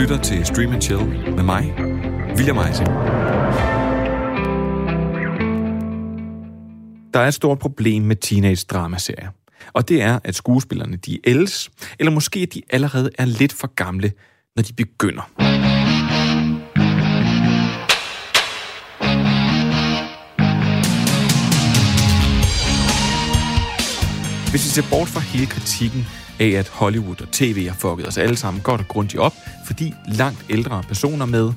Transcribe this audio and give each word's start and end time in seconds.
lytter 0.00 0.22
til 0.22 0.46
Stream 0.46 0.72
and 0.72 0.82
Chill 0.82 1.06
med 1.34 1.42
mig, 1.42 1.74
William 2.36 2.58
Eising. 2.58 2.88
Der 7.14 7.20
er 7.20 7.28
et 7.28 7.34
stort 7.34 7.58
problem 7.58 8.02
med 8.02 8.16
teenage-dramaserier. 8.16 9.28
Og 9.72 9.88
det 9.88 10.02
er, 10.02 10.18
at 10.24 10.34
skuespillerne 10.34 10.96
de 10.96 11.18
ældes, 11.24 11.70
eller 11.98 12.12
måske 12.12 12.46
de 12.46 12.62
allerede 12.70 13.10
er 13.18 13.24
lidt 13.24 13.52
for 13.52 13.74
gamle, 13.74 14.12
når 14.56 14.62
de 14.62 14.72
begynder. 14.72 15.22
Hvis 24.50 24.64
vi 24.64 24.68
ser 24.68 24.82
bort 24.90 25.08
fra 25.08 25.20
hele 25.20 25.46
kritikken 25.46 26.06
af, 26.38 26.48
at 26.48 26.68
Hollywood 26.68 27.20
og 27.20 27.28
tv 27.32 27.68
har 27.68 27.74
fucket 27.74 28.08
os 28.08 28.18
alle 28.18 28.36
sammen 28.36 28.62
godt 28.62 28.80
og 28.80 28.88
grundigt 28.88 29.20
op, 29.20 29.34
fordi 29.66 29.94
langt 30.08 30.44
ældre 30.50 30.82
personer 30.88 31.26
med, 31.26 31.52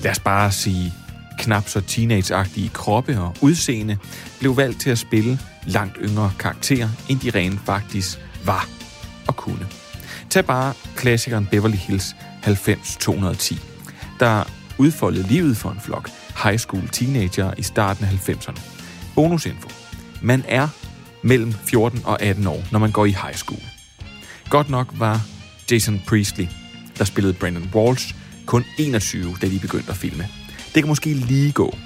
lad 0.00 0.10
os 0.10 0.20
bare 0.20 0.52
sige, 0.52 0.94
knap 1.38 1.68
så 1.68 1.80
teenageagtige 1.80 2.68
kroppe 2.68 3.20
og 3.20 3.34
udseende, 3.40 3.98
blev 4.40 4.56
valgt 4.56 4.80
til 4.80 4.90
at 4.90 4.98
spille 4.98 5.38
langt 5.66 5.96
yngre 6.00 6.32
karakterer, 6.38 6.88
end 7.08 7.20
de 7.20 7.30
rent 7.30 7.60
faktisk 7.64 8.18
var 8.44 8.68
og 9.28 9.36
kunne. 9.36 9.66
Tag 10.30 10.44
bare 10.44 10.74
klassikeren 10.96 11.48
Beverly 11.50 11.76
Hills 11.76 12.16
90210, 12.46 13.60
der 14.20 14.44
udfoldede 14.78 15.28
livet 15.28 15.56
for 15.56 15.70
en 15.70 15.80
flok 15.80 16.10
high 16.44 16.58
school 16.58 16.88
teenager 16.88 17.54
i 17.58 17.62
starten 17.62 18.04
af 18.04 18.28
90'erne. 18.30 18.60
Bonusinfo. 19.14 19.68
Man 20.22 20.44
er 20.48 20.68
mellem 21.22 21.52
14 21.52 22.00
og 22.04 22.22
18 22.22 22.46
år, 22.46 22.64
når 22.72 22.78
man 22.78 22.90
går 22.90 23.04
i 23.06 23.10
high 23.10 23.34
school. 23.34 23.71
Godt 24.52 24.70
nok 24.70 24.94
var 24.98 25.20
Jason 25.70 26.02
Priestley, 26.06 26.46
der 26.98 27.04
spillede 27.04 27.34
Brandon 27.34 27.70
Walsh, 27.74 28.14
kun 28.46 28.64
21, 28.78 29.36
da 29.42 29.48
de 29.48 29.58
begyndte 29.58 29.90
at 29.90 29.96
filme. 29.96 30.28
Det 30.74 30.82
kan 30.82 30.88
måske 30.88 31.14
lige 31.14 31.52
gå. 31.52 31.76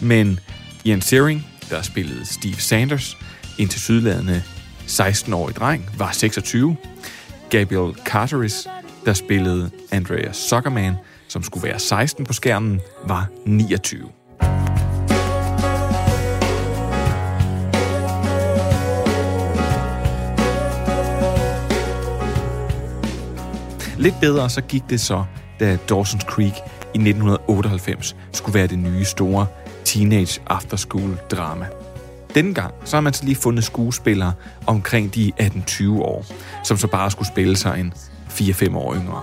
Men 0.00 0.40
Ian 0.84 1.00
Searing, 1.00 1.46
der 1.70 1.82
spillede 1.82 2.26
Steve 2.26 2.54
Sanders, 2.54 3.16
en 3.58 3.68
til 3.68 3.80
sydladende 3.80 4.42
16-årig 4.86 5.56
dreng, 5.56 5.90
var 5.98 6.12
26. 6.12 6.76
Gabriel 7.50 7.94
Carteris, 8.04 8.66
der 9.04 9.12
spillede 9.12 9.70
Andrea 9.90 10.32
Zuckerman, 10.32 10.94
som 11.28 11.42
skulle 11.42 11.68
være 11.68 11.78
16 11.78 12.26
på 12.26 12.32
skærmen, 12.32 12.80
var 13.06 13.26
29. 13.46 14.21
Lidt 24.02 24.20
bedre 24.20 24.50
så 24.50 24.60
gik 24.60 24.82
det 24.90 25.00
så, 25.00 25.24
da 25.60 25.78
Dawson's 25.90 26.24
Creek 26.24 26.54
i 26.94 26.98
1998 26.98 28.16
skulle 28.32 28.54
være 28.54 28.66
det 28.66 28.78
nye 28.78 29.04
store 29.04 29.46
teenage 29.84 30.40
after 30.46 30.76
school 30.76 31.18
drama. 31.30 31.66
Denne 32.34 32.54
gang 32.54 32.74
så 32.84 32.96
har 32.96 33.00
man 33.00 33.12
så 33.12 33.24
lige 33.24 33.36
fundet 33.36 33.64
skuespillere 33.64 34.32
omkring 34.66 35.14
de 35.14 35.32
18-20 35.40 35.90
år, 35.90 36.24
som 36.64 36.76
så 36.76 36.86
bare 36.86 37.10
skulle 37.10 37.28
spille 37.28 37.56
sig 37.56 37.80
en 37.80 37.92
4-5 38.28 38.76
år 38.76 38.94
yngre. 38.94 39.22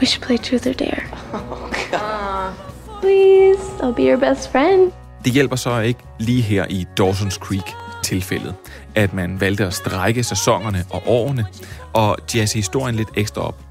We 0.00 0.06
should 0.06 0.26
play 0.26 0.38
truth 0.38 0.66
or 0.66 0.72
dare. 0.72 1.02
Oh, 1.34 1.70
God. 1.90 2.52
Please, 3.00 3.62
I'll 3.82 3.94
be 3.94 4.02
your 4.02 4.34
best 4.34 4.52
friend. 4.52 4.92
Det 5.24 5.32
hjælper 5.32 5.56
så 5.56 5.80
ikke 5.80 6.00
lige 6.18 6.42
her 6.42 6.66
i 6.70 6.86
Dawson's 7.00 7.38
Creek 7.38 7.74
tilfældet, 8.02 8.54
at 8.94 9.14
man 9.14 9.40
valgte 9.40 9.66
at 9.66 9.74
strække 9.74 10.24
sæsonerne 10.24 10.84
og 10.90 11.02
årene 11.06 11.46
og 11.92 12.16
jazze 12.34 12.56
historien 12.56 12.94
lidt 12.94 13.08
ekstra 13.16 13.40
op. 13.40 13.65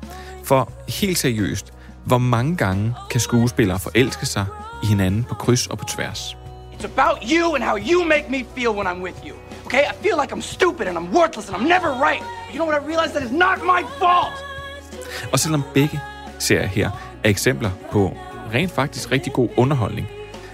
For 0.45 0.71
helt 0.87 1.17
seriøst, 1.17 1.73
hvor 2.03 2.17
mange 2.17 2.57
gange 2.57 2.95
kan 3.09 3.19
skuespillere 3.19 3.79
forelske 3.79 4.25
sig 4.25 4.45
i 4.83 4.85
hinanden 4.85 5.23
på 5.23 5.35
kryds 5.35 5.67
og 5.67 5.77
på 5.77 5.85
tværs? 5.85 6.37
It's 6.73 6.85
about 6.85 7.17
you 7.31 7.55
and 7.55 7.63
how 7.63 7.77
you 7.77 8.03
make 8.03 8.25
me 8.29 8.45
feel 8.55 8.69
when 8.69 8.87
I'm 8.87 9.03
with 9.03 9.17
you. 9.27 9.35
Okay? 9.65 9.83
I 9.91 9.93
feel 10.03 10.15
like 10.21 10.35
I'm 10.35 10.41
stupid 10.41 10.87
and 10.87 10.97
I'm 10.97 11.17
worthless 11.17 11.49
and 11.49 11.57
I'm 11.57 11.67
never 11.67 11.89
right. 12.07 12.23
But 12.45 12.53
you 12.53 12.57
know 12.59 12.67
what 12.69 12.81
I 12.81 12.87
realize? 12.87 13.11
That 13.13 13.23
is 13.23 13.31
not 13.31 13.57
my 13.63 13.81
fault. 13.99 14.35
Og 15.31 15.39
selvom 15.39 15.63
begge 15.73 15.99
serier 16.39 16.67
her 16.67 16.89
er 17.23 17.29
eksempler 17.29 17.71
på 17.91 18.17
rent 18.53 18.71
faktisk 18.71 19.11
rigtig 19.11 19.33
god 19.33 19.49
underholdning, 19.57 20.07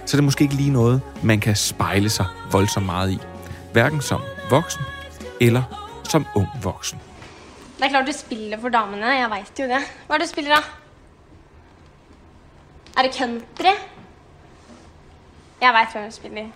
så 0.06 0.16
er 0.16 0.18
det 0.18 0.24
måske 0.24 0.42
ikke 0.42 0.54
lige 0.54 0.70
noget, 0.70 1.00
man 1.22 1.40
kan 1.40 1.56
spejle 1.56 2.08
sig 2.08 2.26
voldsomt 2.52 2.86
meget 2.86 3.10
i. 3.10 3.18
Hverken 3.72 4.00
som 4.00 4.20
voksen 4.50 4.82
eller 5.40 5.62
som 6.08 6.26
ung 6.34 6.48
voksen. 6.62 6.98
Det 7.82 7.88
er 7.88 7.90
klart 7.96 8.06
du 8.06 8.12
spiller 8.14 8.60
for 8.62 8.70
damene, 8.70 9.08
jeg 9.18 9.30
vet 9.30 9.58
jo 9.58 9.64
det. 9.66 9.80
Hva 10.06 10.14
er 10.14 10.22
det 10.22 10.28
du 10.28 10.30
spiller 10.30 10.54
da? 10.54 10.60
Er 12.94 13.08
det 13.08 13.14
country? 13.16 13.74
Jeg 15.64 15.74
vet 15.74 15.96
hvem 15.96 16.06
du 16.06 16.14
spiller. 16.14 16.52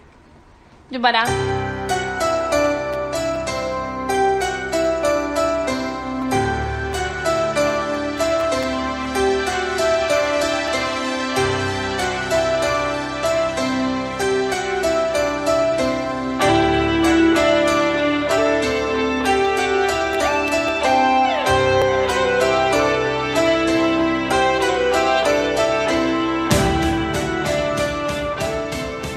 Du 0.93 1.03
bare... 1.03 1.66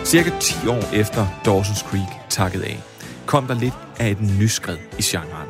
Cirka 0.09 0.29
10 0.39 0.67
år 0.67 0.93
efter 0.93 1.27
Dawson's 1.47 1.89
Creek 1.89 2.29
takket 2.29 2.61
af, 2.61 2.79
kom 3.25 3.47
der 3.47 3.53
lidt 3.53 3.73
af 3.99 4.09
et 4.09 4.21
nyskred 4.39 4.77
i 4.99 5.01
genren. 5.01 5.47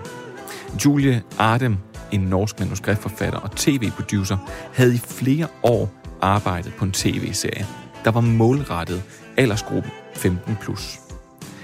Julie 0.86 1.24
Ardem, 1.38 1.78
en 2.12 2.20
norsk 2.20 2.60
manuskriptforfatter 2.60 3.40
og 3.40 3.52
tv-producer, 3.56 4.38
havde 4.74 4.96
i 4.96 4.98
flere 4.98 5.48
år 5.64 5.92
arbejdet 6.22 6.74
på 6.78 6.86
en 6.86 6.92
tv-serie, 6.92 7.66
der 8.06 8.12
var 8.12 8.22
målrettet 8.22 9.04
aldersgruppen 9.38 9.92
15+. 10.16 10.30
Plus. 10.62 11.00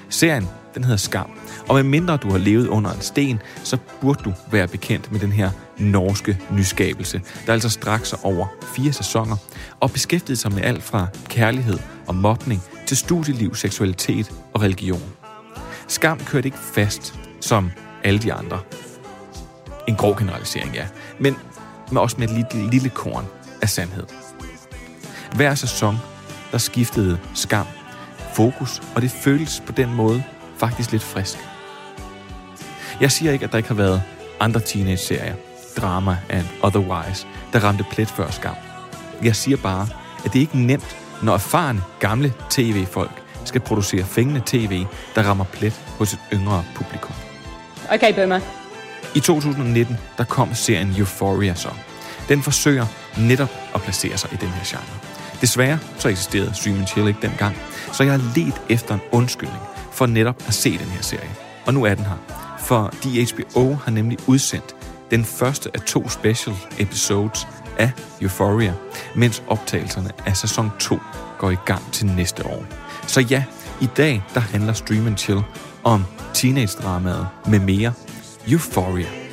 Serien 0.10 0.48
den 0.76 0.84
hedder 0.84 0.98
Skam, 0.98 1.30
og 1.68 1.76
med 1.76 1.84
mindre 1.84 2.18
du 2.18 2.32
har 2.32 2.38
levet 2.38 2.68
under 2.68 2.92
en 2.92 3.02
sten, 3.02 3.40
så 3.64 3.78
burde 4.02 4.24
du 4.24 4.34
være 4.52 4.68
bekendt 4.68 5.12
med 5.12 5.20
den 5.20 5.32
her 5.32 5.52
norske 5.78 6.38
nyskabelse, 6.52 7.22
der 7.46 7.54
altså 7.54 7.70
straks 7.70 8.14
over 8.24 8.48
fire 8.76 8.94
sæsoner 8.94 9.36
og 9.80 9.92
beskæftigede 9.92 10.40
sig 10.40 10.52
med 10.54 10.64
alt 10.64 10.84
fra 10.84 11.08
kærlighed 11.30 11.80
og 12.08 12.16
mobning 12.16 12.62
til 12.86 12.98
studieliv, 12.98 13.56
seksualitet 13.56 14.32
og 14.54 14.62
religion. 14.62 15.04
Skam 15.88 16.20
kørte 16.20 16.48
ikke 16.48 16.58
fast 16.58 17.20
som 17.42 17.72
alle 18.04 18.20
de 18.20 18.34
andre. 18.34 18.60
En 19.88 19.96
grov 19.96 20.18
generalisering, 20.18 20.74
ja. 20.74 20.88
Men 21.20 21.36
med 21.92 22.02
også 22.02 22.16
med 22.20 22.30
et 22.30 22.54
lille, 22.54 22.70
lille 22.70 22.90
korn 22.90 23.26
af 23.62 23.70
sandhed. 23.70 24.04
Hver 25.36 25.56
sæson, 25.56 25.98
der 26.52 26.58
skiftede 26.58 27.20
Skam 27.34 27.66
fokus, 28.36 28.82
og 28.96 29.02
det 29.02 29.12
føles 29.12 29.64
på 29.66 29.72
den 29.72 29.94
måde 29.94 30.24
faktisk 30.58 30.92
lidt 30.92 31.04
frisk. 31.04 31.38
Jeg 33.02 33.12
siger 33.12 33.32
ikke, 33.32 33.46
at 33.46 33.52
der 33.52 33.58
ikke 33.58 33.70
har 33.70 33.76
været 33.76 34.02
andre 34.40 34.60
teenage-serier, 34.60 35.36
drama 35.78 36.18
and 36.30 36.46
otherwise, 36.64 37.28
der 37.54 37.60
ramte 37.60 37.86
plet 37.92 38.08
før 38.08 38.32
skam. 38.32 38.56
Jeg 39.24 39.36
siger 39.36 39.58
bare, 39.58 39.88
at 40.26 40.34
det 40.34 40.36
er 40.36 40.42
ikke 40.42 40.60
nemt, 40.60 40.98
når 41.24 41.34
erfarne, 41.34 41.82
gamle 42.00 42.34
tv-folk 42.50 43.22
skal 43.46 43.62
producere 43.62 44.04
fængende 44.04 44.42
tv, 44.46 44.86
der 45.16 45.24
rammer 45.24 45.46
plet 45.46 45.74
hos 45.98 46.14
et 46.14 46.20
yngre 46.34 46.64
publikum. 46.76 47.16
Okay, 47.92 48.14
Boomer. 48.16 48.40
I 49.16 49.20
2019, 49.20 49.98
der 50.18 50.24
kom 50.24 50.54
serien 50.54 50.96
Euphoria 50.98 51.56
så. 51.56 51.70
Den 52.30 52.44
forsøger 52.44 52.86
netop 53.18 53.50
at 53.76 53.82
placere 53.82 54.18
sig 54.18 54.34
i 54.34 54.36
den 54.36 54.50
her 54.50 54.64
genre. 54.66 55.00
Desværre 55.42 55.80
så 55.98 56.10
eksisterede 56.10 56.54
Stream 56.54 56.88
Chill 56.88 57.08
ikke 57.08 57.22
dengang, 57.22 57.56
så 57.94 58.04
jeg 58.04 58.12
har 58.12 58.32
let 58.36 58.62
efter 58.70 58.94
en 58.94 59.02
undskyldning 59.12 59.62
for 59.92 60.06
netop 60.06 60.44
at 60.48 60.54
se 60.54 60.72
den 60.72 60.88
her 60.88 61.02
serie. 61.02 61.30
Og 61.66 61.74
nu 61.74 61.84
er 61.84 61.96
den 61.96 62.06
her. 62.06 62.46
For 62.60 62.92
HBO 63.54 63.74
har 63.74 63.92
nemlig 63.92 64.18
udsendt 64.28 64.76
den 65.12 65.26
første 65.26 65.70
af 65.74 65.82
to 65.82 66.10
special 66.10 66.56
episodes 66.80 67.48
af 67.80 67.92
Euphoria, 68.22 68.74
mens 69.16 69.44
optagelserne 69.48 70.12
af 70.26 70.38
sæson 70.38 70.72
2 70.80 71.00
går 71.38 71.52
i 71.52 71.58
gang 71.66 71.92
til 71.92 72.06
næste 72.06 72.46
år. 72.46 72.66
Så 73.08 73.22
ja, 73.22 73.44
i 73.82 73.88
dag 73.98 74.24
der 74.34 74.40
handler 74.40 74.74
Stream 74.74 75.08
and 75.08 75.18
Chill 75.18 75.42
om 75.84 76.06
teenage-dramaet 76.34 77.28
med 77.48 77.60
mere 77.60 77.94
Euphoria. 78.48 79.25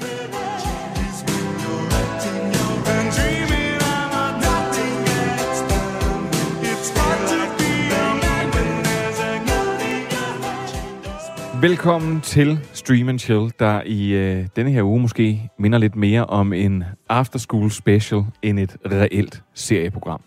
Velkommen 11.62 12.20
til 12.20 12.58
Stream 12.72 13.08
and 13.08 13.18
Chill, 13.18 13.52
der 13.58 13.82
i 13.86 14.12
øh, 14.12 14.46
denne 14.56 14.70
her 14.70 14.82
uge 14.82 15.00
måske 15.00 15.50
minder 15.58 15.78
lidt 15.78 15.96
mere 15.96 16.24
om 16.26 16.52
en 16.52 16.84
after-school 17.08 17.70
special 17.70 18.24
end 18.42 18.58
et 18.58 18.76
reelt 18.86 19.42
serieprogram. 19.54 20.20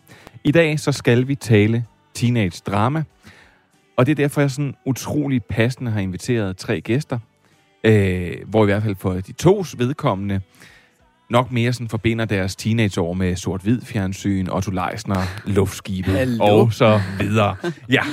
I 0.43 0.51
dag 0.51 0.79
så 0.79 0.91
skal 0.91 1.27
vi 1.27 1.35
tale 1.35 1.85
teenage 2.13 2.61
drama, 2.65 3.03
og 3.97 4.05
det 4.05 4.11
er 4.11 4.15
derfor, 4.15 4.41
jeg 4.41 4.51
sådan 4.51 4.75
utrolig 4.85 5.43
passende 5.43 5.91
har 5.91 5.99
inviteret 5.99 6.57
tre 6.57 6.81
gæster, 6.81 7.19
øh, 7.83 8.37
hvor 8.47 8.63
i 8.63 8.65
hvert 8.65 8.83
fald 8.83 8.95
for 8.95 9.13
de 9.13 9.31
tos 9.31 9.79
vedkommende 9.79 10.41
nok 11.29 11.51
mere 11.51 11.73
sådan 11.73 11.89
forbinder 11.89 12.25
deres 12.25 12.55
teenageår 12.55 13.13
med 13.13 13.35
sort-hvid 13.35 13.81
fjernsyn, 13.81 14.47
Otto 14.49 14.71
Leisner, 14.71 15.49
luftskibe 15.49 16.11
og 16.39 16.73
så 16.73 17.01
videre. 17.19 17.55
Ja, 17.89 18.03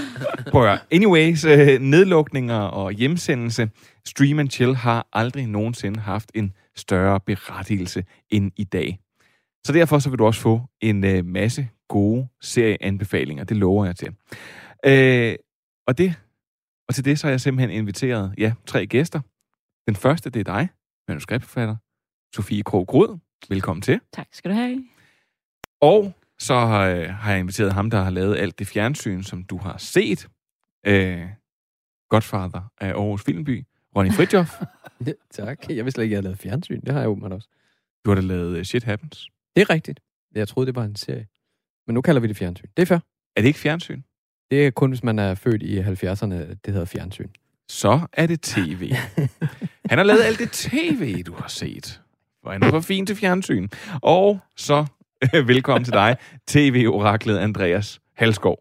prøv 0.51 0.67
at. 0.67 0.79
Anyways, 0.91 1.45
øh, 1.45 1.81
nedlukninger 1.81 2.59
og 2.59 2.93
hjemsendelse. 2.93 3.71
Stream 4.07 4.39
and 4.39 4.51
Chill 4.51 4.77
har 4.77 5.09
aldrig 5.13 5.47
nogensinde 5.47 6.01
haft 6.01 6.31
en 6.35 6.53
større 6.77 7.21
berettigelse 7.21 8.05
end 8.31 8.53
i 8.57 8.65
dag. 8.65 8.99
Så 9.67 9.73
derfor 9.73 9.99
så 9.99 10.11
vil 10.11 10.19
du 10.19 10.27
også 10.27 10.41
få 10.41 10.61
en 10.81 11.05
øh, 11.05 11.25
masse 11.25 11.69
gode 11.89 12.29
serieanbefalinger. 12.41 13.45
Det 13.45 13.57
lover 13.57 13.87
jeg 13.87 13.97
til. 13.97 14.09
Øh, 14.87 15.35
og 15.87 15.99
det 15.99 16.15
og 16.89 16.95
til 16.95 17.05
det 17.05 17.19
så 17.19 17.27
har 17.27 17.33
jeg 17.33 17.41
simpelthen 17.41 17.71
inviteret 17.71 18.35
ja, 18.39 18.53
tre 18.67 18.87
gæster. 18.87 19.21
Den 19.87 19.97
første, 19.97 20.31
det 20.31 20.41
er 20.41 20.55
dig, 20.55 20.69
manuskriptforfatter, 21.09 21.77
Sofie 22.35 22.63
Krog 22.63 22.87
Grud. 22.87 23.19
Velkommen 23.49 23.83
til. 23.83 24.01
Tak 24.13 24.27
skal 24.33 24.51
du 24.51 24.55
have. 24.57 24.85
Og 25.81 26.13
så 26.39 26.55
har, 26.55 26.87
øh, 26.89 27.09
har 27.09 27.31
jeg 27.31 27.41
inviteret 27.41 27.73
ham, 27.73 27.91
der 27.91 28.03
har 28.03 28.11
lavet 28.11 28.37
alt 28.37 28.59
det 28.59 28.67
fjernsyn, 28.67 29.23
som 29.23 29.45
du 29.45 29.57
har 29.57 29.79
set. 29.79 30.29
Øh, 30.87 31.27
Godfather 32.09 32.73
af 32.81 32.89
Aarhus 32.89 33.25
Filmby. 33.25 33.65
Ronny 33.97 34.13
Fridjof. 34.13 34.61
Ja, 35.07 35.13
tak. 35.45 35.69
Jeg 35.69 35.85
vidste 35.85 35.91
slet 35.91 36.05
ikke, 36.05 36.13
at 36.13 36.17
jeg 36.17 36.17
havde 36.17 36.25
lavet 36.25 36.39
fjernsyn. 36.39 36.81
Det 36.81 36.93
har 36.93 37.01
jeg 37.01 37.09
åbenbart 37.09 37.33
også. 37.33 37.49
du 38.05 38.11
har 38.11 38.15
da 38.15 38.21
lavet 38.21 38.59
øh, 38.59 38.65
Shit 38.65 38.85
Happens. 38.85 39.29
Det 39.57 39.63
er 39.63 39.71
rigtigt. 39.71 40.01
Jeg 40.35 40.49
troede, 40.49 40.67
det 40.67 40.75
var 40.75 40.85
en 40.85 40.97
serie. 40.97 41.27
Men 41.87 41.95
nu 41.95 42.01
kalder 42.01 42.21
vi 42.21 42.29
det 42.29 42.37
fjernsyn. 42.37 42.69
Det 42.77 42.83
er 42.83 42.87
fair. 42.87 42.99
Er 43.37 43.41
det 43.41 43.49
ikke 43.49 43.59
fjernsyn? 43.59 44.03
Det 44.51 44.67
er 44.67 44.71
kun, 44.71 44.91
hvis 44.91 45.03
man 45.03 45.19
er 45.19 45.35
født 45.35 45.63
i 45.63 45.81
70'erne, 45.81 46.35
at 46.35 46.65
det 46.65 46.73
hedder 46.73 46.85
fjernsyn. 46.85 47.29
Så 47.69 48.07
er 48.13 48.27
det 48.27 48.41
tv. 48.41 48.93
Han 49.91 49.99
har 49.99 50.03
lavet 50.03 50.23
alt 50.23 50.39
det 50.39 50.51
tv, 50.51 51.23
du 51.23 51.35
har 51.35 51.49
set. 51.49 52.02
Han 52.47 52.63
er 52.63 52.71
for 52.71 52.81
fint 52.81 53.07
til 53.07 53.17
fjernsyn. 53.17 53.69
Og 54.03 54.41
så 54.57 54.87
velkommen 55.47 55.85
til 55.85 55.93
dig, 55.93 56.17
tv-oraklet 56.49 57.39
Andreas 57.39 58.01
Halskov. 58.17 58.57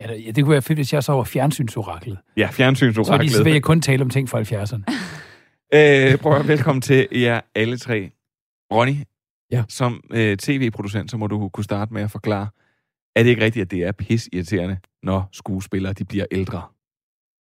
Ja, 0.00 0.06
det, 0.14 0.26
ja, 0.26 0.30
det 0.30 0.44
kunne 0.44 0.52
være 0.52 0.62
fedt, 0.62 0.78
hvis 0.78 0.92
jeg 0.92 1.04
så 1.04 1.12
var 1.12 1.24
fjernsynsoraklet. 1.24 2.18
Ja, 2.36 2.42
Så, 2.42 2.46
fordi, 2.46 2.56
fjernsynsoraklet. 2.56 3.32
så 3.32 3.44
vil 3.44 3.52
jeg 3.52 3.62
kun 3.62 3.80
tale 3.80 4.02
om 4.02 4.10
ting 4.10 4.28
fra 4.28 4.40
70'erne. 4.40 4.82
Øh, 5.74 6.18
prøv 6.18 6.36
at 6.36 6.48
velkommen 6.48 6.82
til 6.82 7.08
jer 7.12 7.40
alle 7.54 7.76
tre. 7.78 8.10
Ronny, 8.72 8.94
Ja. 9.50 9.64
som 9.68 10.00
øh, 10.12 10.36
tv-producent, 10.36 11.10
så 11.10 11.16
må 11.16 11.26
du 11.26 11.48
kunne 11.48 11.64
starte 11.64 11.94
med 11.94 12.02
at 12.02 12.10
forklare, 12.10 12.48
er 13.16 13.22
det 13.22 13.30
ikke 13.30 13.44
rigtigt, 13.44 13.62
at 13.62 13.70
det 13.70 13.84
er 13.84 13.92
pis 13.92 14.28
irriterende, 14.32 14.78
når 15.02 15.28
skuespillere 15.32 15.92
de 15.92 16.04
bliver 16.04 16.24
ældre? 16.30 16.62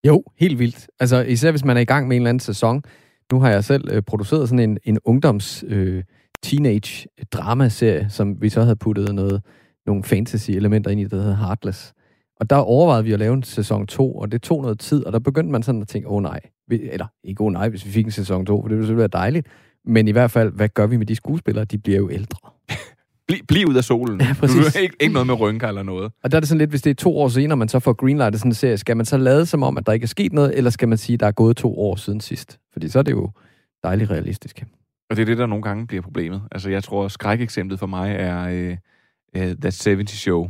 Jo, 0.07 0.24
helt 0.40 0.60
vildt. 0.60 0.88
Altså, 1.00 1.22
især 1.22 1.52
hvis 1.52 1.63
man 1.66 1.78
er 1.78 1.81
i 1.81 1.86
gang 1.86 2.07
med 2.07 2.16
en 2.16 2.22
eller 2.22 2.30
anden 2.30 2.40
sæson. 2.40 2.84
Nu 3.31 3.39
har 3.39 3.50
jeg 3.50 3.63
selv 3.63 3.89
øh, 3.92 4.01
produceret 4.01 4.50
sådan 4.50 4.69
en, 4.69 4.77
en 4.83 4.98
ungdoms 5.06 5.63
øh, 5.68 6.04
teenage 6.44 7.07
dramaserie, 7.31 8.10
som 8.10 8.42
vi 8.42 8.50
så 8.50 8.62
havde 8.62 8.75
puttet 8.75 9.16
noget, 9.16 9.42
nogle 9.86 10.04
fantasy-elementer 10.04 10.92
ind 10.92 11.00
i, 11.00 11.04
der 11.04 11.18
hedder 11.22 11.36
Heartless. 11.36 11.94
Og 12.39 12.50
der 12.50 12.56
overvejede 12.56 13.04
vi 13.04 13.13
at 13.13 13.19
lave 13.19 13.33
en 13.33 13.44
sæson 13.44 13.88
2, 13.88 14.16
og 14.16 14.31
det 14.31 14.42
tog 14.42 14.62
noget 14.62 14.80
tid, 14.80 15.06
og 15.06 15.13
der 15.13 15.19
begyndte 15.19 15.51
man 15.51 15.63
sådan 15.63 15.81
at 15.81 15.88
tænke, 15.88 16.07
åh 16.07 16.16
oh, 16.16 16.24
nej, 16.24 16.39
Vi- 16.68 16.89
eller 16.92 17.06
ikke 17.24 17.42
åh 17.42 17.45
oh, 17.45 17.54
nej, 17.54 17.69
hvis 17.69 17.86
vi 17.86 17.92
fik 17.92 18.06
en 18.06 18.12
sæson 18.12 18.45
2, 18.45 18.62
for 18.62 18.68
det 18.68 18.77
ville 18.77 18.88
selvfølgelig 18.88 19.12
være 19.13 19.22
dejligt, 19.22 19.48
men 19.86 20.07
i 20.07 20.12
hvert 20.12 20.31
fald, 20.31 20.51
hvad 20.51 20.69
gør 20.69 20.88
vi 20.88 20.98
med 20.98 21.06
de 21.06 21.16
skuespillere? 21.16 21.66
De 21.66 21.78
bliver 21.78 21.98
jo 22.00 22.10
ældre. 22.12 22.50
Bli, 23.27 23.42
bliv 23.48 23.68
ud 23.68 23.75
af 23.75 23.83
solen. 23.83 24.22
Ja, 24.22 24.36
præcis. 24.39 24.74
Du, 24.74 24.80
ikke, 24.80 24.95
ikke 25.00 25.13
noget 25.13 25.27
med 25.27 25.39
rynker 25.39 25.68
eller 25.68 25.83
noget. 25.83 26.12
Og 26.24 26.31
der 26.31 26.38
er 26.38 26.39
det 26.39 26.50
sådan 26.50 26.60
lidt, 26.60 26.69
hvis 26.69 26.81
det 26.81 26.89
er 26.89 26.94
to 26.95 27.18
år 27.18 27.27
senere, 27.27 27.57
man 27.57 27.69
så 27.69 27.80
får 27.80 27.94
greenlightet 27.94 28.39
sådan 28.39 28.51
en 28.51 28.56
serie, 28.56 28.77
skal 28.77 28.98
man 28.98 29.06
så 29.06 29.18
lade 29.18 29.45
som 29.45 29.63
om, 29.63 29.77
at 29.77 29.86
der 29.86 29.94
ikke 29.94 30.04
er 30.04 30.07
sket 30.07 30.33
noget, 30.33 30.57
eller 30.57 30.69
skal 30.69 30.88
man 30.88 30.98
sige, 30.98 31.13
at 31.13 31.19
der 31.19 31.27
er 31.27 31.31
gået 31.31 31.57
to 31.57 31.80
år 31.80 31.95
siden 31.95 32.22
sidst? 32.22 32.60
Fordi 32.74 32.89
så 32.89 33.00
er 33.00 33.04
det 33.04 33.12
jo 33.12 33.31
dejligt 33.83 34.10
realistisk. 34.10 34.63
Og 35.10 35.16
det 35.16 35.22
er 35.22 35.25
det, 35.25 35.38
der 35.38 35.45
nogle 35.45 35.63
gange 35.63 35.88
bliver 35.88 36.01
problemet. 36.01 36.42
Altså, 36.51 36.69
jeg 36.69 36.83
tror, 36.83 37.07
skrækeksemplet 37.07 37.80
for 37.80 37.88
mig 37.88 38.16
er 38.16 38.48
øh, 38.48 38.77
øh, 39.36 39.56
That 39.56 39.83
70 39.86 40.12
Show, 40.12 40.50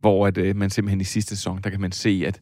hvor 0.00 0.26
at, 0.26 0.38
øh, 0.38 0.56
man 0.56 0.70
simpelthen 0.70 1.00
i 1.00 1.04
sidste 1.04 1.36
sæson, 1.36 1.60
der 1.64 1.70
kan 1.70 1.80
man 1.80 1.92
se, 1.92 2.24
at, 2.26 2.40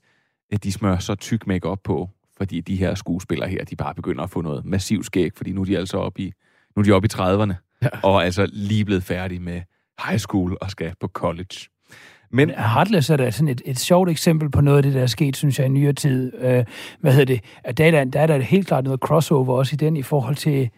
at 0.53 0.65
de 0.65 0.73
smører 0.73 0.99
så 0.99 1.15
tyk 1.15 1.47
make 1.47 1.76
på, 1.85 2.09
fordi 2.37 2.61
de 2.61 2.76
her 2.76 2.94
skuespillere 2.94 3.49
her, 3.49 3.65
de 3.65 3.76
bare 3.76 3.94
begynder 3.94 4.23
at 4.23 4.31
få 4.31 4.41
noget 4.41 4.65
massivt 4.65 5.06
skæg, 5.06 5.31
fordi 5.37 5.53
nu 5.53 5.61
er 5.61 5.65
de 5.65 5.79
altså 5.79 5.97
oppe 5.97 6.23
i, 6.23 6.33
nu 6.76 6.81
er 6.81 6.85
de 6.85 6.93
oppe 6.93 7.06
i 7.06 7.15
30'erne, 7.15 7.70
Ja. 7.82 7.88
og 8.03 8.25
altså 8.25 8.49
lige 8.53 8.85
blevet 8.85 9.03
færdige 9.03 9.41
med 9.41 9.61
high 10.06 10.19
school 10.19 10.56
og 10.61 10.71
skal 10.71 10.93
på 11.00 11.09
college. 11.09 11.69
Men 12.32 12.50
Heartless 12.50 13.11
er 13.11 13.17
da 13.17 13.31
sådan 13.31 13.49
et, 13.49 13.62
et 13.65 13.79
sjovt 13.79 14.11
eksempel 14.11 14.50
på 14.50 14.61
noget 14.61 14.77
af 14.77 14.82
det, 14.82 14.94
der 14.94 15.03
er 15.03 15.06
sket, 15.06 15.37
synes 15.37 15.59
jeg, 15.59 15.67
i 15.67 15.69
nyere 15.69 15.93
tid. 15.93 16.32
Øh, 16.38 16.65
hvad 17.00 17.12
hedder 17.12 17.25
det? 17.25 17.41
At 17.65 17.79
der, 17.79 17.87
er 17.87 17.91
der, 17.91 18.05
der 18.05 18.21
er 18.21 18.27
der 18.27 18.38
helt 18.38 18.67
klart 18.67 18.85
noget 18.85 19.00
crossover 19.00 19.55
også 19.55 19.75
i 19.75 19.77
den, 19.77 19.97
i 19.97 20.03
forhold 20.03 20.37
til 20.37 20.71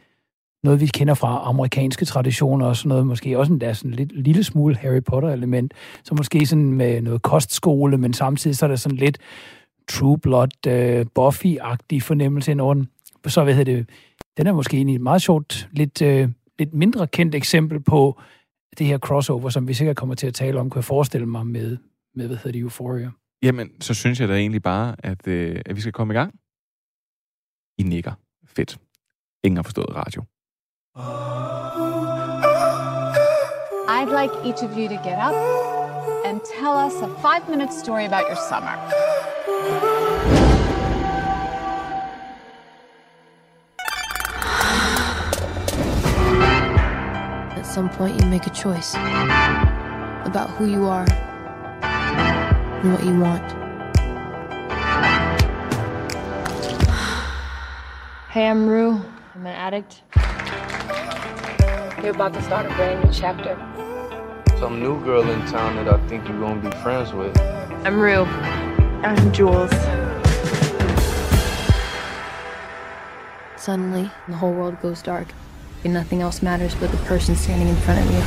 noget, 0.65 0.81
vi 0.81 0.87
kender 0.87 1.15
fra 1.15 1.43
amerikanske 1.45 2.05
traditioner 2.05 2.67
og 2.67 2.77
sådan 2.77 2.89
noget. 2.89 3.07
Måske 3.07 3.39
også 3.39 3.53
en 3.53 3.61
der 3.61 3.73
sådan 3.73 3.91
lidt 3.91 4.13
lille 4.13 4.45
smule 4.45 4.77
Harry 4.77 5.03
Potter-element. 5.03 5.75
Så 6.05 6.15
måske 6.15 6.47
sådan 6.47 6.73
med 6.73 7.01
noget 7.01 7.23
kostskole, 7.23 7.99
men 7.99 8.13
samtidig 8.13 8.57
så 8.57 8.67
er 8.67 8.69
der 8.69 8.77
sådan 8.77 8.99
lidt 8.99 9.19
True 9.89 10.19
Blood, 10.19 10.67
øh, 10.67 11.07
Buffy-agtig 11.19 11.99
fornemmelse 12.01 12.51
indover 12.51 12.75
den. 12.75 12.89
Så 13.27 13.45
hvad 13.45 13.55
hedder 13.55 13.77
det? 13.77 13.89
Den 14.37 14.47
er 14.47 14.53
måske 14.53 14.77
egentlig 14.77 14.95
et 14.95 15.01
meget 15.01 15.23
sjovt, 15.23 15.69
lidt, 15.73 16.03
øh, 16.03 16.29
lidt 16.59 16.75
mindre 16.75 17.07
kendt 17.07 17.35
eksempel 17.35 17.81
på 17.81 18.21
det 18.79 18.87
her 18.87 18.99
crossover, 18.99 19.51
som 19.51 19.69
vi 19.69 19.75
sikkert 19.75 19.97
kommer 19.97 20.15
til 20.15 20.27
at 20.27 20.35
tale 20.35 20.61
om, 20.61 20.71
kunne 20.71 20.79
jeg 20.79 20.85
forestille 20.85 21.27
mig 21.27 21.47
med, 21.47 21.79
med 22.15 22.27
hvad 22.27 22.37
hedder 22.37 22.53
det, 22.53 22.61
Euphoria. 22.61 23.11
Jamen, 23.43 23.81
så 23.81 23.95
synes 23.95 24.21
jeg 24.21 24.29
da 24.29 24.37
egentlig 24.37 24.63
bare, 24.63 24.97
at, 24.99 25.27
øh, 25.27 25.61
at 25.67 25.77
vi 25.77 25.81
skal 25.81 25.93
komme 25.93 26.15
i 26.15 26.17
gang. 26.17 26.35
I 27.79 27.83
nikker. 27.83 28.13
Fedt. 28.47 28.79
Ingen 29.45 29.57
har 29.57 29.63
forstået 29.63 29.95
radio. 29.95 30.23
I'd 33.89 34.13
like 34.21 34.33
each 34.49 34.63
of 34.65 34.71
you 34.79 34.89
to 34.89 34.99
get 35.09 35.19
up 35.29 35.35
and 36.25 36.41
tell 36.59 36.75
us 36.87 36.95
a 37.03 37.09
five 37.27 37.49
minute 37.51 37.73
story 37.73 38.05
about 38.05 38.25
your 38.31 38.41
summer. 38.51 39.92
Some 47.73 47.89
point, 47.89 48.21
you 48.21 48.27
make 48.29 48.47
a 48.47 48.51
choice 48.51 48.93
about 48.93 50.51
who 50.51 50.67
you 50.67 50.85
are 50.85 51.07
and 51.81 52.93
what 52.93 53.03
you 53.03 53.19
want. 53.19 53.43
Hey, 58.29 58.47
I'm 58.47 58.69
Rue. 58.69 59.01
I'm 59.35 59.47
an 59.47 59.55
addict. 59.55 60.03
You're 62.03 62.11
about 62.11 62.35
to 62.35 62.43
start 62.43 62.67
a 62.67 62.75
brand 62.75 63.05
new 63.05 63.11
chapter. 63.11 63.57
Some 64.59 64.79
new 64.79 65.03
girl 65.03 65.23
in 65.31 65.41
town 65.47 65.77
that 65.77 65.89
I 65.89 65.97
think 66.09 66.29
you're 66.29 66.39
gonna 66.39 66.61
be 66.61 66.77
friends 66.83 67.15
with. 67.15 67.35
I'm 67.87 67.99
Rue. 67.99 68.25
I'm 69.03 69.33
Jules. 69.33 69.71
Suddenly, 73.57 74.11
the 74.29 74.35
whole 74.35 74.53
world 74.53 74.79
goes 74.83 75.01
dark, 75.01 75.29
and 75.85 75.93
nothing 75.93 76.23
else 76.23 76.43
matters 76.43 76.75
but 76.77 76.91
the 76.91 76.97
person 76.99 77.35
standing 77.35 77.69
in 77.69 77.77
front 77.77 78.01
of 78.01 78.11
you. 78.11 78.23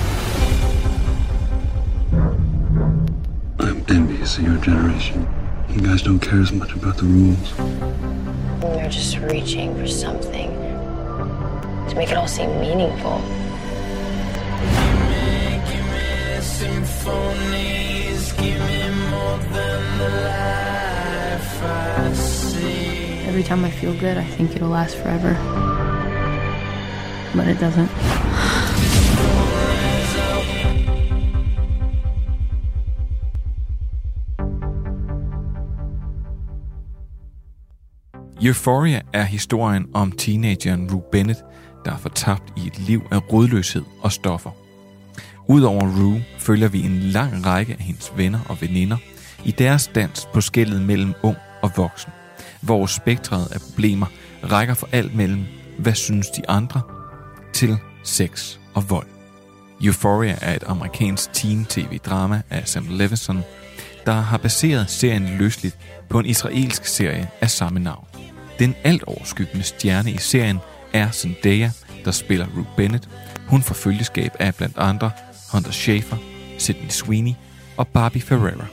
I'm 3.59 3.85
envious 3.89 4.37
of 4.37 4.43
your 4.43 4.57
generation. 4.57 5.27
You 5.69 5.81
guys 5.81 6.01
don't 6.01 6.19
care 6.19 6.41
as 6.41 6.51
much 6.51 6.73
about 6.73 6.97
the 6.97 7.03
rules. 7.03 7.55
They're 8.61 8.89
just 8.89 9.17
reaching 9.17 9.75
for 9.75 9.87
something 9.87 10.51
to 11.89 11.95
make 11.95 12.11
it 12.11 12.17
all 12.17 12.27
seem 12.27 12.49
meaningful. 12.59 13.21
Every 23.27 23.43
time 23.43 23.65
I 23.65 23.69
feel 23.69 23.93
good, 23.99 24.17
I 24.17 24.23
think 24.23 24.55
it'll 24.55 24.69
last 24.69 24.95
forever. 24.95 25.74
But 27.35 27.47
it 27.47 27.59
doesn't. 27.59 27.89
Euphoria 38.41 39.01
er 39.13 39.23
historien 39.23 39.85
om 39.93 40.11
teenageren 40.11 40.91
Rue 40.91 41.01
Bennett, 41.11 41.39
der 41.85 41.91
er 41.91 41.97
fortabt 41.97 42.53
i 42.57 42.67
et 42.67 42.79
liv 42.79 43.01
af 43.11 43.33
rodløshed 43.33 43.83
og 44.01 44.11
stoffer. 44.11 44.51
Udover 45.47 45.81
Rue 45.81 46.23
følger 46.39 46.67
vi 46.67 46.81
en 46.81 46.99
lang 46.99 47.45
række 47.45 47.73
af 47.73 47.79
hendes 47.79 48.13
venner 48.17 48.39
og 48.49 48.61
veninder 48.61 48.97
i 49.45 49.51
deres 49.51 49.87
dans 49.87 50.27
på 50.33 50.41
skældet 50.41 50.81
mellem 50.81 51.13
ung 51.23 51.37
og 51.61 51.71
voksen, 51.77 52.11
hvor 52.61 52.85
spektret 52.85 53.51
af 53.51 53.61
problemer 53.61 54.05
rækker 54.51 54.73
for 54.73 54.89
alt 54.91 55.15
mellem, 55.15 55.45
hvad 55.79 55.93
synes 55.93 56.29
de 56.29 56.49
andre, 56.49 56.81
til 57.55 57.77
sex 58.03 58.57
og 58.73 58.89
vold. 58.89 59.07
Euphoria 59.81 60.37
er 60.41 60.55
et 60.55 60.63
amerikansk 60.67 61.33
teen-tv-drama 61.33 62.41
af 62.49 62.67
Sam 62.67 62.87
Levinson, 62.89 63.43
der 64.05 64.13
har 64.13 64.37
baseret 64.37 64.89
serien 64.89 65.37
løsligt 65.37 65.77
på 66.09 66.19
en 66.19 66.25
israelsk 66.25 66.85
serie 66.85 67.29
af 67.41 67.49
samme 67.49 67.79
navn. 67.79 68.07
Den 68.59 68.75
alt 68.83 69.03
overskyggende 69.03 69.63
stjerne 69.63 70.11
i 70.11 70.17
serien 70.17 70.59
er 70.93 71.11
Zendaya, 71.11 71.69
der 72.05 72.11
spiller 72.11 72.47
Ruth 72.57 72.75
Bennett. 72.77 73.09
Hun 73.47 73.61
får 73.61 73.75
følgeskab 73.75 74.31
af 74.39 74.55
blandt 74.55 74.77
andre 74.77 75.11
Hunter 75.51 75.71
Schafer, 75.71 76.17
Sydney 76.57 76.89
Sweeney 76.89 77.33
og 77.77 77.87
Barbie 77.87 78.21
Ferreira. 78.21 78.65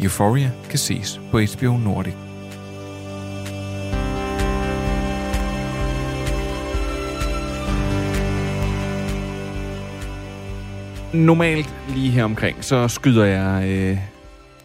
Euphoria 0.00 0.50
kan 0.70 0.78
ses 0.78 1.20
på 1.30 1.40
HBO 1.40 1.76
Nordic. 1.76 2.23
Normalt 11.14 11.74
lige 11.88 12.10
her 12.10 12.24
omkring, 12.24 12.64
så 12.64 12.88
skyder 12.88 13.24
jeg 13.24 13.68
øh, 13.68 13.98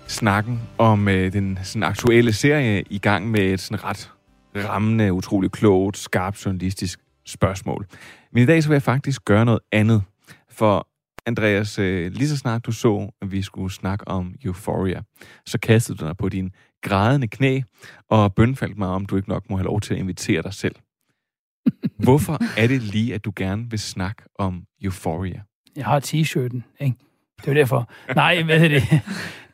snakken 0.07 0.61
om 0.77 1.07
øh, 1.07 1.33
den 1.33 1.59
sådan 1.63 1.83
aktuelle 1.83 2.33
serie 2.33 2.83
i 2.89 2.97
gang 2.97 3.31
med 3.31 3.41
et 3.41 3.59
sådan 3.59 3.83
ret 3.83 4.11
rammende, 4.55 5.13
utroligt 5.13 5.53
klogt, 5.53 5.97
skarpt 5.97 6.45
journalistisk 6.45 6.99
spørgsmål. 7.25 7.87
Men 8.33 8.43
i 8.43 8.45
dag 8.45 8.63
så 8.63 8.69
vil 8.69 8.75
jeg 8.75 8.81
faktisk 8.81 9.25
gøre 9.25 9.45
noget 9.45 9.59
andet. 9.71 10.03
For 10.49 10.87
Andreas, 11.25 11.79
øh, 11.79 12.11
lige 12.11 12.29
så 12.29 12.37
snart 12.37 12.65
du 12.65 12.71
så, 12.71 13.11
at 13.21 13.31
vi 13.31 13.41
skulle 13.41 13.73
snakke 13.73 14.07
om 14.07 14.35
Euphoria, 14.43 15.01
så 15.45 15.59
kastede 15.59 15.97
du 15.97 16.05
dig 16.05 16.17
på 16.17 16.29
din 16.29 16.51
grædende 16.81 17.27
knæ 17.27 17.61
og 18.09 18.35
bønfaldt 18.35 18.77
mig, 18.77 18.87
om 18.87 19.05
du 19.05 19.15
ikke 19.15 19.29
nok 19.29 19.49
må 19.49 19.57
have 19.57 19.65
lov 19.65 19.81
til 19.81 19.93
at 19.93 19.99
invitere 19.99 20.41
dig 20.41 20.53
selv. 20.53 20.75
Hvorfor 22.05 22.37
er 22.57 22.67
det 22.67 22.81
lige, 22.81 23.15
at 23.15 23.25
du 23.25 23.33
gerne 23.35 23.69
vil 23.69 23.79
snakke 23.79 24.23
om 24.39 24.63
Euphoria? 24.81 25.41
Jeg 25.79 25.87
har 25.87 25.99
t-shirten, 25.99 26.61
ikke? 26.79 26.95
Det 27.37 27.47
er 27.47 27.51
jo 27.51 27.53
derfor. 27.53 27.89
Nej, 28.15 28.43
hvad 28.43 28.63
er 28.63 28.67
det? 28.67 28.83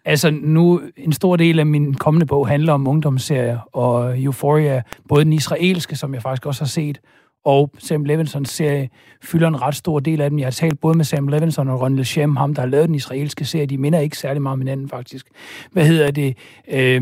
Altså 0.08 0.32
nu, 0.32 0.82
en 0.98 1.13
stor 1.13 1.36
del 1.36 1.60
af 1.60 1.65
min 1.65 1.94
kommende 1.94 2.25
bog 2.25 2.48
handler 2.48 2.74
om 2.74 2.88
ungdomsserier, 2.88 3.60
og 3.74 4.22
Euphoria, 4.24 4.82
både 5.10 5.25
den 5.25 5.34
israelske, 5.34 5.96
som 5.96 6.13
jeg 6.13 6.22
faktisk 6.22 6.46
også 6.46 6.62
har 6.62 6.67
set, 6.67 7.00
og 7.46 7.72
Sam 7.79 8.05
Levinsons 8.05 8.50
serie 8.50 8.89
fylder 9.24 9.48
en 9.48 9.62
ret 9.62 9.75
stor 9.75 10.00
del 10.00 10.22
af 10.22 10.29
den. 10.29 10.39
Jeg 10.39 10.46
har 10.46 10.51
talt 10.51 10.79
både 10.79 10.98
med 10.98 11.05
Sam 11.05 11.27
Levinson 11.27 11.70
og 11.70 11.82
Ron 11.82 12.03
Shem, 12.03 12.36
ham 12.36 12.53
der 12.53 12.62
har 12.62 12.67
lavet 12.67 12.88
den 12.88 12.96
israelske 12.96 13.46
serie. 13.46 13.65
De 13.65 13.77
minder 13.77 14.00
ikke 14.00 14.17
særlig 14.17 14.41
meget 14.41 14.53
om 14.53 14.60
hinanden, 14.60 14.89
faktisk. 14.89 15.27
Hvad 15.72 15.86
hedder 15.86 16.12
det? 16.12 16.38
Øh, 16.72 17.01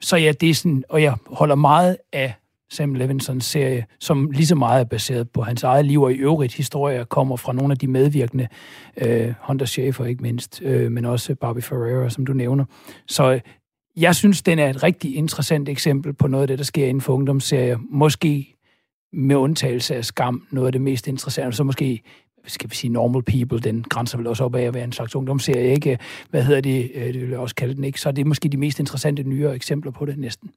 så 0.00 0.16
ja, 0.16 0.32
det 0.32 0.50
er 0.50 0.54
sådan, 0.54 0.84
og 0.88 1.02
jeg 1.02 1.14
holder 1.26 1.54
meget 1.54 1.96
af 2.12 2.34
Sam 2.70 2.94
Levinsons 2.94 3.44
serie, 3.44 3.86
som 4.00 4.30
lige 4.30 4.46
så 4.46 4.54
meget 4.54 4.80
er 4.80 4.84
baseret 4.84 5.30
på 5.30 5.42
hans 5.42 5.62
eget 5.62 5.84
liv, 5.84 6.02
og 6.02 6.12
i 6.12 6.16
øvrigt 6.16 6.54
historier 6.54 7.04
kommer 7.04 7.36
fra 7.36 7.52
nogle 7.52 7.72
af 7.72 7.78
de 7.78 7.86
medvirkende, 7.86 8.48
øh, 8.96 9.34
Hunter 9.40 9.66
Schaefer 9.66 10.04
ikke 10.04 10.22
mindst, 10.22 10.62
øh, 10.62 10.92
men 10.92 11.04
også 11.04 11.34
Barbie 11.34 11.62
Ferreira, 11.62 12.10
som 12.10 12.26
du 12.26 12.32
nævner. 12.32 12.64
Så 13.06 13.32
øh, 13.32 13.40
jeg 13.96 14.14
synes, 14.14 14.42
den 14.42 14.58
er 14.58 14.70
et 14.70 14.82
rigtig 14.82 15.16
interessant 15.16 15.68
eksempel 15.68 16.14
på 16.14 16.26
noget 16.26 16.42
af 16.42 16.48
det, 16.48 16.58
der 16.58 16.64
sker 16.64 16.86
inden 16.86 17.00
for 17.00 17.12
ungdomsserier. 17.12 17.78
Måske 17.90 18.54
med 19.12 19.36
undtagelse 19.36 19.96
af 19.96 20.04
skam, 20.04 20.46
noget 20.50 20.66
af 20.66 20.72
det 20.72 20.80
mest 20.80 21.08
interessante, 21.08 21.56
så 21.56 21.64
måske 21.64 22.02
skal 22.46 22.70
vi 22.70 22.74
sige 22.74 22.92
normal 22.92 23.22
people, 23.22 23.58
den 23.58 23.82
grænser 23.82 24.18
vel 24.18 24.26
også 24.26 24.44
op 24.44 24.54
af 24.54 24.62
at 24.62 24.74
være 24.74 24.84
en 24.84 24.92
slags 24.92 25.16
ungdomsserie, 25.16 25.72
ikke? 25.72 25.98
Hvad 26.30 26.42
hedder 26.42 26.60
det? 26.60 26.90
Øh, 26.94 27.06
det 27.06 27.22
vil 27.22 27.30
jeg 27.30 27.38
også 27.38 27.54
kalde 27.54 27.74
den, 27.74 27.84
ikke? 27.84 28.00
Så 28.00 28.12
det 28.12 28.22
er 28.22 28.28
måske 28.28 28.48
de 28.48 28.56
mest 28.56 28.80
interessante 28.80 29.22
nyere 29.22 29.54
eksempler 29.54 29.92
på 29.92 30.06
det 30.06 30.18
næsten. 30.18 30.50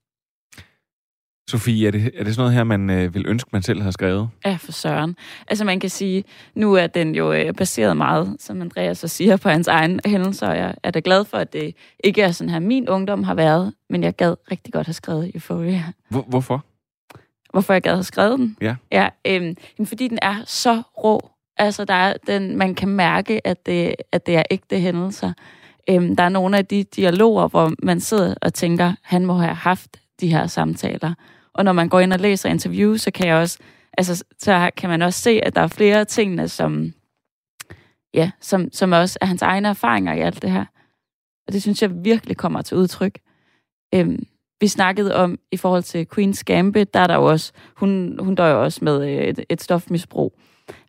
Sofie, 1.51 1.87
er 1.87 1.91
det, 1.91 2.11
er 2.15 2.23
det 2.23 2.35
sådan 2.35 2.41
noget 2.41 2.53
her, 2.53 2.63
man 2.63 2.89
øh, 2.89 3.13
vil 3.13 3.25
ønske, 3.27 3.49
man 3.53 3.61
selv 3.61 3.81
har 3.81 3.91
skrevet? 3.91 4.29
Ja, 4.45 4.57
for 4.59 4.71
søren. 4.71 5.15
Altså 5.47 5.65
man 5.65 5.79
kan 5.79 5.89
sige, 5.89 6.23
nu 6.55 6.73
er 6.73 6.87
den 6.87 7.15
jo 7.15 7.33
øh, 7.33 7.53
baseret 7.53 7.97
meget, 7.97 8.35
som 8.39 8.61
Andreas 8.61 8.97
så 8.97 9.07
siger, 9.07 9.37
på 9.37 9.49
hans 9.49 9.67
egen 9.67 9.99
hændelser, 10.05 10.47
og 10.47 10.57
jeg 10.57 10.75
er 10.83 10.91
da 10.91 11.01
glad 11.03 11.25
for, 11.25 11.37
at 11.37 11.53
det 11.53 11.75
ikke 12.03 12.21
er 12.21 12.31
sådan 12.31 12.49
her, 12.49 12.59
min 12.59 12.89
ungdom 12.89 13.23
har 13.23 13.33
været, 13.33 13.73
men 13.89 14.03
jeg 14.03 14.15
gad 14.15 14.35
rigtig 14.51 14.73
godt 14.73 14.87
have 14.87 14.93
skrevet 14.93 15.31
Euphoria. 15.35 15.83
Hvor, 16.09 16.21
hvorfor? 16.21 16.65
Hvorfor 17.51 17.73
jeg 17.73 17.81
gad 17.81 17.93
have 17.93 18.03
skrevet 18.03 18.39
den? 18.39 18.57
Ja. 18.61 18.75
Ja, 18.91 19.09
øhm, 19.27 19.55
fordi 19.85 20.07
den 20.07 20.19
er 20.21 20.35
så 20.45 20.81
rå. 21.03 21.29
Altså, 21.57 21.85
der 21.85 21.93
er 21.93 22.13
den, 22.27 22.57
man 22.57 22.75
kan 22.75 22.89
mærke, 22.89 23.47
at 23.47 23.65
det, 23.65 23.95
at 24.11 24.25
det 24.25 24.37
er 24.37 24.43
ægte 24.51 24.79
hændelser. 24.79 25.33
Øhm, 25.89 26.15
der 26.15 26.23
er 26.23 26.29
nogle 26.29 26.57
af 26.57 26.65
de 26.65 26.83
dialoger, 26.83 27.47
hvor 27.47 27.71
man 27.83 27.99
sidder 27.99 28.35
og 28.41 28.53
tænker, 28.53 28.93
han 29.01 29.25
må 29.25 29.33
have 29.33 29.55
haft 29.55 29.97
de 30.21 30.27
her 30.27 30.47
samtaler. 30.47 31.13
Og 31.53 31.65
når 31.65 31.71
man 31.71 31.89
går 31.89 31.99
ind 31.99 32.13
og 32.13 32.19
læser 32.19 32.49
interview, 32.49 32.97
så 32.97 33.11
kan 33.11 33.27
jeg 33.27 33.35
også, 33.35 33.59
altså, 33.97 34.23
så 34.39 34.71
kan 34.77 34.89
man 34.89 35.01
også 35.01 35.19
se, 35.19 35.29
at 35.43 35.55
der 35.55 35.61
er 35.61 35.67
flere 35.67 35.99
af 35.99 36.07
tingene, 36.07 36.47
som, 36.47 36.93
ja, 38.13 38.31
som, 38.39 38.71
som 38.71 38.91
også 38.91 39.17
er 39.21 39.25
hans 39.25 39.41
egne 39.41 39.67
erfaringer 39.67 40.13
i 40.13 40.19
alt 40.19 40.41
det 40.41 40.51
her. 40.51 40.65
Og 41.47 41.53
det 41.53 41.61
synes 41.61 41.81
jeg 41.81 42.03
virkelig 42.03 42.37
kommer 42.37 42.61
til 42.61 42.77
udtryk. 42.77 43.19
Øhm, 43.93 44.25
vi 44.61 44.67
snakkede 44.67 45.15
om, 45.15 45.39
i 45.51 45.57
forhold 45.57 45.83
til 45.83 46.07
Queen's 46.13 46.43
Gambit, 46.45 46.93
der 46.93 46.99
er 46.99 47.07
der 47.07 47.15
jo 47.15 47.25
også, 47.25 47.51
hun, 47.75 48.19
hun 48.19 48.35
dør 48.35 48.51
jo 48.51 48.63
også 48.63 48.79
med 48.85 49.09
øh, 49.09 49.23
et, 49.23 49.45
et 49.49 49.61
stofmisbrug. 49.61 50.39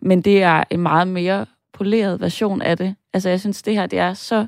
Men 0.00 0.22
det 0.22 0.42
er 0.42 0.64
en 0.70 0.80
meget 0.80 1.08
mere 1.08 1.46
poleret 1.72 2.20
version 2.20 2.62
af 2.62 2.76
det. 2.76 2.96
Altså, 3.12 3.28
jeg 3.28 3.40
synes, 3.40 3.62
det 3.62 3.74
her, 3.74 3.86
det 3.86 3.98
er 3.98 4.14
så 4.14 4.46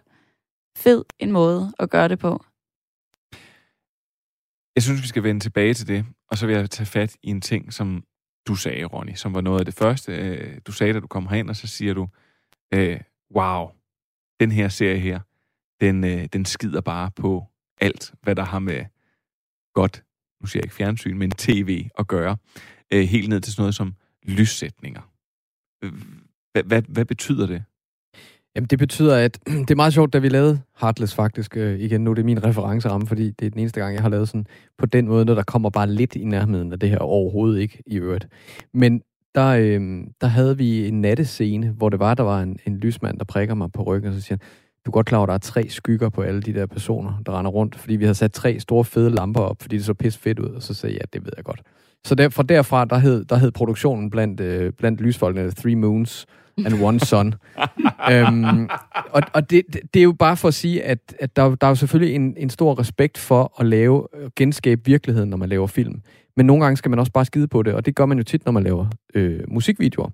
fed 0.76 1.04
en 1.18 1.32
måde 1.32 1.72
at 1.78 1.90
gøre 1.90 2.08
det 2.08 2.18
på. 2.18 2.44
Jeg 4.74 4.82
synes, 4.82 5.02
vi 5.02 5.06
skal 5.06 5.22
vende 5.22 5.40
tilbage 5.40 5.74
til 5.74 5.88
det, 5.88 6.06
og 6.30 6.38
så 6.38 6.46
vil 6.46 6.56
jeg 6.56 6.70
tage 6.70 6.86
fat 6.86 7.16
i 7.22 7.30
en 7.30 7.40
ting, 7.40 7.72
som 7.72 8.04
du 8.46 8.54
sagde, 8.54 8.84
Ronny, 8.84 9.14
som 9.14 9.34
var 9.34 9.40
noget 9.40 9.58
af 9.58 9.64
det 9.64 9.74
første, 9.74 10.12
øh, 10.12 10.60
du 10.66 10.72
sagde, 10.72 10.92
da 10.92 11.00
du 11.00 11.06
kom 11.06 11.28
herind, 11.28 11.50
og 11.50 11.56
så 11.56 11.66
siger 11.66 11.94
du, 11.94 12.08
øh, 12.74 13.00
wow, 13.36 13.70
den 14.40 14.52
her 14.52 14.68
serie 14.68 14.98
her, 14.98 15.20
den, 15.80 16.04
øh, 16.04 16.26
den 16.32 16.44
skider 16.44 16.80
bare 16.80 17.10
på 17.16 17.46
alt, 17.80 18.14
hvad 18.22 18.36
der 18.36 18.44
har 18.44 18.58
med 18.58 18.84
godt, 19.74 20.04
nu 20.40 20.46
siger 20.46 20.60
jeg 20.60 20.64
ikke 20.64 20.74
fjernsyn, 20.74 21.18
men 21.18 21.30
tv 21.30 21.88
at 21.98 22.06
gøre, 22.06 22.36
øh, 22.92 23.04
helt 23.04 23.28
ned 23.28 23.40
til 23.40 23.52
sådan 23.52 23.62
noget 23.62 23.74
som 23.74 23.94
lyssætninger. 24.22 25.02
Hvad, 26.52 26.62
øh, 26.62 26.66
hvad, 26.66 26.82
hvad 26.82 27.04
betyder 27.04 27.46
det? 27.46 27.64
Jamen, 28.56 28.66
det 28.66 28.78
betyder, 28.78 29.16
at 29.16 29.38
det 29.66 29.70
er 29.70 29.74
meget 29.74 29.94
sjovt, 29.94 30.12
da 30.12 30.18
vi 30.18 30.28
lavede 30.28 30.60
Heartless 30.80 31.14
faktisk. 31.14 31.56
Øh, 31.56 31.80
igen, 31.80 32.00
nu 32.04 32.10
er 32.10 32.14
det 32.14 32.24
min 32.24 32.44
referenceramme, 32.44 33.06
fordi 33.06 33.30
det 33.30 33.46
er 33.46 33.50
den 33.50 33.58
eneste 33.58 33.80
gang, 33.80 33.94
jeg 33.94 34.02
har 34.02 34.08
lavet 34.08 34.28
sådan 34.28 34.46
på 34.78 34.86
den 34.86 35.08
måde, 35.08 35.24
når 35.24 35.34
der 35.34 35.42
kommer 35.42 35.70
bare 35.70 35.90
lidt 35.90 36.16
i 36.16 36.24
nærheden 36.24 36.72
af 36.72 36.80
det 36.80 36.90
her 36.90 36.98
overhovedet 36.98 37.60
ikke 37.60 37.82
i 37.86 37.96
øvrigt. 37.96 38.28
Men 38.74 39.02
der, 39.34 39.46
øh, 39.46 40.04
der 40.20 40.26
havde 40.26 40.58
vi 40.58 40.88
en 40.88 41.00
nattescene, 41.00 41.70
hvor 41.70 41.88
det 41.88 41.98
var, 41.98 42.14
der 42.14 42.22
var 42.22 42.42
en, 42.42 42.58
en 42.66 42.76
lysmand, 42.76 43.18
der 43.18 43.24
prikker 43.24 43.54
mig 43.54 43.72
på 43.72 43.82
ryggen, 43.82 44.08
og 44.08 44.14
så 44.14 44.20
siger 44.20 44.36
han, 44.40 44.48
du 44.86 44.90
er 44.90 44.92
godt 44.92 45.06
klar 45.06 45.18
over, 45.18 45.26
at 45.26 45.28
der 45.28 45.34
er 45.34 45.38
tre 45.38 45.68
skygger 45.68 46.08
på 46.08 46.22
alle 46.22 46.42
de 46.42 46.54
der 46.54 46.66
personer, 46.66 47.22
der 47.26 47.38
render 47.38 47.50
rundt, 47.50 47.76
fordi 47.76 47.96
vi 47.96 48.04
havde 48.04 48.14
sat 48.14 48.32
tre 48.32 48.60
store 48.60 48.84
fede 48.84 49.10
lamper 49.10 49.40
op, 49.40 49.56
fordi 49.62 49.76
det 49.76 49.84
så 49.84 49.94
pisse 49.94 50.20
fedt 50.20 50.38
ud, 50.38 50.48
og 50.48 50.62
så 50.62 50.74
sagde 50.74 50.94
jeg, 50.94 51.00
ja, 51.00 51.18
det 51.18 51.24
ved 51.26 51.32
jeg 51.36 51.44
godt. 51.44 51.62
Så 52.06 52.14
der, 52.14 52.28
fra 52.28 52.42
derfra, 52.42 52.84
der 52.84 52.98
hed, 52.98 53.24
der 53.24 53.36
hed 53.36 53.50
produktionen 53.50 54.10
blandt, 54.10 54.40
øh, 54.40 54.72
blandt 54.72 55.00
lysfolkene 55.00 55.50
Three 55.50 55.76
Moons 55.76 56.26
and 56.58 56.82
One 56.82 57.00
Sun. 57.00 57.34
øhm, 58.12 58.68
og 59.10 59.22
og 59.32 59.50
det, 59.50 59.62
det, 59.72 59.80
det 59.94 60.00
er 60.00 60.04
jo 60.04 60.12
bare 60.12 60.36
for 60.36 60.48
at 60.48 60.54
sige, 60.54 60.82
at, 60.82 61.14
at 61.20 61.36
der, 61.36 61.54
der 61.54 61.66
er 61.66 61.70
jo 61.70 61.74
selvfølgelig 61.74 62.14
en, 62.14 62.34
en 62.36 62.50
stor 62.50 62.78
respekt 62.78 63.18
for 63.18 63.60
at 63.60 63.66
lave, 63.66 64.06
genskabe 64.36 64.80
virkeligheden, 64.84 65.30
når 65.30 65.36
man 65.36 65.48
laver 65.48 65.66
film. 65.66 66.02
Men 66.36 66.46
nogle 66.46 66.64
gange 66.64 66.76
skal 66.76 66.90
man 66.90 66.98
også 66.98 67.12
bare 67.12 67.24
skide 67.24 67.48
på 67.48 67.62
det, 67.62 67.74
og 67.74 67.86
det 67.86 67.96
gør 67.96 68.06
man 68.06 68.18
jo 68.18 68.24
tit, 68.24 68.44
når 68.44 68.52
man 68.52 68.62
laver 68.62 68.86
øh, 69.14 69.40
musikvideoer. 69.48 70.10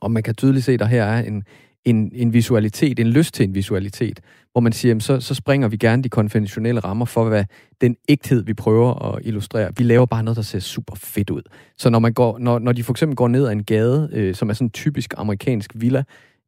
Og 0.00 0.10
man 0.10 0.22
kan 0.22 0.34
tydeligt 0.34 0.64
se, 0.64 0.72
at 0.72 0.80
der 0.80 0.86
her 0.86 1.04
er 1.04 1.22
en, 1.22 1.42
en, 1.86 2.12
en 2.14 2.32
visualitet, 2.32 2.98
en 2.98 3.06
lyst 3.06 3.34
til 3.34 3.44
en 3.44 3.54
visualitet, 3.54 4.20
hvor 4.52 4.60
man 4.60 4.72
siger, 4.72 4.90
jamen, 4.90 5.00
så, 5.00 5.20
så 5.20 5.34
springer 5.34 5.68
vi 5.68 5.76
gerne 5.76 6.02
de 6.02 6.08
konventionelle 6.08 6.80
rammer 6.80 7.04
for, 7.04 7.28
hvad 7.28 7.44
den 7.80 7.96
ægthed, 8.08 8.44
vi 8.44 8.54
prøver 8.54 9.14
at 9.14 9.20
illustrere. 9.24 9.70
Vi 9.76 9.84
laver 9.84 10.06
bare 10.06 10.22
noget, 10.22 10.36
der 10.36 10.42
ser 10.42 10.58
super 10.58 10.94
fedt 10.96 11.30
ud. 11.30 11.42
Så 11.78 11.90
når, 11.90 11.98
man 11.98 12.12
går, 12.12 12.38
når, 12.38 12.58
når 12.58 12.72
de 12.72 12.82
for 12.82 12.92
eksempel 12.92 13.16
går 13.16 13.28
ned 13.28 13.46
ad 13.46 13.52
en 13.52 13.64
gade, 13.64 14.08
øh, 14.12 14.34
som 14.34 14.50
er 14.50 14.54
sådan 14.54 14.66
en 14.66 14.70
typisk 14.70 15.14
amerikansk 15.16 15.72
villa, 15.74 16.04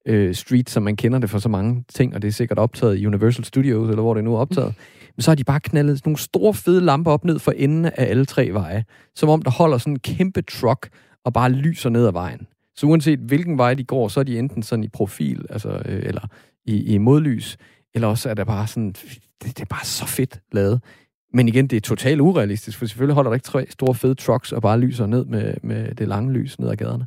øh, 0.07 0.35
street, 0.35 0.71
som 0.71 0.83
man 0.83 0.97
kender 0.97 1.19
det 1.19 1.31
for 1.31 1.39
så 1.39 1.49
mange 1.49 1.85
ting, 1.95 2.15
og 2.15 2.23
det 2.23 2.29
er 2.29 2.33
sikkert 2.33 2.59
optaget 2.59 2.99
i 2.99 3.07
Universal 3.07 3.45
Studios, 3.45 3.89
eller 3.89 4.03
hvor 4.03 4.15
det 4.15 4.25
nu 4.25 4.35
er 4.35 4.39
optaget, 4.39 4.75
men 5.17 5.23
så 5.23 5.31
har 5.31 5.37
de 5.37 5.45
bare 5.45 5.61
knaldet 5.61 6.07
nogle 6.07 6.19
store 6.19 6.55
fede 6.55 6.81
lamper 6.81 7.11
op 7.11 7.25
ned 7.25 7.39
for 7.39 7.53
enden 7.53 7.85
af 7.85 7.93
alle 7.97 8.25
tre 8.25 8.51
veje, 8.53 8.85
som 9.15 9.29
om 9.29 9.43
der 9.43 9.51
holder 9.51 9.79
sådan 9.79 9.93
en 9.93 9.99
kæmpe 9.99 10.43
truck 10.43 10.89
og 11.25 11.33
bare 11.33 11.51
lyser 11.51 11.91
ned 11.91 12.07
ad 12.07 12.13
vejen. 12.13 12.47
Så 12.79 12.87
uanset 12.87 13.19
hvilken 13.19 13.59
vej 13.59 13.75
de 13.75 13.85
går, 13.85 14.09
så 14.09 14.21
er 14.21 14.25
de 14.25 14.39
enten 14.39 14.63
sådan 14.63 14.85
i 14.85 14.89
profil, 14.89 15.47
altså, 15.51 15.83
øh, 15.85 16.03
eller 16.03 16.21
i, 16.65 16.95
i 16.95 16.99
modlys, 16.99 17.57
eller 17.95 18.09
også 18.09 18.31
er 18.31 18.35
det 18.35 18.47
bare 18.47 18.67
sådan, 18.67 18.93
det, 18.93 19.19
det 19.43 19.61
er 19.61 19.65
bare 19.65 19.85
så 19.85 20.07
fedt 20.07 20.41
lavet. 20.53 20.81
Men 21.33 21.49
igen, 21.49 21.67
det 21.67 21.77
er 21.77 21.81
totalt 21.81 22.21
urealistisk, 22.21 22.79
for 22.79 22.87
selvfølgelig 22.87 23.15
holder 23.15 23.31
der 23.31 23.35
ikke 23.35 23.45
tre 23.45 23.67
store 23.71 23.95
fede 23.95 24.15
trucks 24.15 24.53
og 24.53 24.63
bare 24.63 24.81
lyser 24.81 25.07
ned 25.07 25.25
med, 25.25 25.55
med 25.63 25.95
det 25.95 26.09
lange 26.09 26.33
lys 26.33 26.59
ned 26.59 26.69
ad 26.69 26.77
gaderne. 26.77 27.07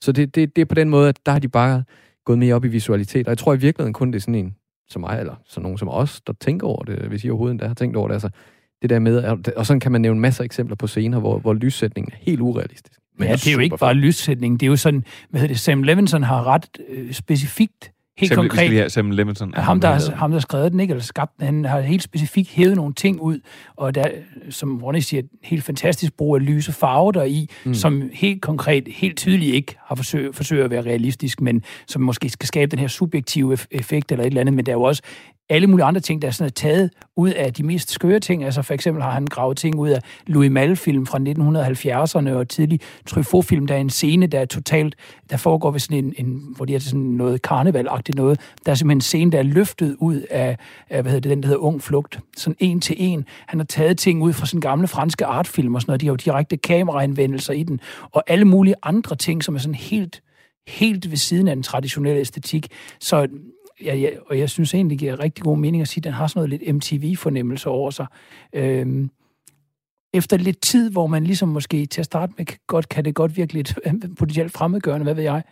Så 0.00 0.12
det, 0.12 0.34
det, 0.34 0.56
det 0.56 0.62
er 0.62 0.66
på 0.66 0.74
den 0.74 0.88
måde, 0.90 1.08
at 1.08 1.18
der 1.26 1.32
har 1.32 1.38
de 1.38 1.48
bare 1.48 1.84
gået 2.24 2.38
mere 2.38 2.54
op 2.54 2.64
i 2.64 2.68
visualitet. 2.68 3.26
Og 3.26 3.30
jeg 3.30 3.38
tror 3.38 3.54
i 3.54 3.58
virkeligheden 3.58 3.92
kun, 3.92 4.08
det 4.08 4.16
er 4.16 4.20
sådan 4.20 4.34
en 4.34 4.56
som 4.88 5.00
mig, 5.00 5.16
eller 5.20 5.34
sådan 5.46 5.62
nogen 5.62 5.78
som 5.78 5.88
os, 5.88 6.20
der 6.20 6.32
tænker 6.40 6.66
over 6.66 6.84
det, 6.84 6.98
hvis 6.98 7.24
I 7.24 7.30
overhovedet 7.30 7.52
endda 7.52 7.66
har 7.66 7.74
tænkt 7.74 7.96
over 7.96 8.08
det. 8.08 8.14
Altså, 8.14 8.30
det 8.82 8.90
der 8.90 8.98
med, 8.98 9.18
og- 9.24 9.38
og 9.56 9.66
sådan 9.66 9.80
kan 9.80 9.92
man 9.92 10.00
nævne 10.00 10.20
masser 10.20 10.42
af 10.42 10.44
eksempler 10.44 10.76
på 10.76 10.86
scener, 10.86 11.20
hvor, 11.20 11.38
hvor 11.38 11.54
lyssætningen 11.54 12.12
er 12.12 12.16
helt 12.20 12.40
urealistisk. 12.40 12.99
Men 13.20 13.28
ja, 13.28 13.34
det 13.34 13.46
er 13.46 13.52
jo 13.52 13.58
ikke 13.58 13.76
bare 13.76 13.94
lyssætning. 13.94 14.60
Det 14.60 14.66
er 14.66 14.70
jo 14.70 14.76
sådan, 14.76 15.04
hvad 15.30 15.40
hedder 15.40 15.54
det, 15.54 15.60
Sam 15.60 15.82
Levinson 15.82 16.22
har 16.22 16.46
ret 16.46 16.66
øh, 16.88 17.12
specifikt, 17.12 17.92
helt 18.18 18.28
Sam, 18.28 18.34
skal 18.34 18.48
konkret, 18.48 18.68
lige 18.68 18.78
have 18.78 18.90
Sam 18.90 19.10
Levinson. 19.10 19.54
Ham, 19.54 19.80
der, 19.80 19.88
har, 19.88 20.14
ham, 20.14 20.30
der 20.30 20.36
har 20.36 20.40
skrevet 20.40 20.72
den, 20.72 20.80
ikke, 20.80 20.92
eller 20.92 21.02
skabt 21.02 21.32
den, 21.38 21.46
han 21.46 21.64
har 21.64 21.80
helt 21.80 22.02
specifikt 22.02 22.50
hævet 22.50 22.76
nogle 22.76 22.94
ting 22.94 23.20
ud, 23.20 23.40
og 23.76 23.94
der, 23.94 24.04
som 24.50 24.82
Ronny 24.84 24.98
siger, 24.98 25.22
helt 25.42 25.64
fantastisk 25.64 26.16
brug 26.16 26.36
af 26.36 26.46
lyse 26.46 26.72
farver 26.72 27.12
der 27.12 27.24
i, 27.24 27.48
mm. 27.64 27.74
som 27.74 28.10
helt 28.12 28.42
konkret, 28.42 28.88
helt 28.88 29.16
tydeligt 29.16 29.54
ikke 29.54 29.76
har 29.84 29.94
forsøgt, 30.32 30.62
at 30.62 30.70
være 30.70 30.82
realistisk, 30.82 31.40
men 31.40 31.62
som 31.86 32.02
måske 32.02 32.28
skal 32.28 32.46
skabe 32.46 32.70
den 32.70 32.78
her 32.78 32.88
subjektive 32.88 33.54
eff- 33.54 33.66
effekt 33.70 34.12
eller 34.12 34.22
et 34.22 34.26
eller 34.26 34.40
andet, 34.40 34.54
men 34.54 34.66
der 34.66 34.72
er 34.72 34.76
jo 34.76 34.82
også 34.82 35.02
alle 35.50 35.66
mulige 35.66 35.84
andre 35.84 36.00
ting, 36.00 36.22
der 36.22 36.28
er 36.28 36.32
sådan 36.32 36.46
er 36.46 36.50
taget 36.50 36.90
ud 37.16 37.30
af 37.30 37.54
de 37.54 37.62
mest 37.62 37.90
skøre 37.90 38.20
ting. 38.20 38.44
Altså 38.44 38.62
for 38.62 38.74
eksempel 38.74 39.02
har 39.02 39.10
han 39.10 39.26
gravet 39.26 39.56
ting 39.56 39.78
ud 39.78 39.88
af 39.88 40.00
Louis 40.26 40.50
Malle-film 40.50 41.06
fra 41.06 41.18
1970'erne 41.18 42.36
og 42.36 42.48
tidlig 42.48 42.80
Truffaut-film. 43.06 43.66
Der 43.66 43.74
er 43.74 43.78
en 43.78 43.90
scene, 43.90 44.26
der 44.26 44.40
er 44.40 44.44
totalt, 44.44 44.96
der 45.30 45.36
foregår 45.36 45.70
ved 45.70 45.80
sådan 45.80 46.04
en, 46.04 46.14
en 46.16 46.42
hvor 46.56 46.64
de 46.64 46.74
er 46.74 46.78
sådan 46.78 47.00
noget 47.00 47.42
karnevalagtigt 47.42 48.16
noget. 48.16 48.40
Der 48.66 48.72
er 48.72 48.74
simpelthen 48.74 48.96
en 48.96 49.00
scene, 49.00 49.32
der 49.32 49.38
er 49.38 49.42
løftet 49.42 49.96
ud 49.98 50.20
af, 50.30 50.56
af 50.90 51.02
hvad 51.02 51.12
hedder 51.12 51.28
det, 51.28 51.30
den, 51.30 51.42
der 51.42 51.48
hedder 51.48 51.62
Ung 51.62 51.82
Flugt. 51.82 52.18
Sådan 52.36 52.56
en 52.58 52.80
til 52.80 52.96
en. 52.98 53.24
Han 53.46 53.58
har 53.58 53.66
taget 53.66 53.98
ting 53.98 54.22
ud 54.22 54.32
fra 54.32 54.46
sådan 54.46 54.60
gamle 54.60 54.88
franske 54.88 55.26
artfilm 55.26 55.74
og 55.74 55.80
sådan 55.80 55.90
noget. 55.90 56.00
De 56.00 56.06
har 56.06 56.12
jo 56.12 56.16
direkte 56.16 56.56
kameraanvendelser 56.56 57.52
i 57.52 57.62
den. 57.62 57.80
Og 58.10 58.22
alle 58.26 58.44
mulige 58.44 58.74
andre 58.82 59.16
ting, 59.16 59.44
som 59.44 59.54
er 59.54 59.58
sådan 59.58 59.74
helt 59.74 60.22
helt 60.66 61.10
ved 61.10 61.16
siden 61.16 61.48
af 61.48 61.56
den 61.56 61.62
traditionelle 61.62 62.20
æstetik. 62.20 62.68
Så 63.00 63.28
ja, 63.84 63.94
ja, 63.94 64.10
og 64.26 64.38
jeg 64.38 64.50
synes 64.50 64.74
egentlig, 64.74 64.90
det 64.90 64.98
giver 64.98 65.20
rigtig 65.20 65.44
god 65.44 65.58
mening 65.58 65.80
at 65.80 65.88
sige, 65.88 66.00
at 66.00 66.04
den 66.04 66.12
har 66.12 66.26
sådan 66.26 66.38
noget 66.38 66.50
lidt 66.50 66.74
MTV-fornemmelse 66.74 67.68
over 67.68 67.90
sig. 67.90 68.06
Øhm, 68.52 69.10
efter 70.14 70.36
lidt 70.36 70.60
tid, 70.60 70.90
hvor 70.90 71.06
man 71.06 71.24
ligesom 71.24 71.48
måske 71.48 71.86
til 71.86 72.00
at 72.00 72.04
starte 72.04 72.32
med, 72.38 72.46
godt, 72.66 72.88
kan 72.88 73.04
det 73.04 73.14
godt 73.14 73.36
virke 73.36 73.52
lidt 73.52 73.78
potentielt 74.18 74.52
fremmedgørende, 74.52 75.04
hvad 75.04 75.14
ved 75.14 75.22
jeg, 75.22 75.42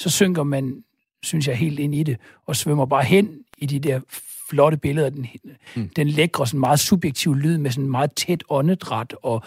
så 0.00 0.10
synker 0.10 0.42
man, 0.42 0.84
synes 1.22 1.48
jeg, 1.48 1.56
helt 1.56 1.78
ind 1.78 1.94
i 1.94 2.02
det, 2.02 2.16
og 2.46 2.56
svømmer 2.56 2.86
bare 2.86 3.04
hen 3.04 3.38
i 3.58 3.66
de 3.66 3.78
der 3.78 4.00
flotte 4.50 4.76
billeder, 4.76 5.10
den, 5.10 5.26
mm. 5.76 5.88
den 5.88 6.08
lækre, 6.08 6.46
sådan 6.46 6.60
meget 6.60 6.80
subjektiv 6.80 7.34
lyd 7.34 7.58
med 7.58 7.70
sådan 7.70 7.90
meget 7.90 8.12
tæt 8.14 8.44
åndedræt, 8.48 9.14
og 9.22 9.42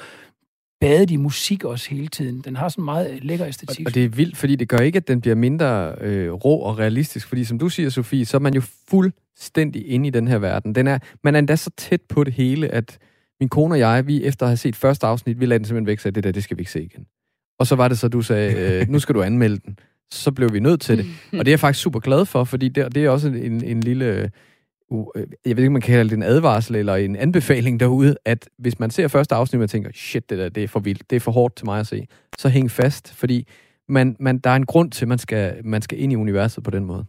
badet 0.81 1.11
i 1.11 1.15
musik 1.15 1.63
også 1.63 1.89
hele 1.89 2.07
tiden. 2.07 2.41
Den 2.41 2.55
har 2.55 2.69
sådan 2.69 2.85
meget 2.85 3.23
lækker 3.23 3.47
æstetik. 3.47 3.87
Og 3.87 3.95
det 3.95 4.05
er 4.05 4.09
vildt, 4.09 4.37
fordi 4.37 4.55
det 4.55 4.69
gør 4.69 4.77
ikke, 4.77 4.97
at 4.97 5.07
den 5.07 5.21
bliver 5.21 5.35
mindre 5.35 5.95
øh, 6.01 6.31
rå 6.31 6.57
og 6.57 6.79
realistisk. 6.79 7.27
Fordi 7.27 7.43
som 7.43 7.59
du 7.59 7.69
siger, 7.69 7.89
Sofie, 7.89 8.25
så 8.25 8.37
er 8.37 8.41
man 8.41 8.53
jo 8.53 8.61
fuldstændig 8.89 9.87
inde 9.87 10.07
i 10.07 10.09
den 10.09 10.27
her 10.27 10.37
verden. 10.37 10.75
Den 10.75 10.87
er, 10.87 10.99
man 11.23 11.35
er 11.35 11.39
endda 11.39 11.55
så 11.55 11.69
tæt 11.77 12.01
på 12.01 12.23
det 12.23 12.33
hele, 12.33 12.67
at 12.67 12.97
min 13.39 13.49
kone 13.49 13.73
og 13.73 13.79
jeg, 13.79 14.07
vi 14.07 14.23
efter 14.23 14.45
at 14.45 14.49
have 14.49 14.57
set 14.57 14.75
første 14.75 15.07
afsnit, 15.07 15.39
vi 15.39 15.45
lagde 15.45 15.59
den 15.59 15.65
simpelthen 15.65 15.87
væk, 15.87 15.99
sagde, 15.99 16.15
det 16.15 16.23
der, 16.23 16.31
det 16.31 16.43
skal 16.43 16.57
vi 16.57 16.61
ikke 16.61 16.71
se 16.71 16.83
igen. 16.83 17.05
Og 17.59 17.67
så 17.67 17.75
var 17.75 17.87
det 17.87 17.99
så, 17.99 18.07
du 18.07 18.21
sagde, 18.21 18.79
øh, 18.81 18.89
nu 18.89 18.99
skal 18.99 19.15
du 19.15 19.21
anmelde 19.21 19.57
den. 19.65 19.79
Så 20.11 20.31
blev 20.31 20.53
vi 20.53 20.59
nødt 20.59 20.81
til 20.81 20.97
det. 20.97 21.05
Og 21.39 21.39
det 21.39 21.47
er 21.47 21.51
jeg 21.51 21.59
faktisk 21.59 21.83
super 21.83 21.99
glad 21.99 22.25
for, 22.25 22.43
fordi 22.43 22.69
det, 22.69 22.95
det 22.95 23.05
er 23.05 23.09
også 23.09 23.27
en, 23.27 23.63
en 23.63 23.81
lille... 23.81 24.31
Øh, 24.91 25.27
jeg 25.45 25.57
ved 25.57 25.63
ikke, 25.63 25.67
om 25.67 25.73
man 25.73 25.81
kan 25.81 25.95
kalde 25.95 26.09
det 26.09 26.17
en 26.17 26.23
advarsel 26.23 26.75
eller 26.75 26.95
en 26.95 27.15
anbefaling 27.15 27.79
derude, 27.79 28.15
at 28.25 28.49
hvis 28.57 28.79
man 28.79 28.89
ser 28.89 29.07
første 29.07 29.35
afsnit, 29.35 29.61
og 29.61 29.69
tænker, 29.69 29.89
shit, 29.93 30.29
det 30.29 30.37
der, 30.37 30.49
det 30.49 30.63
er 30.63 30.67
for 30.67 30.79
vildt, 30.79 31.09
det 31.09 31.15
er 31.15 31.19
for 31.19 31.31
hårdt 31.31 31.55
til 31.55 31.65
mig 31.65 31.79
at 31.79 31.87
se, 31.87 32.07
så 32.37 32.49
hæng 32.49 32.71
fast, 32.71 33.13
fordi 33.13 33.47
man, 33.89 34.15
man, 34.19 34.37
der 34.37 34.49
er 34.49 34.55
en 34.55 34.65
grund 34.65 34.91
til, 34.91 35.05
at 35.05 35.09
man 35.09 35.17
skal, 35.17 35.65
man 35.65 35.81
skal 35.81 35.99
ind 35.99 36.11
i 36.11 36.15
universet 36.15 36.63
på 36.63 36.71
den 36.71 36.85
måde. 36.85 37.05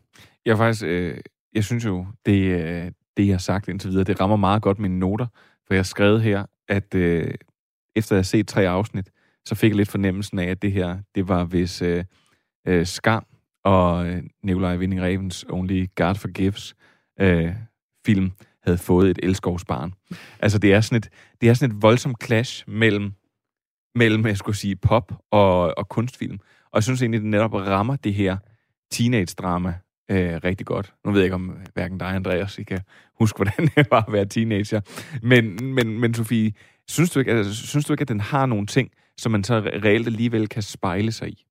Jeg 0.46 0.56
faktisk, 0.56 0.84
øh, 0.84 1.18
jeg 1.54 1.64
synes 1.64 1.84
jo, 1.84 2.06
det, 2.26 2.42
øh, 2.42 2.90
det 3.16 3.26
jeg 3.26 3.34
har 3.34 3.38
sagt 3.38 3.68
indtil 3.68 3.90
videre, 3.90 4.04
det 4.04 4.20
rammer 4.20 4.36
meget 4.36 4.62
godt 4.62 4.78
mine 4.78 4.98
noter, 4.98 5.26
for 5.66 5.74
jeg 5.74 5.78
har 5.78 5.84
skrevet 5.84 6.22
her, 6.22 6.44
at 6.68 6.94
øh, 6.94 7.34
efter 7.96 8.16
jeg 8.16 8.18
har 8.18 8.22
set 8.22 8.48
tre 8.48 8.68
afsnit, 8.68 9.10
så 9.44 9.54
fik 9.54 9.70
jeg 9.70 9.76
lidt 9.76 9.88
fornemmelsen 9.88 10.38
af, 10.38 10.46
at 10.46 10.62
det 10.62 10.72
her, 10.72 10.98
det 11.14 11.28
var 11.28 11.44
hvis 11.44 11.82
øh, 11.82 12.04
øh, 12.66 12.86
Skam 12.86 13.24
og 13.64 14.06
øh, 14.06 14.22
Nikolaj 14.42 14.76
Winding 14.76 15.02
Ravens 15.02 15.44
Only 15.48 15.86
God 15.94 16.14
Forgives 16.14 16.74
øh, 17.20 17.52
film 18.06 18.32
havde 18.62 18.78
fået 18.78 19.10
et 19.10 19.18
elskovsbarn. 19.22 19.94
Altså, 20.40 20.58
det 20.58 20.72
er 20.72 20.80
sådan 20.80 20.96
et, 20.96 21.08
det 21.40 21.48
er 21.48 21.54
sådan 21.54 21.76
et 21.76 21.82
voldsomt 21.82 22.24
clash 22.24 22.64
mellem, 22.66 23.12
mellem 23.94 24.26
jeg 24.26 24.36
skulle 24.36 24.56
sige, 24.56 24.76
pop 24.76 25.12
og, 25.30 25.78
og 25.78 25.88
kunstfilm. 25.88 26.38
Og 26.64 26.74
jeg 26.74 26.82
synes 26.82 27.02
egentlig, 27.02 27.20
det 27.20 27.28
netop 27.28 27.54
rammer 27.54 27.96
det 27.96 28.14
her 28.14 28.36
teenage-drama 28.90 29.74
øh, 30.10 30.40
rigtig 30.44 30.66
godt. 30.66 30.94
Nu 31.04 31.12
ved 31.12 31.20
jeg 31.20 31.26
ikke, 31.26 31.34
om 31.34 31.56
hverken 31.74 31.98
dig, 31.98 32.08
Andreas, 32.08 32.58
I 32.58 32.62
kan 32.62 32.80
huske, 33.18 33.36
hvordan 33.42 33.70
det 33.76 33.86
var 33.90 34.04
at 34.06 34.12
være 34.12 34.24
teenager. 34.24 34.80
Men, 35.22 35.64
men, 35.74 36.00
men 36.00 36.14
Sofie, 36.14 36.52
synes 36.88 37.10
du, 37.10 37.18
ikke, 37.18 37.32
altså, 37.32 37.66
synes 37.66 37.84
du 37.84 37.92
ikke, 37.92 38.02
at 38.02 38.08
den 38.08 38.20
har 38.20 38.46
nogle 38.46 38.66
ting, 38.66 38.90
som 39.18 39.32
man 39.32 39.44
så 39.44 39.58
reelt 39.58 40.06
alligevel 40.06 40.48
kan 40.48 40.62
spejle 40.62 41.12
sig 41.12 41.28
i? 41.28 41.44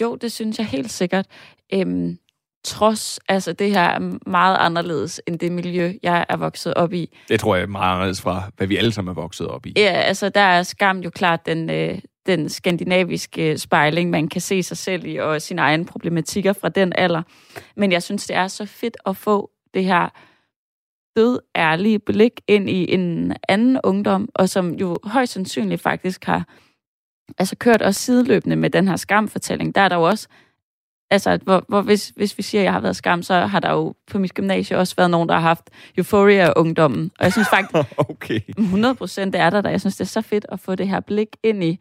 Jo, 0.00 0.16
det 0.16 0.32
synes 0.32 0.58
jeg 0.58 0.66
helt 0.66 0.90
sikkert. 0.90 1.26
Øhm, 1.74 2.18
trods, 2.66 3.20
altså 3.28 3.52
det 3.52 3.70
her 3.70 3.82
er 3.82 4.18
meget 4.26 4.56
anderledes 4.60 5.20
end 5.26 5.38
det 5.38 5.52
miljø, 5.52 5.92
jeg 6.02 6.26
er 6.28 6.36
vokset 6.36 6.74
op 6.74 6.92
i. 6.92 7.16
Det 7.28 7.40
tror 7.40 7.54
jeg 7.54 7.62
er 7.62 7.66
meget 7.66 7.92
anderledes 7.92 8.20
fra, 8.20 8.50
hvad 8.56 8.66
vi 8.66 8.76
alle 8.76 8.92
sammen 8.92 9.10
er 9.10 9.14
vokset 9.14 9.46
op 9.46 9.66
i. 9.66 9.72
Ja, 9.76 9.90
altså 9.90 10.28
der 10.28 10.40
er 10.40 10.62
skam 10.62 10.98
jo 10.98 11.10
klart 11.10 11.46
den, 11.46 11.70
øh, 11.70 11.98
den 12.26 12.48
skandinaviske 12.48 13.58
spejling, 13.58 14.10
man 14.10 14.28
kan 14.28 14.40
se 14.40 14.62
sig 14.62 14.76
selv 14.76 15.06
i, 15.06 15.16
og 15.16 15.42
sine 15.42 15.60
egne 15.62 15.84
problematikker 15.84 16.52
fra 16.52 16.68
den 16.68 16.92
alder. 16.98 17.22
Men 17.76 17.92
jeg 17.92 18.02
synes, 18.02 18.26
det 18.26 18.36
er 18.36 18.48
så 18.48 18.66
fedt 18.66 18.96
at 19.06 19.16
få 19.16 19.50
det 19.74 19.84
her 19.84 20.08
død 21.16 21.38
ærlige 21.56 21.98
blik 21.98 22.32
ind 22.48 22.70
i 22.70 22.94
en 22.94 23.36
anden 23.48 23.80
ungdom, 23.84 24.28
og 24.34 24.48
som 24.48 24.74
jo 24.74 24.96
højst 25.04 25.32
sandsynligt 25.32 25.82
faktisk 25.82 26.24
har 26.24 26.44
altså 27.38 27.56
kørt 27.56 27.82
også 27.82 28.00
sideløbende 28.00 28.56
med 28.56 28.70
den 28.70 28.88
her 28.88 28.96
skamfortælling. 28.96 29.74
Der 29.74 29.80
er 29.80 29.88
der 29.88 29.96
jo 29.96 30.02
også 30.02 30.28
altså, 31.10 31.38
hvor, 31.42 31.64
hvor 31.68 31.82
hvis, 31.82 32.12
hvis 32.16 32.38
vi 32.38 32.42
siger, 32.42 32.60
at 32.60 32.64
jeg 32.64 32.72
har 32.72 32.80
været 32.80 32.96
skam, 32.96 33.22
så 33.22 33.34
har 33.34 33.60
der 33.60 33.72
jo 33.72 33.94
på 34.06 34.18
mit 34.18 34.34
gymnasie 34.34 34.78
også 34.78 34.94
været 34.96 35.10
nogen, 35.10 35.28
der 35.28 35.34
har 35.34 35.40
haft 35.40 35.70
Euphoria-ungdommen. 35.96 37.10
Og 37.18 37.24
jeg 37.24 37.32
synes 37.32 37.48
faktisk, 37.48 37.92
okay. 38.10 38.40
100 38.58 38.94
procent 38.94 39.34
er 39.34 39.50
der 39.50 39.60
der. 39.60 39.70
Jeg 39.70 39.80
synes, 39.80 39.96
det 39.96 40.04
er 40.04 40.08
så 40.08 40.22
fedt 40.22 40.46
at 40.48 40.60
få 40.60 40.74
det 40.74 40.88
her 40.88 41.00
blik 41.00 41.28
ind 41.42 41.64
i 41.64 41.80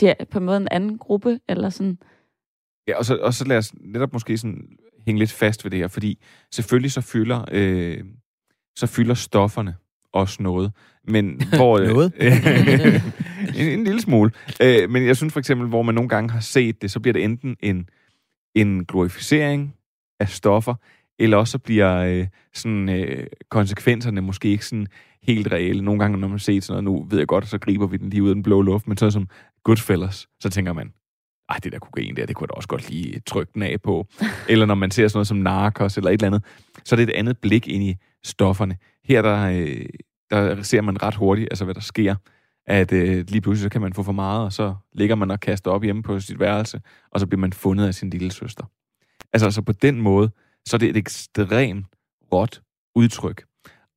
de, 0.00 0.14
på 0.30 0.38
en 0.38 0.44
måde 0.44 0.56
en 0.56 0.68
anden 0.70 0.98
gruppe, 0.98 1.40
eller 1.48 1.70
sådan. 1.70 1.98
Ja, 2.88 2.98
og 2.98 3.04
så, 3.04 3.16
og 3.16 3.34
så 3.34 3.44
lad 3.44 3.58
os 3.58 3.74
netop 3.80 4.12
måske 4.12 4.38
sådan 4.38 4.68
hænge 5.06 5.18
lidt 5.18 5.32
fast 5.32 5.64
ved 5.64 5.70
det 5.70 5.78
her, 5.78 5.88
fordi 5.88 6.22
selvfølgelig 6.52 6.92
så 6.92 7.00
fylder, 7.00 7.44
øh, 7.52 8.04
så 8.76 8.86
fylder 8.86 9.14
stofferne 9.14 9.74
også 10.12 10.42
noget. 10.42 10.72
Men 11.08 11.40
hvor... 11.56 11.78
Noget? 11.78 12.12
en, 13.58 13.68
en 13.68 13.84
lille 13.84 14.00
smule. 14.00 14.30
Øh, 14.62 14.90
men 14.90 15.06
jeg 15.06 15.16
synes 15.16 15.32
for 15.32 15.40
eksempel, 15.40 15.68
hvor 15.68 15.82
man 15.82 15.94
nogle 15.94 16.08
gange 16.08 16.30
har 16.30 16.40
set 16.40 16.82
det, 16.82 16.90
så 16.90 17.00
bliver 17.00 17.12
det 17.12 17.24
enten 17.24 17.56
en, 17.60 17.88
en 18.54 18.84
glorificering 18.84 19.74
af 20.20 20.28
stoffer, 20.28 20.74
eller 21.18 21.36
også 21.36 21.52
så 21.52 21.58
bliver 21.58 21.96
øh, 21.96 22.26
sådan, 22.54 22.88
øh, 22.88 23.26
konsekvenserne 23.50 24.20
måske 24.20 24.48
ikke 24.48 24.66
sådan 24.66 24.86
helt 25.22 25.52
reelle. 25.52 25.82
Nogle 25.82 26.00
gange, 26.00 26.18
når 26.18 26.28
man 26.28 26.38
ser 26.38 26.60
sådan 26.60 26.84
noget, 26.84 27.00
nu 27.00 27.06
ved 27.10 27.18
jeg 27.18 27.26
godt, 27.26 27.48
så 27.48 27.58
griber 27.58 27.86
vi 27.86 27.96
den 27.96 28.10
lige 28.10 28.22
ud 28.22 28.28
af 28.28 28.34
den 28.34 28.42
blå 28.42 28.62
luft, 28.62 28.88
men 28.88 28.96
så 28.96 29.10
som 29.10 29.28
Goodfellas, 29.64 30.28
så 30.40 30.50
tænker 30.50 30.72
man, 30.72 30.92
ej, 31.48 31.56
det 31.64 31.72
der 31.72 31.78
kokain 31.78 32.16
der, 32.16 32.26
det 32.26 32.36
kunne 32.36 32.44
jeg 32.44 32.48
da 32.48 32.56
også 32.56 32.68
godt 32.68 32.90
lige 32.90 33.20
trykke 33.26 33.52
den 33.54 33.62
af 33.62 33.82
på. 33.82 34.06
eller 34.48 34.66
når 34.66 34.74
man 34.74 34.90
ser 34.90 35.08
sådan 35.08 35.18
noget 35.18 35.26
som 35.26 35.36
Narcos 35.36 35.96
eller 35.96 36.10
et 36.10 36.14
eller 36.14 36.26
andet, 36.26 36.44
så 36.84 36.94
er 36.94 36.96
det 36.96 37.08
et 37.08 37.14
andet 37.14 37.38
blik 37.38 37.68
ind 37.68 37.84
i 37.84 37.96
stofferne. 38.24 38.76
Her 39.04 39.22
der, 39.22 39.50
øh, 39.50 39.86
der 40.30 40.62
ser 40.62 40.80
man 40.80 41.02
ret 41.02 41.14
hurtigt, 41.14 41.48
altså 41.50 41.64
hvad 41.64 41.74
der 41.74 41.80
sker, 41.80 42.14
at 42.66 42.92
øh, 42.92 43.24
lige 43.28 43.40
pludselig 43.40 43.62
så 43.62 43.68
kan 43.68 43.80
man 43.80 43.92
få 43.92 44.02
for 44.02 44.12
meget, 44.12 44.44
og 44.44 44.52
så 44.52 44.74
ligger 44.92 45.14
man 45.14 45.30
og 45.30 45.40
kaster 45.40 45.70
op 45.70 45.82
hjemme 45.82 46.02
på 46.02 46.20
sit 46.20 46.40
værelse, 46.40 46.80
og 47.10 47.20
så 47.20 47.26
bliver 47.26 47.40
man 47.40 47.52
fundet 47.52 47.86
af 47.86 47.94
sin 47.94 48.10
lille 48.10 48.32
søster. 48.32 48.64
Altså, 49.32 49.46
altså 49.46 49.62
på 49.62 49.72
den 49.72 50.00
måde, 50.00 50.30
så 50.66 50.76
er 50.76 50.78
det 50.78 50.88
et 50.88 50.96
ekstremt 50.96 51.86
råt 52.32 52.62
udtryk. 52.94 53.44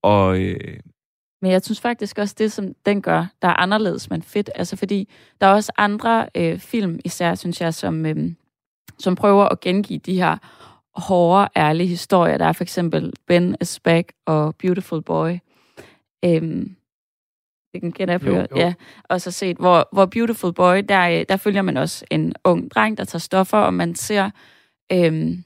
Og 0.04 0.42
øh, 0.42 0.80
Men 1.42 1.52
jeg 1.52 1.62
synes 1.62 1.82
faktisk 1.82 2.18
også, 2.18 2.36
det 2.38 2.52
som 2.52 2.74
den 2.86 3.02
gør, 3.02 3.26
der 3.42 3.48
er 3.48 3.54
anderledes, 3.54 4.10
men 4.10 4.22
fedt. 4.22 4.50
Altså 4.56 4.76
fordi 4.76 5.10
der 5.42 5.48
er 5.48 5.54
også 5.54 5.72
andre 5.78 6.30
øh, 6.36 6.60
film, 6.60 7.00
især 7.06 7.36
synes 7.36 7.62
jeg, 7.62 7.74
som, 7.74 8.06
øh, 8.06 8.32
som 9.00 9.16
prøver 9.16 9.46
at 9.46 9.60
gengive 9.60 10.00
de 10.00 10.16
her 10.16 10.38
hårde, 11.00 11.50
ærlige 11.56 11.88
historier. 11.88 12.38
Der 12.38 12.46
er 12.46 12.54
for 12.54 12.64
eksempel 12.64 13.14
Ben 13.28 13.56
is 13.62 13.80
Back 13.80 14.14
og 14.26 14.56
Beautiful 14.56 15.02
Boy. 15.02 15.38
Øhm, 16.26 16.76
det 17.74 17.82
kan 17.82 17.92
kende 17.92 18.12
jeg 18.12 18.22
på, 18.22 18.30
Jo, 18.30 18.36
jo. 18.36 18.46
ja. 18.56 18.74
Og 19.04 19.22
så 19.22 19.32
set, 19.32 19.58
hvor, 19.58 19.90
hvor 19.94 20.06
Beautiful 20.06 20.54
Boy, 20.54 20.78
der, 20.90 21.10
øh, 21.10 21.26
der 21.30 21.38
følger 21.38 21.62
man 21.62 21.78
også 21.78 22.06
en 22.12 22.34
ung 22.44 22.72
dreng, 22.72 22.98
der 22.98 23.04
tager 23.04 23.20
stoffer, 23.20 23.58
og 23.58 23.74
man 23.74 23.96
ser, 23.96 24.30
øhm, 24.92 25.44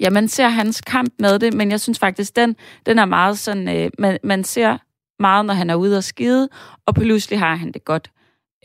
ja, 0.00 0.10
man 0.10 0.28
ser 0.28 0.48
hans 0.48 0.80
kamp 0.80 1.12
med 1.18 1.38
det, 1.38 1.54
men 1.54 1.70
jeg 1.70 1.80
synes 1.80 1.98
faktisk, 1.98 2.36
den, 2.36 2.56
den 2.86 2.98
er 2.98 3.04
meget 3.04 3.38
sådan, 3.38 3.76
øh, 3.76 3.90
man, 3.98 4.18
man 4.24 4.44
ser 4.44 4.78
meget, 5.18 5.46
når 5.46 5.54
han 5.54 5.70
er 5.70 5.74
ude 5.74 5.96
og 5.96 6.04
skide, 6.04 6.48
og 6.86 6.94
pludselig 6.94 7.38
har 7.38 7.54
han 7.54 7.72
det 7.72 7.84
godt. 7.84 8.10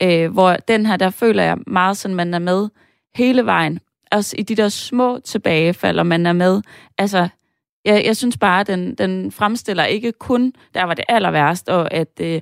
Øh, 0.02 0.32
hvor 0.32 0.56
den 0.56 0.86
her, 0.86 0.96
der 0.96 1.10
føler 1.10 1.42
jeg 1.42 1.58
meget 1.66 1.96
sådan, 1.96 2.14
man 2.14 2.34
er 2.34 2.38
med 2.38 2.68
hele 3.14 3.46
vejen. 3.46 3.80
Også 4.12 4.36
i 4.38 4.42
de 4.42 4.54
der 4.54 4.68
små 4.68 5.18
tilbagefald, 5.18 5.98
og 5.98 6.06
man 6.06 6.26
er 6.26 6.32
med, 6.32 6.62
altså 6.98 7.28
jeg, 7.84 8.04
jeg 8.04 8.16
synes 8.16 8.38
bare, 8.38 8.60
at 8.60 8.66
den, 8.66 8.94
den 8.94 9.32
fremstiller 9.32 9.84
ikke 9.84 10.12
kun, 10.12 10.52
der 10.74 10.84
var 10.84 10.94
det 10.94 11.04
aller 11.08 11.30
værst, 11.30 11.68
og 11.68 11.94
at 11.94 12.08
øh, 12.20 12.40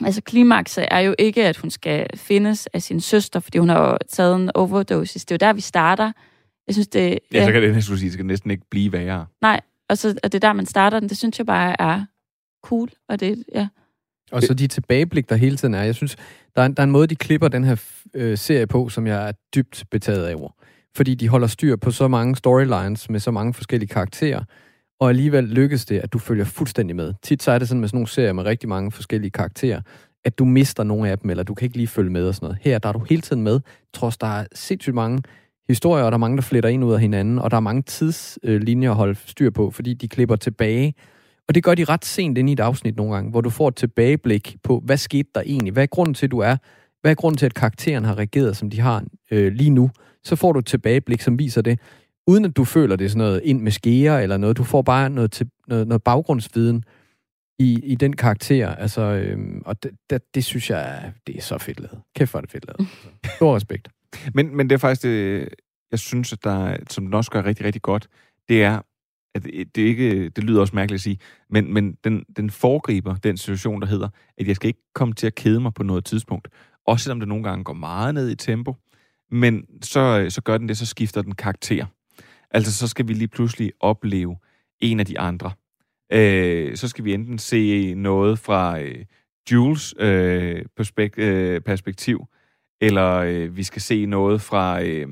altså 0.00 0.22
klimakset 0.22 0.88
er 0.90 0.98
jo 0.98 1.14
ikke, 1.18 1.46
at 1.46 1.56
hun 1.56 1.70
skal 1.70 2.06
findes 2.14 2.66
af 2.66 2.82
sin 2.82 3.00
søster, 3.00 3.40
fordi 3.40 3.58
hun 3.58 3.68
har 3.68 3.98
taget 4.08 4.36
en 4.36 4.50
overdosis. 4.54 5.24
Det 5.24 5.42
er 5.42 5.46
jo 5.46 5.48
der, 5.48 5.52
vi 5.52 5.60
starter. 5.60 6.12
Jeg 6.66 6.74
synes, 6.74 6.88
det... 6.88 7.18
Ja, 7.32 7.44
så 7.44 7.52
kan 7.52 7.62
det 7.62 7.74
næsten 7.74 7.96
sige, 7.96 8.06
det 8.06 8.12
skal 8.12 8.26
næsten 8.26 8.50
ikke 8.50 8.64
blive 8.70 8.92
værre. 8.92 9.26
Nej, 9.42 9.60
og, 9.88 9.98
så, 9.98 10.08
og 10.24 10.32
det 10.32 10.44
er 10.44 10.48
der, 10.48 10.52
man 10.52 10.66
starter 10.66 11.00
den. 11.00 11.08
Det 11.08 11.16
synes 11.16 11.38
jeg 11.38 11.46
bare 11.46 11.80
er 11.80 12.04
cool, 12.64 12.88
og 13.08 13.20
det, 13.20 13.44
ja. 13.54 13.68
Og 14.32 14.42
så 14.42 14.54
de 14.54 14.66
tilbageblik, 14.66 15.28
der 15.28 15.36
hele 15.36 15.56
tiden 15.56 15.74
er. 15.74 15.82
Jeg 15.82 15.94
synes, 15.94 16.16
der 16.56 16.62
er, 16.62 16.68
der 16.68 16.82
er 16.82 16.84
en 16.84 16.90
måde, 16.90 17.06
de 17.06 17.16
klipper 17.16 17.48
den 17.48 17.64
her 17.64 17.76
øh, 18.14 18.38
serie 18.38 18.66
på, 18.66 18.88
som 18.88 19.06
jeg 19.06 19.28
er 19.28 19.32
dybt 19.54 19.84
betaget 19.90 20.26
af. 20.26 20.36
Fordi 20.96 21.14
de 21.14 21.28
holder 21.28 21.46
styr 21.46 21.76
på 21.76 21.90
så 21.90 22.08
mange 22.08 22.36
storylines 22.36 23.10
med 23.10 23.20
så 23.20 23.30
mange 23.30 23.54
forskellige 23.54 23.88
karakterer, 23.88 24.44
og 25.02 25.08
alligevel 25.08 25.44
lykkes 25.44 25.84
det, 25.84 25.98
at 25.98 26.12
du 26.12 26.18
følger 26.18 26.44
fuldstændig 26.44 26.96
med. 26.96 27.14
Tit 27.22 27.42
så 27.42 27.50
er 27.50 27.58
det 27.58 27.68
sådan 27.68 27.80
med 27.80 27.88
sådan 27.88 27.96
nogle 27.96 28.08
serier 28.08 28.32
med 28.32 28.44
rigtig 28.44 28.68
mange 28.68 28.90
forskellige 28.90 29.30
karakterer, 29.30 29.80
at 30.24 30.38
du 30.38 30.44
mister 30.44 30.84
nogle 30.84 31.10
af 31.10 31.18
dem, 31.18 31.30
eller 31.30 31.42
du 31.42 31.54
kan 31.54 31.66
ikke 31.66 31.76
lige 31.76 31.86
følge 31.86 32.10
med 32.10 32.28
og 32.28 32.34
sådan 32.34 32.46
noget. 32.46 32.58
Her 32.60 32.78
der 32.78 32.88
er 32.88 32.92
du 32.92 32.98
hele 33.08 33.22
tiden 33.22 33.42
med, 33.42 33.60
trods 33.94 34.18
der 34.18 34.26
er 34.26 34.46
sindssygt 34.54 34.94
mange 34.94 35.22
historier, 35.68 36.04
og 36.04 36.12
der 36.12 36.16
er 36.16 36.18
mange, 36.18 36.36
der 36.36 36.42
fletter 36.42 36.70
ind 36.70 36.84
ud 36.84 36.92
af 36.92 37.00
hinanden, 37.00 37.38
og 37.38 37.50
der 37.50 37.56
er 37.56 37.60
mange 37.60 37.82
tidslinjer 37.82 38.90
at 38.90 38.96
holde 38.96 39.18
styr 39.26 39.50
på, 39.50 39.70
fordi 39.70 39.94
de 39.94 40.08
klipper 40.08 40.36
tilbage. 40.36 40.94
Og 41.48 41.54
det 41.54 41.64
gør 41.64 41.74
de 41.74 41.84
ret 41.84 42.04
sent 42.04 42.38
ind 42.38 42.50
i 42.50 42.52
et 42.52 42.60
afsnit 42.60 42.96
nogle 42.96 43.14
gange, 43.14 43.30
hvor 43.30 43.40
du 43.40 43.50
får 43.50 43.68
et 43.68 43.76
tilbageblik 43.76 44.56
på, 44.62 44.82
hvad 44.84 44.96
skete 44.96 45.28
der 45.34 45.42
egentlig? 45.46 45.72
Hvad 45.72 45.82
er 45.82 45.86
grunden 45.86 46.14
til, 46.14 46.26
at 46.26 46.30
du 46.30 46.38
er? 46.38 46.56
Hvad 47.00 47.10
er 47.10 47.14
grunden 47.14 47.38
til, 47.38 47.46
at 47.46 47.54
karakteren 47.54 48.04
har 48.04 48.18
reageret, 48.18 48.56
som 48.56 48.70
de 48.70 48.80
har 48.80 49.04
øh, 49.30 49.52
lige 49.52 49.70
nu? 49.70 49.90
Så 50.24 50.36
får 50.36 50.52
du 50.52 50.58
et 50.58 50.66
tilbageblik, 50.66 51.20
som 51.20 51.38
viser 51.38 51.62
det, 51.62 51.78
uden 52.26 52.44
at 52.44 52.56
du 52.56 52.64
føler 52.64 52.96
det 52.96 53.10
sådan 53.10 53.18
noget 53.18 53.40
ind 53.44 53.60
med 53.60 53.72
skære 53.72 54.22
eller 54.22 54.36
noget. 54.36 54.56
Du 54.56 54.64
får 54.64 54.82
bare 54.82 55.10
noget, 55.10 55.32
til, 55.32 55.50
noget, 55.68 55.88
noget 55.88 56.02
baggrundsviden 56.02 56.84
i, 57.58 57.80
i 57.84 57.94
den 57.94 58.16
karakter. 58.16 58.74
Altså, 58.74 59.00
øhm, 59.00 59.62
og 59.64 59.82
det, 59.82 59.90
det, 60.10 60.34
det, 60.34 60.44
synes 60.44 60.70
jeg, 60.70 61.12
det 61.26 61.36
er 61.36 61.40
så 61.40 61.58
fedt 61.58 61.80
lavet. 61.80 62.00
Kæft 62.16 62.30
for 62.30 62.40
det 62.40 62.50
fedt 62.50 62.66
lavet. 62.66 62.90
Stor 63.36 63.56
respekt. 63.56 63.88
Men, 64.34 64.56
men 64.56 64.70
det 64.70 64.74
er 64.74 64.78
faktisk 64.78 65.02
det, 65.02 65.48
jeg 65.90 65.98
synes, 65.98 66.32
at 66.32 66.44
der, 66.44 66.76
som 66.90 67.04
den 67.04 67.14
også 67.14 67.30
gør 67.30 67.44
rigtig, 67.44 67.66
rigtig 67.66 67.82
godt, 67.82 68.08
det 68.48 68.62
er, 68.62 68.80
at 69.34 69.44
det, 69.44 69.78
ikke, 69.78 70.28
det 70.28 70.44
lyder 70.44 70.60
også 70.60 70.76
mærkeligt 70.76 70.98
at 70.98 71.02
sige, 71.02 71.18
men, 71.50 71.74
men 71.74 71.96
den, 72.04 72.24
den 72.36 72.50
foregriber 72.50 73.14
den 73.14 73.36
situation, 73.36 73.80
der 73.80 73.86
hedder, 73.86 74.08
at 74.38 74.48
jeg 74.48 74.56
skal 74.56 74.68
ikke 74.68 74.92
komme 74.94 75.14
til 75.14 75.26
at 75.26 75.34
kede 75.34 75.60
mig 75.60 75.74
på 75.74 75.82
noget 75.82 76.04
tidspunkt. 76.04 76.48
Også 76.86 77.04
selvom 77.04 77.20
det 77.20 77.28
nogle 77.28 77.44
gange 77.44 77.64
går 77.64 77.72
meget 77.72 78.14
ned 78.14 78.30
i 78.30 78.34
tempo, 78.34 78.74
men 79.30 79.64
så, 79.82 80.26
så 80.28 80.42
gør 80.42 80.58
den 80.58 80.68
det, 80.68 80.78
så 80.78 80.86
skifter 80.86 81.22
den 81.22 81.34
karakter. 81.34 81.86
Altså, 82.52 82.72
så 82.72 82.88
skal 82.88 83.08
vi 83.08 83.12
lige 83.12 83.28
pludselig 83.28 83.72
opleve 83.80 84.36
en 84.80 85.00
af 85.00 85.06
de 85.06 85.18
andre. 85.18 85.50
Øh, 86.12 86.76
så 86.76 86.88
skal 86.88 87.04
vi 87.04 87.14
enten 87.14 87.38
se 87.38 87.94
noget 87.94 88.38
fra 88.38 88.80
øh, 88.80 89.04
Jules 89.52 89.94
øh, 89.98 90.64
perspekt, 90.76 91.18
øh, 91.18 91.60
perspektiv, 91.60 92.26
eller 92.80 93.16
øh, 93.16 93.56
vi 93.56 93.62
skal 93.62 93.82
se 93.82 94.06
noget 94.06 94.40
fra, 94.40 94.82
øh, 94.82 95.06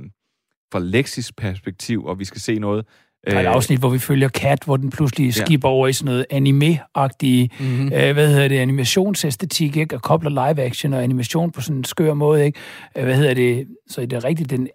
fra 0.73 0.79
Lexis 0.79 1.33
perspektiv, 1.33 2.05
og 2.05 2.19
vi 2.19 2.25
skal 2.25 2.41
se 2.41 2.59
noget... 2.59 2.85
Øh, 3.27 3.33
der 3.33 3.39
er 3.39 3.43
et 3.43 3.55
afsnit, 3.55 3.79
hvor 3.79 3.89
vi 3.89 3.99
følger 3.99 4.29
Kat, 4.29 4.63
hvor 4.65 4.77
den 4.77 4.91
pludselig 4.91 5.35
skipper 5.35 5.69
ja. 5.69 5.73
over 5.73 5.89
i 5.89 5.93
sådan 5.93 6.07
noget 6.07 6.27
anime-agtige, 6.31 7.49
mm-hmm. 7.61 7.93
øh, 7.93 8.13
hvad 8.13 8.29
hedder 8.29 8.49
det, 8.49 8.59
animationsæstetik, 8.59 9.77
ikke? 9.77 9.95
Og 9.95 10.03
kobler 10.03 10.31
live 10.31 10.63
action 10.63 10.93
og 10.93 11.03
animation 11.03 11.51
på 11.51 11.61
sådan 11.61 11.77
en 11.77 11.85
skør 11.85 12.15
måde, 12.15 12.45
ikke? 12.45 12.59
Øh, 12.97 13.05
hvad 13.05 13.17
hedder 13.17 13.35
det? 13.35 13.67
Så 13.87 14.01
det 14.01 14.13
er 14.13 14.25
rigtigt, 14.25 14.51
den 14.51 14.69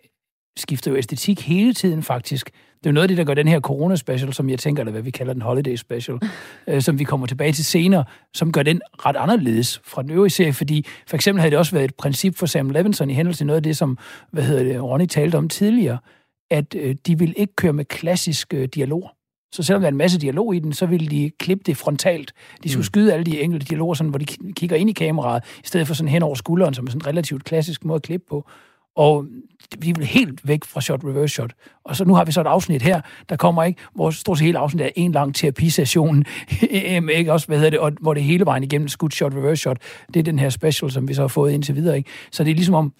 skifter 0.58 0.92
jo 0.92 0.98
æstetik 0.98 1.42
hele 1.42 1.74
tiden 1.74 2.04
faktisk. 2.04 2.52
Det 2.86 2.90
er 2.90 2.92
jo 2.92 2.94
noget 2.94 3.04
af 3.04 3.08
det, 3.08 3.18
der 3.18 3.24
gør 3.24 3.34
den 3.34 3.48
her 3.48 3.60
corona-special, 3.60 4.34
som 4.34 4.50
jeg 4.50 4.60
tænker, 4.60 4.82
eller 4.82 4.92
hvad 4.92 5.02
vi 5.02 5.12
kalder 5.12 5.34
den 5.34 5.42
holiday 5.42 5.76
special, 5.76 6.20
øh, 6.68 6.82
som 6.82 7.00
vi 7.00 7.04
kommer 7.04 7.28
tilbage 7.28 7.52
til 7.52 7.66
senere, 7.66 8.04
som 8.34 8.52
gør 8.52 8.64
den 8.64 8.82
ret 9.06 9.16
anderledes 9.16 9.82
fra 9.84 10.02
den 10.02 10.12
øvrige 10.12 10.30
serie, 10.30 10.54
fordi 10.54 10.86
for 11.08 11.16
eksempel 11.16 11.40
havde 11.40 11.52
det 11.52 11.60
også 11.60 11.72
været 11.72 11.86
et 11.86 11.96
princip 11.96 12.36
for 12.36 12.46
Sam 12.46 12.70
Levinson 12.70 13.10
i 13.10 13.14
hændelse 13.14 13.40
til 13.40 13.48
noget 13.48 13.58
af 13.58 13.64
det, 13.64 13.78
som 13.78 13.98
hvad 14.32 14.44
hedder 14.44 14.64
det, 14.64 14.84
Ronny 14.84 15.06
talte 15.06 15.36
om 15.36 15.50
tidligere, 15.50 15.98
at 16.52 16.76
øh, 16.76 16.96
de 17.08 17.20
vil 17.20 17.34
ikke 17.38 17.56
køre 17.56 17.74
med 17.74 17.86
klassisk 17.86 18.54
øh, 18.54 18.68
dialog. 18.76 19.10
Så 19.52 19.64
selvom 19.64 19.82
der 19.82 19.88
er 19.88 19.92
en 19.92 19.98
masse 19.98 20.20
dialog 20.20 20.56
i 20.56 20.60
den, 20.60 20.74
så 20.74 20.86
vil 20.86 21.12
de 21.12 21.32
klippe 21.40 21.64
det 21.66 21.78
frontalt. 21.78 22.34
De 22.64 22.70
skulle 22.70 22.82
mm. 22.82 22.84
skyde 22.84 23.14
alle 23.14 23.24
de 23.24 23.42
enkelte 23.42 23.66
dialoger, 23.66 23.94
sådan, 23.94 24.10
hvor 24.10 24.20
de 24.20 24.26
kigger 24.54 24.76
ind 24.76 24.90
i 24.90 24.94
kameraet, 24.94 25.44
i 25.64 25.68
stedet 25.68 25.88
for 25.88 25.94
sådan 25.94 26.10
hen 26.10 26.24
over 26.24 26.36
skulderen, 26.36 26.74
som 26.74 26.86
er 26.86 26.92
sådan 26.92 27.02
en 27.02 27.08
relativt 27.08 27.44
klassisk 27.44 27.86
måde 27.86 27.96
at 27.96 28.02
klippe 28.02 28.26
på. 28.30 28.50
Og 28.96 29.26
vi 29.80 29.90
er 29.90 30.06
helt 30.06 30.48
væk 30.48 30.66
fra 30.66 30.82
shot 30.82 31.04
reverse 31.04 31.34
shot. 31.34 31.54
Og 31.84 31.96
så 31.96 32.06
nu 32.06 32.14
har 32.14 32.26
vi 32.26 32.32
så 32.32 32.42
et 32.42 32.48
afsnit 32.48 32.82
her, 32.82 33.02
der 33.30 33.36
kommer 33.36 33.64
ikke, 33.64 33.82
hvor 33.94 34.10
stort 34.12 34.38
set 34.38 34.46
hele 34.46 34.58
afsnit 34.58 34.82
er 34.82 34.90
en 34.96 35.12
lang 35.12 35.36
terapisession, 35.36 36.24
ikke 37.18 37.34
også, 37.34 37.48
hvad 37.48 37.58
hedder 37.58 37.70
det, 37.70 37.80
og 37.80 37.92
hvor 38.02 38.14
det 38.14 38.24
hele 38.24 38.46
vejen 38.46 38.64
igennem 38.64 38.88
skudt 38.88 39.14
shot 39.14 39.34
reverse 39.34 39.62
shot. 39.62 39.78
Det 40.14 40.20
er 40.20 40.24
den 40.24 40.40
her 40.40 40.50
special, 40.50 40.92
som 40.92 41.08
vi 41.08 41.14
så 41.14 41.22
har 41.22 41.28
fået 41.28 41.52
indtil 41.52 41.76
videre, 41.76 41.98
ikke? 41.98 42.10
Så 42.32 42.44
det 42.44 42.52
er 42.52 42.56
ligesom 42.56 42.76
om, 42.76 42.94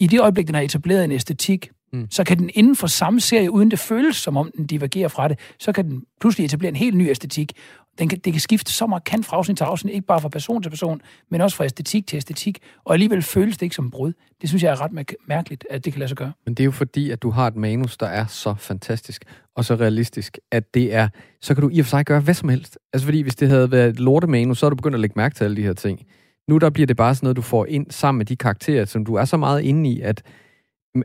i 0.00 0.06
det 0.06 0.20
øjeblik, 0.20 0.46
den 0.46 0.54
har 0.54 0.62
etableret 0.62 1.04
en 1.04 1.12
æstetik, 1.12 1.70
mm. 1.96 2.06
så 2.10 2.24
kan 2.24 2.38
den 2.38 2.50
inden 2.54 2.76
for 2.76 2.86
samme 2.86 3.20
serie, 3.20 3.50
uden 3.50 3.70
det 3.70 3.78
føles 3.78 4.16
som 4.16 4.36
om 4.36 4.50
den 4.56 4.66
divergerer 4.66 5.08
fra 5.08 5.28
det, 5.28 5.38
så 5.58 5.72
kan 5.72 5.84
den 5.84 6.02
pludselig 6.20 6.44
etablere 6.44 6.68
en 6.68 6.76
helt 6.76 6.96
ny 6.96 7.10
æstetik. 7.10 7.52
Den 7.98 8.08
kan, 8.08 8.18
det 8.18 8.32
kan 8.32 8.40
skifte 8.40 8.72
så 8.72 8.86
markant 8.86 9.26
fra 9.26 9.36
afsnit 9.36 9.56
til 9.56 9.64
afsnit, 9.64 9.94
ikke 9.94 10.06
bare 10.06 10.20
fra 10.20 10.28
person 10.28 10.62
til 10.62 10.70
person, 10.70 11.00
men 11.30 11.40
også 11.40 11.56
fra 11.56 11.64
æstetik 11.64 12.06
til 12.06 12.16
æstetik, 12.16 12.58
og 12.84 12.92
alligevel 12.92 13.22
føles 13.22 13.56
det 13.56 13.66
ikke 13.66 13.76
som 13.76 13.90
brud. 13.90 14.12
Det 14.40 14.48
synes 14.48 14.62
jeg 14.62 14.70
er 14.70 14.80
ret 14.80 15.06
mærkeligt, 15.28 15.66
at 15.70 15.84
det 15.84 15.92
kan 15.92 16.00
lade 16.00 16.08
sig 16.08 16.16
gøre. 16.16 16.32
Men 16.44 16.54
det 16.54 16.62
er 16.62 16.64
jo 16.64 16.70
fordi, 16.70 17.10
at 17.10 17.22
du 17.22 17.30
har 17.30 17.46
et 17.46 17.56
manus, 17.56 17.96
der 17.96 18.06
er 18.06 18.26
så 18.26 18.54
fantastisk 18.58 19.24
og 19.56 19.64
så 19.64 19.74
realistisk, 19.74 20.38
at 20.52 20.74
det 20.74 20.94
er, 20.94 21.08
så 21.40 21.54
kan 21.54 21.62
du 21.62 21.70
i 21.72 21.78
og 21.78 21.86
for 21.86 21.90
sig 21.90 22.04
gøre 22.04 22.20
hvad 22.20 22.34
som 22.34 22.48
helst. 22.48 22.78
Altså 22.92 23.04
fordi, 23.04 23.20
hvis 23.20 23.36
det 23.36 23.48
havde 23.48 23.70
været 23.70 23.88
et 23.88 24.00
lortemanus, 24.00 24.58
så 24.58 24.66
er 24.66 24.70
du 24.70 24.76
begyndt 24.76 24.94
at 24.94 25.00
lægge 25.00 25.14
mærke 25.16 25.34
til 25.34 25.44
alle 25.44 25.56
de 25.56 25.62
her 25.62 25.72
ting. 25.72 26.00
Nu 26.48 26.58
der 26.58 26.70
bliver 26.70 26.86
det 26.86 26.96
bare 26.96 27.14
sådan 27.14 27.26
noget, 27.26 27.36
du 27.36 27.42
får 27.42 27.66
ind 27.66 27.86
sammen 27.90 28.18
med 28.18 28.26
de 28.26 28.36
karakterer, 28.36 28.84
som 28.84 29.04
du 29.04 29.14
er 29.14 29.24
så 29.24 29.36
meget 29.36 29.62
inde 29.62 29.90
i, 29.90 30.00
at 30.00 30.22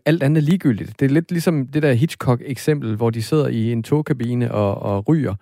alt 0.05 0.23
andet 0.23 0.41
er 0.41 0.45
ligegyldigt. 0.45 0.99
Det 0.99 1.05
er 1.05 1.09
lidt 1.09 1.31
ligesom 1.31 1.67
det 1.67 1.83
der 1.83 1.93
Hitchcock-eksempel, 1.93 2.95
hvor 2.95 3.09
de 3.09 3.21
sidder 3.21 3.47
i 3.47 3.71
en 3.71 3.83
togkabine 3.83 4.51
og, 4.51 4.75
og 4.75 5.07
ryger, 5.07 5.35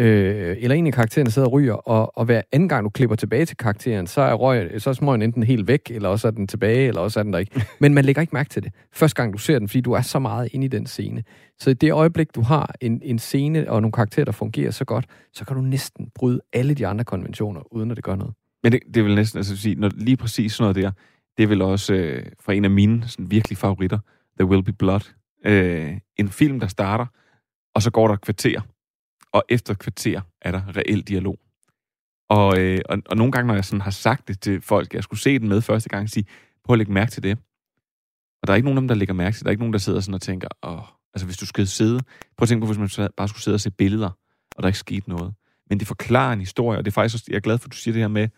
øh, 0.00 0.56
eller 0.58 0.76
en 0.76 0.86
af 0.86 0.92
karaktererne 0.92 1.30
sidder 1.30 1.48
og 1.48 1.52
ryger, 1.52 1.72
og, 1.72 2.18
og 2.18 2.24
hver 2.24 2.42
anden 2.52 2.68
gang 2.68 2.84
du 2.84 2.90
klipper 2.90 3.16
tilbage 3.16 3.44
til 3.44 3.56
karakteren, 3.56 4.06
så 4.06 4.20
er, 4.20 4.34
røg, 4.34 4.70
så 4.78 4.90
er 4.90 4.94
smøgen 4.94 5.22
enten 5.22 5.42
helt 5.42 5.68
væk, 5.68 5.90
eller 5.90 6.08
også 6.08 6.26
er 6.26 6.30
den 6.30 6.46
tilbage, 6.46 6.88
eller 6.88 7.00
også 7.00 7.20
er 7.20 7.22
den 7.22 7.32
der 7.32 7.38
ikke. 7.38 7.62
Men 7.80 7.94
man 7.94 8.04
lægger 8.04 8.22
ikke 8.22 8.34
mærke 8.34 8.50
til 8.50 8.62
det, 8.62 8.72
første 8.92 9.22
gang 9.22 9.32
du 9.32 9.38
ser 9.38 9.58
den, 9.58 9.68
fordi 9.68 9.80
du 9.80 9.92
er 9.92 10.00
så 10.00 10.18
meget 10.18 10.48
inde 10.52 10.64
i 10.64 10.68
den 10.68 10.86
scene. 10.86 11.22
Så 11.58 11.70
i 11.70 11.74
det 11.74 11.92
øjeblik, 11.92 12.34
du 12.34 12.42
har 12.42 12.74
en, 12.80 13.00
en 13.04 13.18
scene 13.18 13.70
og 13.70 13.82
nogle 13.82 13.92
karakterer, 13.92 14.24
der 14.24 14.32
fungerer 14.32 14.70
så 14.70 14.84
godt, 14.84 15.06
så 15.32 15.44
kan 15.44 15.56
du 15.56 15.62
næsten 15.62 16.08
bryde 16.14 16.40
alle 16.52 16.74
de 16.74 16.86
andre 16.86 17.04
konventioner, 17.04 17.74
uden 17.74 17.90
at 17.90 17.96
det 17.96 18.04
gør 18.04 18.16
noget. 18.16 18.34
Men 18.62 18.72
det, 18.72 18.80
det 18.94 19.04
vil 19.04 19.14
næsten 19.14 19.38
altså 19.38 19.56
sige, 19.56 19.74
når 19.74 19.90
lige 19.94 20.16
præcis 20.16 20.52
sådan 20.52 20.74
noget 20.74 20.84
der, 20.84 20.90
det 21.38 21.44
er 21.44 21.48
vel 21.48 21.62
også 21.62 21.94
øh, 21.94 22.26
fra 22.40 22.52
en 22.52 22.64
af 22.64 22.70
mine 22.70 23.08
sådan, 23.08 23.30
virkelig 23.30 23.58
favoritter, 23.58 23.98
The 24.38 24.46
Will 24.46 24.62
Be 24.62 24.72
Blood. 24.72 25.14
Øh, 25.46 25.98
en 26.16 26.28
film, 26.28 26.60
der 26.60 26.66
starter, 26.66 27.06
og 27.74 27.82
så 27.82 27.90
går 27.90 28.08
der 28.08 28.16
kvarter, 28.16 28.60
og 29.32 29.44
efter 29.48 29.74
kvarter 29.74 30.20
er 30.42 30.50
der 30.50 30.76
reel 30.76 31.02
dialog. 31.02 31.38
Og, 32.28 32.58
øh, 32.60 32.80
og, 32.88 32.98
og 33.06 33.16
nogle 33.16 33.32
gange, 33.32 33.46
når 33.46 33.54
jeg 33.54 33.64
sådan 33.64 33.80
har 33.80 33.90
sagt 33.90 34.28
det 34.28 34.40
til 34.40 34.60
folk, 34.60 34.94
jeg 34.94 35.02
skulle 35.02 35.20
se 35.20 35.38
den 35.38 35.48
med 35.48 35.60
første 35.60 35.88
gang, 35.88 36.10
sige, 36.10 36.24
prøv 36.64 36.74
at 36.74 36.78
lægge 36.78 36.92
mærke 36.92 37.10
til 37.10 37.22
det. 37.22 37.38
Og 38.42 38.46
der 38.46 38.52
er 38.52 38.56
ikke 38.56 38.66
nogen 38.66 38.78
af 38.78 38.80
dem, 38.80 38.88
der 38.88 38.94
lægger 38.94 39.14
mærke 39.14 39.34
til 39.34 39.40
det. 39.40 39.44
Der 39.44 39.48
er 39.48 39.52
ikke 39.52 39.62
nogen, 39.62 39.72
der 39.72 39.78
sidder 39.78 40.00
sådan 40.00 40.14
og 40.14 40.20
tænker, 40.20 40.48
åh, 40.62 40.82
altså 41.14 41.26
hvis 41.26 41.36
du 41.36 41.46
skal 41.46 41.66
sidde, 41.66 42.00
prøv 42.36 42.42
at 42.42 42.48
tænke 42.48 42.66
på, 42.66 42.72
hvis 42.72 42.98
man 42.98 43.10
bare 43.16 43.28
skulle 43.28 43.42
sidde 43.42 43.54
og 43.54 43.60
se 43.60 43.70
billeder, 43.70 44.10
og 44.56 44.62
der 44.62 44.62
er 44.62 44.68
ikke 44.68 44.78
skete 44.78 45.10
noget. 45.10 45.34
Men 45.68 45.78
det 45.78 45.88
forklarer 45.88 46.32
en 46.32 46.40
historie, 46.40 46.78
og 46.78 46.84
det 46.84 46.90
er 46.90 46.94
faktisk 46.94 47.14
også, 47.14 47.24
jeg 47.28 47.36
er 47.36 47.40
glad 47.40 47.58
for, 47.58 47.66
at 47.66 47.72
du 47.72 47.76
siger 47.76 47.92
det 47.92 48.02
her 48.02 48.08
med, 48.08 48.28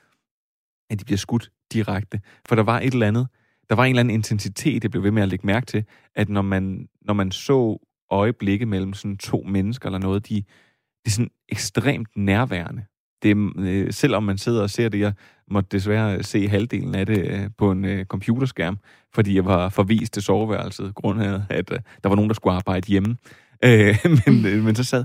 at 0.91 1.01
de 1.01 1.05
bliver 1.05 1.19
skudt 1.19 1.51
direkte. 1.73 2.21
For 2.49 2.55
der 2.55 2.63
var 2.63 2.81
et 2.81 2.93
eller 2.93 3.07
andet, 3.07 3.29
der 3.69 3.75
var 3.77 3.85
en 3.85 3.91
eller 3.91 4.01
anden 4.01 4.15
intensitet, 4.15 4.85
jeg 4.85 4.91
blev 4.91 5.03
ved 5.03 5.11
med 5.11 5.23
at 5.23 5.29
lægge 5.29 5.47
mærke 5.47 5.67
til, 5.67 5.85
at 6.15 6.29
når 6.29 6.43
man, 6.43 6.89
når 7.03 7.15
man 7.15 7.31
så 7.31 7.87
øjeblikke 8.11 8.67
mellem 8.67 8.93
sådan 8.93 9.17
to 9.17 9.45
mennesker 9.49 9.87
eller 9.87 9.99
noget, 9.99 10.29
de, 10.29 10.35
det 10.35 11.07
er 11.07 11.11
sådan 11.11 11.31
ekstremt 11.49 12.09
nærværende. 12.17 12.85
Det 13.23 13.31
er, 13.31 13.53
øh, 13.59 13.93
selvom 13.93 14.23
man 14.23 14.39
sidder 14.39 14.63
og 14.63 14.71
ser 14.71 14.89
det, 14.89 15.01
jeg 15.01 15.13
måtte 15.51 15.69
desværre 15.73 16.23
se 16.23 16.49
halvdelen 16.49 16.95
af 16.95 17.07
det 17.07 17.19
øh, 17.19 17.51
på 17.59 17.71
en 17.71 17.85
øh, 17.85 18.05
computerskærm, 18.05 18.79
fordi 19.15 19.35
jeg 19.35 19.45
var 19.45 19.69
forvist 19.69 20.13
til 20.13 20.23
soveværelset, 20.23 20.95
grund 20.95 21.23
af, 21.23 21.41
at 21.51 21.73
øh, 21.73 21.79
der 22.03 22.09
var 22.09 22.17
nogen, 22.17 22.29
der 22.29 22.35
skulle 22.35 22.55
arbejde 22.55 22.87
hjemme. 22.89 23.17
Øh, 23.65 23.97
men, 24.27 24.47
øh, 24.47 24.65
men 24.65 24.75
så 24.75 24.85
sad, 24.85 25.05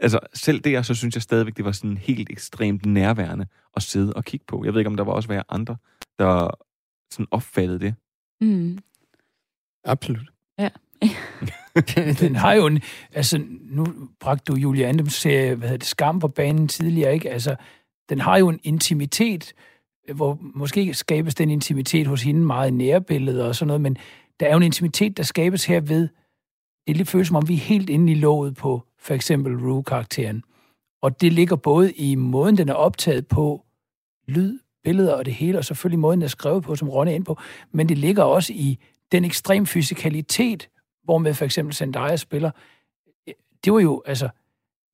altså 0.00 0.20
selv 0.34 0.60
der, 0.60 0.82
så 0.82 0.94
synes 0.94 1.14
jeg 1.14 1.22
stadigvæk, 1.22 1.56
det 1.56 1.64
var 1.64 1.72
sådan 1.72 1.96
helt 1.96 2.30
ekstremt 2.30 2.86
nærværende 2.86 3.46
at 3.76 3.82
sidde 3.82 4.12
og 4.12 4.24
kigge 4.24 4.46
på. 4.48 4.64
Jeg 4.64 4.72
ved 4.72 4.80
ikke, 4.80 4.90
om 4.90 4.96
der 4.96 5.04
var 5.04 5.12
også 5.12 5.28
være 5.28 5.42
andre, 5.48 5.76
der 6.18 6.50
sådan 7.10 7.26
opfattede 7.30 7.80
det. 7.80 7.94
Mm. 8.40 8.78
Absolut. 9.84 10.30
Ja. 10.58 10.68
den 12.20 12.36
har 12.36 12.52
jo 12.52 12.66
en, 12.66 12.82
altså 13.12 13.44
nu 13.60 13.86
bragte 14.20 14.52
du 14.52 14.58
Julia 14.58 14.88
Andem 14.88 15.08
serie, 15.08 15.54
hvad 15.54 15.68
hedder 15.68 15.78
det, 15.78 15.86
Skam 15.86 16.20
på 16.20 16.28
banen 16.28 16.68
tidligere, 16.68 17.14
ikke? 17.14 17.30
Altså, 17.30 17.56
den 18.08 18.20
har 18.20 18.38
jo 18.38 18.48
en 18.48 18.60
intimitet, 18.62 19.52
hvor 20.14 20.38
måske 20.40 20.94
skabes 20.94 21.34
den 21.34 21.50
intimitet 21.50 22.06
hos 22.06 22.22
hende 22.22 22.40
meget 22.40 22.68
i 22.68 22.74
nærbilledet 22.74 23.42
og 23.42 23.54
sådan 23.54 23.66
noget, 23.66 23.80
men 23.80 23.96
der 24.40 24.46
er 24.46 24.50
jo 24.50 24.56
en 24.56 24.62
intimitet, 24.62 25.16
der 25.16 25.22
skabes 25.22 25.64
her 25.64 25.80
ved, 25.80 26.08
det 26.86 26.96
lidt 26.96 27.08
føles 27.08 27.26
som 27.26 27.36
om, 27.36 27.48
vi 27.48 27.54
er 27.54 27.58
helt 27.58 27.90
inde 27.90 28.12
i 28.12 28.14
låget 28.14 28.56
på 28.56 28.82
for 29.06 29.14
eksempel 29.14 29.56
Rue-karakteren. 29.56 30.42
Og 31.02 31.20
det 31.20 31.32
ligger 31.32 31.56
både 31.56 31.92
i 31.92 32.14
måden, 32.14 32.56
den 32.58 32.68
er 32.68 32.74
optaget 32.74 33.26
på, 33.26 33.64
lyd, 34.28 34.58
billeder 34.84 35.14
og 35.14 35.24
det 35.24 35.34
hele, 35.34 35.58
og 35.58 35.64
selvfølgelig 35.64 35.98
måden, 35.98 36.20
den 36.20 36.24
er 36.24 36.28
skrevet 36.28 36.62
på, 36.62 36.76
som 36.76 36.88
Ronne 36.88 37.10
er 37.10 37.14
ind 37.14 37.24
på, 37.24 37.38
men 37.72 37.88
det 37.88 37.98
ligger 37.98 38.22
også 38.22 38.52
i 38.52 38.78
den 39.12 39.24
ekstrem 39.24 39.66
fysikalitet, 39.66 40.68
hvor 41.04 41.18
med 41.18 41.34
for 41.34 41.44
eksempel 41.44 41.74
Zendaya 41.74 42.16
spiller. 42.16 42.50
Det 43.64 43.72
var 43.72 43.78
jo, 43.80 44.02
altså, 44.06 44.28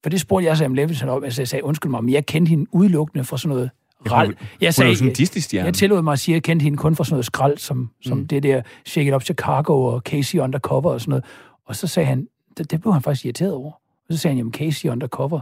for 0.03 0.11
det 0.11 0.21
spurgte 0.21 0.47
jeg 0.49 0.57
Sam 0.57 0.75
Levinson 0.75 1.09
om, 1.09 1.25
altså 1.25 1.43
jeg 1.43 1.49
sagde, 1.49 1.65
undskyld 1.65 1.91
mig, 1.91 2.05
men 2.05 2.13
jeg 2.15 2.27
kendte 2.27 2.51
hende 2.51 2.67
udelukkende 2.75 3.25
fra 3.25 3.39
sådan 3.39 3.49
noget 3.49 3.71
ral. 4.11 4.29
er 4.31 4.35
Jeg 4.61 4.67
jo 4.67 4.73
sagde, 4.73 4.97
sådan 4.97 5.13
Disney-stjerne. 5.13 5.65
jeg 5.67 5.75
tillod 5.75 6.03
mig 6.03 6.13
at 6.13 6.19
sige, 6.19 6.33
at 6.33 6.37
jeg 6.37 6.43
kendte 6.43 6.65
hende 6.65 6.79
kun 6.79 6.97
fra 6.97 7.05
sådan 7.05 7.15
noget 7.15 7.27
skrald, 7.27 7.59
som, 7.59 7.91
som 8.03 8.19
Mm. 8.19 8.29
det 8.29 8.43
der 8.43 8.63
Shake 8.87 9.09
It 9.09 9.15
Up 9.15 9.23
Chicago 9.23 9.85
og 9.85 10.01
Casey 10.01 10.39
Undercover 10.39 10.91
og 10.93 11.01
sådan 11.01 11.11
noget. 11.11 11.25
Og 11.67 11.77
så 11.77 11.87
sagde 11.87 12.07
han, 12.07 12.29
det, 12.59 12.71
det 12.71 12.81
blev 12.81 12.93
han 12.93 13.03
faktisk 13.03 13.25
irriteret 13.25 13.53
over. 13.53 13.73
Og 14.09 14.15
så 14.15 14.19
sagde 14.19 14.33
han, 14.33 14.39
jamen 14.39 14.53
Casey 14.53 14.89
Undercover 14.89 15.41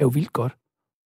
er 0.00 0.04
jo 0.04 0.08
vildt 0.08 0.32
godt. 0.32 0.56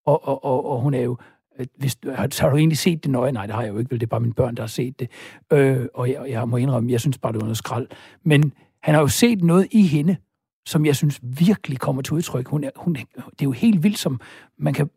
Og, 0.06 0.28
og, 0.28 0.44
og, 0.44 0.66
og 0.70 0.80
hun 0.80 0.94
er 0.94 1.00
jo, 1.02 1.16
øh, 1.58 1.66
hvis, 1.78 1.96
har, 2.04 2.40
har 2.42 2.50
du 2.50 2.56
egentlig 2.56 2.78
set 2.78 3.04
det 3.04 3.10
nøje? 3.10 3.32
Nej, 3.32 3.46
det 3.46 3.54
har 3.54 3.62
jeg 3.62 3.72
jo 3.72 3.78
ikke, 3.78 3.90
vel 3.90 4.00
det 4.00 4.06
er 4.06 4.10
bare 4.10 4.20
mine 4.20 4.34
børn, 4.34 4.54
der 4.54 4.62
har 4.62 4.66
set 4.68 5.00
det. 5.00 5.10
Øh, 5.52 5.86
og 5.94 6.10
jeg, 6.10 6.24
jeg 6.28 6.48
må 6.48 6.56
indrømme, 6.56 6.92
jeg 6.92 7.00
synes 7.00 7.18
bare, 7.18 7.32
det 7.32 7.40
var 7.40 7.46
noget 7.46 7.56
skrald. 7.56 7.88
Men 8.22 8.52
han 8.82 8.94
har 8.94 9.00
jo 9.00 9.08
set 9.08 9.42
noget 9.44 9.68
i 9.70 9.82
hende, 9.86 10.16
som 10.66 10.86
jeg 10.86 10.96
synes 10.96 11.20
virkelig 11.22 11.78
kommer 11.78 12.02
til 12.02 12.14
udtryk. 12.14 12.48
Hun 12.48 12.64
er, 12.64 12.70
hun 12.76 12.94
det 12.94 13.06
er 13.40 13.44
jo 13.44 13.52
helt 13.52 13.82
vildt, 13.82 13.98
som 13.98 14.20
man 14.58 14.74
kan, 14.74 14.90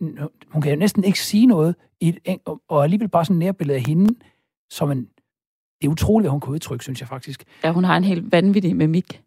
hun 0.49 0.61
kan 0.61 0.71
jo 0.71 0.77
næsten 0.79 1.03
ikke 1.03 1.19
sige 1.19 1.45
noget, 1.45 1.75
i 2.01 2.07
et, 2.25 2.39
og- 2.67 2.83
alligevel 2.83 3.09
bare 3.09 3.25
sådan 3.25 3.35
en 3.35 3.39
nærbillede 3.39 3.77
af 3.77 3.83
hende, 3.87 4.15
som 4.69 4.91
en, 4.91 5.07
det 5.81 5.87
er 5.87 5.91
utroligt, 5.91 6.23
hvad 6.23 6.31
hun 6.31 6.39
kan 6.41 6.53
udtrykke, 6.53 6.83
synes 6.83 6.99
jeg 7.01 7.07
faktisk. 7.07 7.43
Ja, 7.63 7.71
hun 7.71 7.83
har 7.83 7.97
en 7.97 8.03
helt 8.03 8.31
vanvittig 8.31 8.75
mimik. 8.75 9.21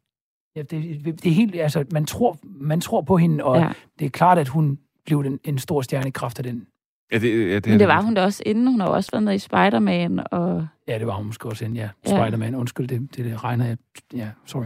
Ja, 0.57 0.63
det, 0.63 1.05
det 1.05 1.27
er 1.27 1.35
helt, 1.35 1.57
altså, 1.57 1.85
man 1.93 2.05
tror, 2.05 2.39
man 2.45 2.81
tror 2.81 3.01
på 3.01 3.17
hende, 3.17 3.45
og 3.45 3.57
Ja. 3.61 3.69
det 3.99 4.07
er 4.07 4.11
klart, 4.11 4.39
at 4.39 4.49
hun 4.49 4.79
blev 5.07 5.25
den, 5.25 5.39
en 5.45 5.59
stor 5.59 5.83
stjerne 5.83 6.09
i 6.09 6.11
kraft 6.11 6.39
af 6.39 6.45
den. 6.45 6.67
Ja, 7.13 7.19
det, 7.19 7.49
ja, 7.51 7.55
det, 7.55 7.67
Men 7.67 7.79
det 7.81 7.89
var 7.89 8.01
hun 8.03 8.15
da 8.15 8.23
også 8.23 8.43
inden. 8.47 8.67
Hun 8.67 8.81
har 8.81 8.89
også 8.89 9.11
været 9.13 9.23
med 9.23 9.35
i 9.35 9.39
Spider-Man, 9.39 10.21
og... 10.31 10.67
Ja, 10.89 10.99
det 10.99 11.07
var 11.07 11.15
hun 11.15 11.27
måske 11.27 11.49
også 11.49 11.65
inden, 11.65 11.77
ja. 11.77 11.89
Ja. 12.07 12.11
Spider-Man, 12.11 12.55
undskyld, 12.55 12.89
det, 12.89 13.17
det, 13.17 13.25
det 13.25 13.45
regner 13.45 13.67
jeg. 13.67 13.77
Ja, 14.15 14.29
sorry. 14.47 14.65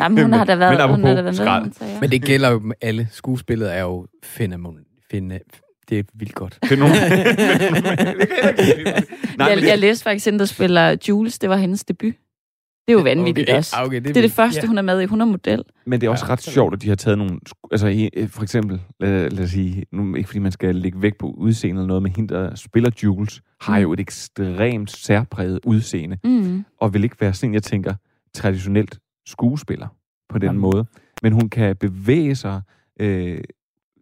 Jamen, 0.00 0.22
hun 0.22 0.32
har 0.32 0.44
da 0.44 0.54
været, 0.54 0.90
men 0.90 0.90
hun 0.90 1.04
har 1.04 1.14
da 1.14 1.22
været 1.22 1.36
skrald. 1.36 1.64
med, 1.64 1.72
så 1.72 1.84
ja. 1.84 2.00
Men 2.00 2.10
det 2.10 2.22
gælder 2.22 2.50
jo 2.50 2.72
alle. 2.80 3.08
Skuespillet 3.10 3.76
er 3.76 3.80
jo 3.82 4.06
fænomen. 4.22 4.84
Finde, 5.10 5.40
det 5.88 5.98
er 5.98 6.02
vildt 6.14 6.34
godt. 6.34 6.58
jeg, 9.38 9.58
jeg 9.70 9.78
læste 9.78 10.02
faktisk, 10.04 10.26
hende, 10.26 10.38
der 10.38 10.44
spiller 10.44 10.96
Jules, 11.08 11.38
det 11.38 11.50
var 11.50 11.56
hendes 11.56 11.84
debut. 11.84 12.14
Det 12.90 12.96
er 12.96 12.98
jo 13.00 13.16
vanvittigt 13.16 13.48
Okay, 13.48 13.58
også. 13.58 13.76
okay, 13.78 13.96
det 13.96 14.06
er 14.08 14.12
det, 14.12 14.16
er 14.16 14.20
det 14.22 14.32
første, 14.32 14.60
Ja. 14.62 14.66
hun 14.66 14.78
er 14.78 14.82
med 14.82 15.00
i. 15.00 15.04
Hun 15.04 15.20
er 15.20 15.24
model. 15.24 15.62
Men 15.86 16.00
det 16.00 16.06
er 16.06 16.10
også 16.10 16.26
ret 16.28 16.42
sjovt, 16.42 16.74
at 16.74 16.82
de 16.82 16.88
har 16.88 16.94
taget 16.96 17.18
nogle... 17.18 17.38
Altså, 17.70 18.08
øh, 18.16 18.28
for 18.28 18.42
eksempel, 18.42 18.80
lad, 19.00 19.30
lad 19.30 19.44
os 19.44 19.50
sige, 19.50 19.84
nu, 19.92 20.14
ikke 20.14 20.28
fordi 20.28 20.38
man 20.38 20.52
skal 20.52 20.74
lægge 20.74 21.02
vægt 21.02 21.18
på 21.18 21.26
udseende 21.30 21.80
eller 21.80 21.86
noget, 21.88 22.02
men 22.02 22.12
hende, 22.16 22.34
der 22.34 22.54
spiller 22.54 22.90
Jules, 23.02 23.40
har 23.60 23.76
Mm. 23.78 23.82
jo 23.82 23.92
et 23.92 24.00
ekstremt 24.00 24.90
særpræget 24.90 25.60
udseende, 25.66 26.18
Mm. 26.24 26.64
og 26.80 26.94
vil 26.94 27.04
ikke 27.04 27.16
være 27.20 27.34
sådan, 27.34 27.54
jeg 27.54 27.62
tænker, 27.62 27.94
traditionelt 28.34 28.98
skuespiller 29.26 29.86
på 30.28 30.38
den 30.38 30.46
Jamen. 30.46 30.60
måde. 30.60 30.84
Men 31.22 31.32
hun 31.32 31.48
kan 31.48 31.76
bevæge 31.76 32.34
sig 32.34 32.60
øh, 33.00 33.40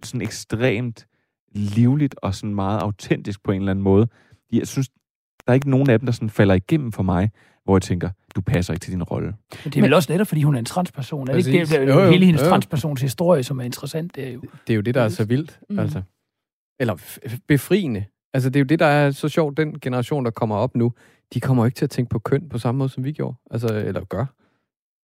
sådan 0.03 0.23
ekstremt 0.23 1.07
livligt 1.53 2.15
og 2.23 2.35
sådan 2.35 2.55
meget 2.55 2.79
autentisk 2.81 3.43
på 3.45 3.53
en 3.53 3.61
eller 3.61 3.71
anden 3.71 3.83
måde. 3.83 4.09
Jeg 4.53 4.67
synes, 4.67 4.89
der 5.47 5.53
er 5.53 5.55
ikke 5.55 5.71
nogen 5.71 5.91
af 5.91 5.99
dem, 5.99 6.07
der 6.07 6.13
sådan 6.13 6.31
falder 6.31 6.55
igennem 6.55 6.93
for 6.93 7.03
mig, 7.03 7.31
hvor 7.69 7.77
jeg 7.77 7.83
tænker, 7.83 8.11
du 8.37 8.41
passer 8.41 8.73
ikke 8.73 8.85
til 8.85 8.93
din 8.93 9.03
rolle. 9.03 9.27
Men 9.65 9.73
det 9.73 9.77
er 9.77 9.83
vel 9.83 9.95
også 9.95 10.13
netop, 10.13 10.27
fordi 10.27 10.43
hun 10.43 10.55
er 10.55 10.59
en 10.59 10.65
transperson. 10.65 11.29
Er 11.29 11.33
det 11.33 11.47
ikke 11.47 11.61
det, 11.61 11.69
det 11.69 11.79
er 11.79 11.83
Jo, 11.83 12.01
jo, 12.01 12.11
hele 12.11 12.27
hendes 12.27 12.41
Jo, 12.41 12.47
jo. 12.47 12.51
transpersons 12.51 13.01
historie, 13.01 13.43
som 13.43 13.61
er 13.61 13.65
interessant? 13.65 14.15
Det 14.15 14.29
er 14.29 14.33
jo. 14.33 14.41
Det 14.41 14.73
er 14.73 14.75
jo 14.75 14.81
det, 14.81 14.95
der 14.95 15.03
er 15.03 15.09
så 15.09 15.25
vildt. 15.25 15.61
Mm. 15.71 15.79
Altså. 15.79 16.03
Eller 16.81 17.17
befriende. 17.49 18.05
Altså, 18.35 18.51
det 18.51 18.57
er 18.57 18.61
jo 18.61 18.65
det, 18.67 18.79
der 18.79 18.87
er 18.87 19.11
så 19.11 19.29
sjovt. 19.29 19.57
Den 19.57 19.81
generation, 19.81 20.25
der 20.25 20.31
kommer 20.31 20.57
op 20.57 20.77
nu, 20.77 20.93
de 21.35 21.41
kommer 21.41 21.63
jo 21.63 21.65
ikke 21.65 21.77
til 21.77 21.85
at 21.85 21.91
tænke 21.91 22.11
på 22.11 22.19
køn 22.19 22.49
på 22.49 22.59
samme 22.59 22.79
måde, 22.79 22.89
som 22.89 23.05
vi 23.05 23.13
gjorde. 23.13 23.37
Altså, 23.51 23.75
eller 23.75 24.05
gør. 24.05 24.25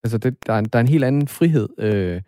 Altså, 0.05 0.19
det, 0.19 0.47
der, 0.47 0.53
er 0.53 0.59
en, 0.59 0.65
der 0.65 0.79
er 0.79 0.81
en 0.81 0.89
helt 0.89 1.05
anden 1.05 1.29
frihed. 1.29 1.69
Øh, 1.79 2.21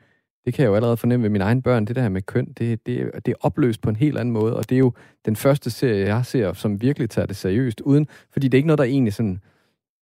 det 0.44 0.55
kan 0.55 0.62
jeg 0.62 0.68
jo 0.68 0.75
allerede 0.75 0.96
fornemme 0.96 1.22
ved 1.22 1.31
mine 1.31 1.44
egne 1.44 1.62
børn. 1.62 1.85
Det 1.85 1.96
der 1.96 2.09
med 2.09 2.22
køn, 2.22 2.46
det, 2.46 2.87
det, 2.87 3.11
det 3.27 3.29
er 3.33 3.37
opløst 3.40 3.81
på 3.81 3.90
en 3.90 3.96
helt 3.96 4.18
anden 4.18 4.33
måde. 4.33 4.57
Og 4.57 4.68
det 4.68 4.75
er 4.75 4.79
jo 4.79 4.92
den 5.25 5.37
første 5.37 5.70
serie, 5.70 6.07
jeg 6.14 6.27
ser, 6.27 6.53
som 6.53 6.83
virkelig 6.83 7.11
tager 7.11 7.27
det 7.27 7.37
seriøst. 7.37 7.81
Uden, 7.81 8.09
fordi 8.33 8.49
det 8.49 8.55
er 8.55 8.59
ikke 8.59 8.66
noget, 8.66 8.79
der 8.79 8.85
egentlig 8.85 9.14
sådan 9.14 9.40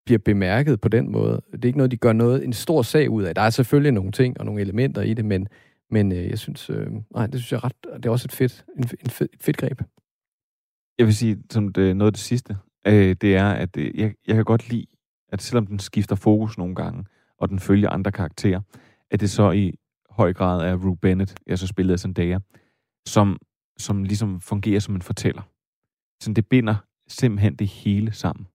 bliver 0.07 0.19
bemærket 0.19 0.81
på 0.81 0.88
den 0.88 1.12
måde. 1.12 1.43
Det 1.53 1.64
er 1.64 1.67
ikke 1.67 1.79
noget, 1.79 1.90
de 1.90 1.97
gør 1.97 2.12
noget, 2.12 2.45
en 2.45 2.53
stor 2.53 2.83
sag 2.83 3.11
ud 3.11 3.23
af. 3.23 3.35
Der 3.35 3.43
er 3.43 3.51
selvfølgelig 3.51 3.93
nogle 3.93 4.12
ting 4.12 4.40
og 4.40 4.47
nogle 4.47 4.61
elementer 4.61 5.03
i 5.03 5.14
det, 5.14 5.25
men, 5.25 5.49
men 5.90 6.12
øh, 6.12 6.31
jeg 6.31 6.38
synes, 6.38 6.71
øh, 6.71 6.87
nej, 7.14 7.27
det 7.27 7.40
synes 7.40 7.53
jeg 7.53 7.57
er 7.57 7.64
ret, 7.64 7.97
det 7.97 8.07
er 8.07 8.11
også 8.11 8.27
et 8.27 8.33
fedt, 8.33 8.64
en, 8.77 8.85
en 9.05 9.11
fed, 9.11 9.29
et 9.33 9.43
fedt 9.43 9.57
greb. 9.57 9.83
Jeg 10.99 11.07
vil 11.07 11.14
sige, 11.14 11.38
som 11.51 11.73
det, 11.73 11.97
noget 11.97 12.09
af 12.09 12.12
det 12.12 12.23
sidste, 12.23 12.57
øh, 12.87 13.17
det 13.21 13.37
er, 13.37 13.49
at 13.51 13.77
øh, 13.77 13.99
jeg, 13.99 14.14
jeg 14.27 14.35
kan 14.35 14.45
godt 14.45 14.71
lide, 14.71 14.87
at 15.29 15.43
selvom 15.43 15.67
den 15.67 15.79
skifter 15.79 16.17
fokus 16.17 16.59
nogle 16.59 16.75
gange, 16.75 17.05
og 17.38 17.49
den 17.49 17.59
følger 17.59 17.90
andre 17.90 18.12
karakterer, 18.12 18.61
at 19.11 19.21
det 19.21 19.31
så 19.31 19.51
i 19.51 19.75
høj 20.11 20.33
grad 20.33 20.61
er 20.61 20.77
Rue 20.77 20.97
Bennett, 20.97 21.35
jeg 21.47 21.59
så 21.59 21.67
spillede 21.67 21.93
af 21.93 21.99
Zendaya, 21.99 22.38
som, 23.07 23.38
som 23.79 24.05
ligesom 24.05 24.40
fungerer 24.40 24.81
som 24.81 24.95
en 24.95 25.03
fortæller. 25.03 25.43
Så 26.21 26.33
det 26.33 26.47
binder 26.47 26.75
simpelthen 27.09 27.57
det 27.57 27.67
hele 27.67 28.12
sammen. 28.12 28.47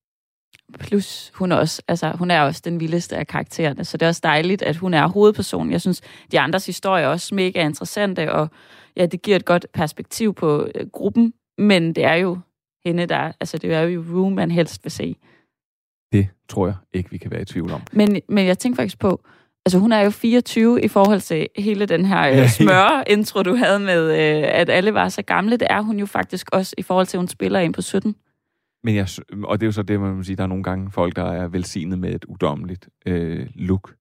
Plus, 0.80 1.32
hun 1.36 1.52
er, 1.52 1.56
også, 1.56 1.82
altså, 1.88 2.12
hun 2.12 2.32
er 2.32 2.42
også 2.42 2.62
den 2.66 2.80
vildeste 2.80 3.18
af 3.18 3.28
karaktererne, 3.28 3.86
så 3.86 3.98
det 3.98 4.06
er 4.06 4.10
også 4.10 4.22
dejligt, 4.24 4.62
at 4.62 4.76
hun 4.76 4.94
er 4.94 5.08
hovedpersonen. 5.08 5.72
Jeg 5.72 5.82
synes, 5.82 6.02
de 6.32 6.40
andres 6.40 6.66
historier 6.66 7.06
er 7.06 7.10
også 7.10 7.36
mega 7.36 7.66
interessante, 7.66 8.32
og 8.34 8.50
ja, 8.98 9.06
det 9.06 9.22
giver 9.22 9.36
et 9.36 9.46
godt 9.46 9.66
perspektiv 9.74 10.34
på 10.34 10.68
øh, 10.76 10.88
gruppen, 10.88 11.34
men 11.58 11.96
det 11.96 12.04
er 12.04 12.14
jo 12.14 12.38
hende, 12.86 13.06
der, 13.06 13.32
altså 13.40 13.58
det 13.58 13.74
er 13.74 13.82
jo 13.82 14.04
Rue, 14.10 14.32
man 14.32 14.52
helst 14.52 14.84
vil 14.84 14.92
se. 14.92 15.16
Det 16.12 16.28
tror 16.50 16.66
jeg 16.66 16.76
ikke, 16.94 17.12
vi 17.12 17.18
kan 17.18 17.32
være 17.32 17.42
i 17.42 17.46
tvivl 17.46 17.72
om. 17.72 17.82
Men, 17.92 18.22
men 18.30 18.48
jeg 18.48 18.60
tænker 18.60 18.76
faktisk 18.76 19.00
på, 19.00 19.22
altså 19.66 19.80
hun 19.80 19.92
er 19.92 20.00
jo 20.00 20.10
24 20.10 20.82
i 20.82 20.88
forhold 20.88 21.22
til 21.22 21.48
hele 21.58 21.86
den 21.86 22.06
her 22.06 22.26
Ja, 22.26 22.36
ja. 22.36 22.44
øh, 22.44 22.50
smøre-intro, 22.50 23.44
du 23.44 23.56
havde 23.56 23.80
med, 23.80 24.12
øh, 24.12 24.50
at 24.54 24.70
alle 24.70 24.94
var 24.94 25.10
så 25.10 25.22
gamle. 25.22 25.58
Det 25.58 25.68
er 25.70 25.82
hun 25.82 26.00
jo 26.00 26.06
faktisk 26.06 26.48
også 26.52 26.76
i 26.78 26.82
forhold 26.82 27.08
til, 27.08 27.18
at 27.18 27.20
hun 27.20 27.28
spiller 27.28 27.60
en 27.60 27.72
på 27.72 27.82
17. 27.82 28.16
Men 28.84 28.96
jeg, 28.96 29.08
og 29.44 29.60
det 29.60 29.66
er 29.66 29.68
jo 29.68 29.72
så 29.72 29.84
det, 29.84 30.00
man 30.00 30.16
må 30.16 30.24
sige, 30.24 30.36
der 30.36 30.44
er 30.44 30.48
nogle 30.48 30.64
gange 30.64 30.92
folk, 30.92 31.16
der 31.16 31.24
er 31.24 31.48
velsignet 31.48 32.00
med 32.00 32.16
et 32.16 32.26
udommeligt 32.26 32.90
øh, 33.06 33.48
look. 33.56 33.96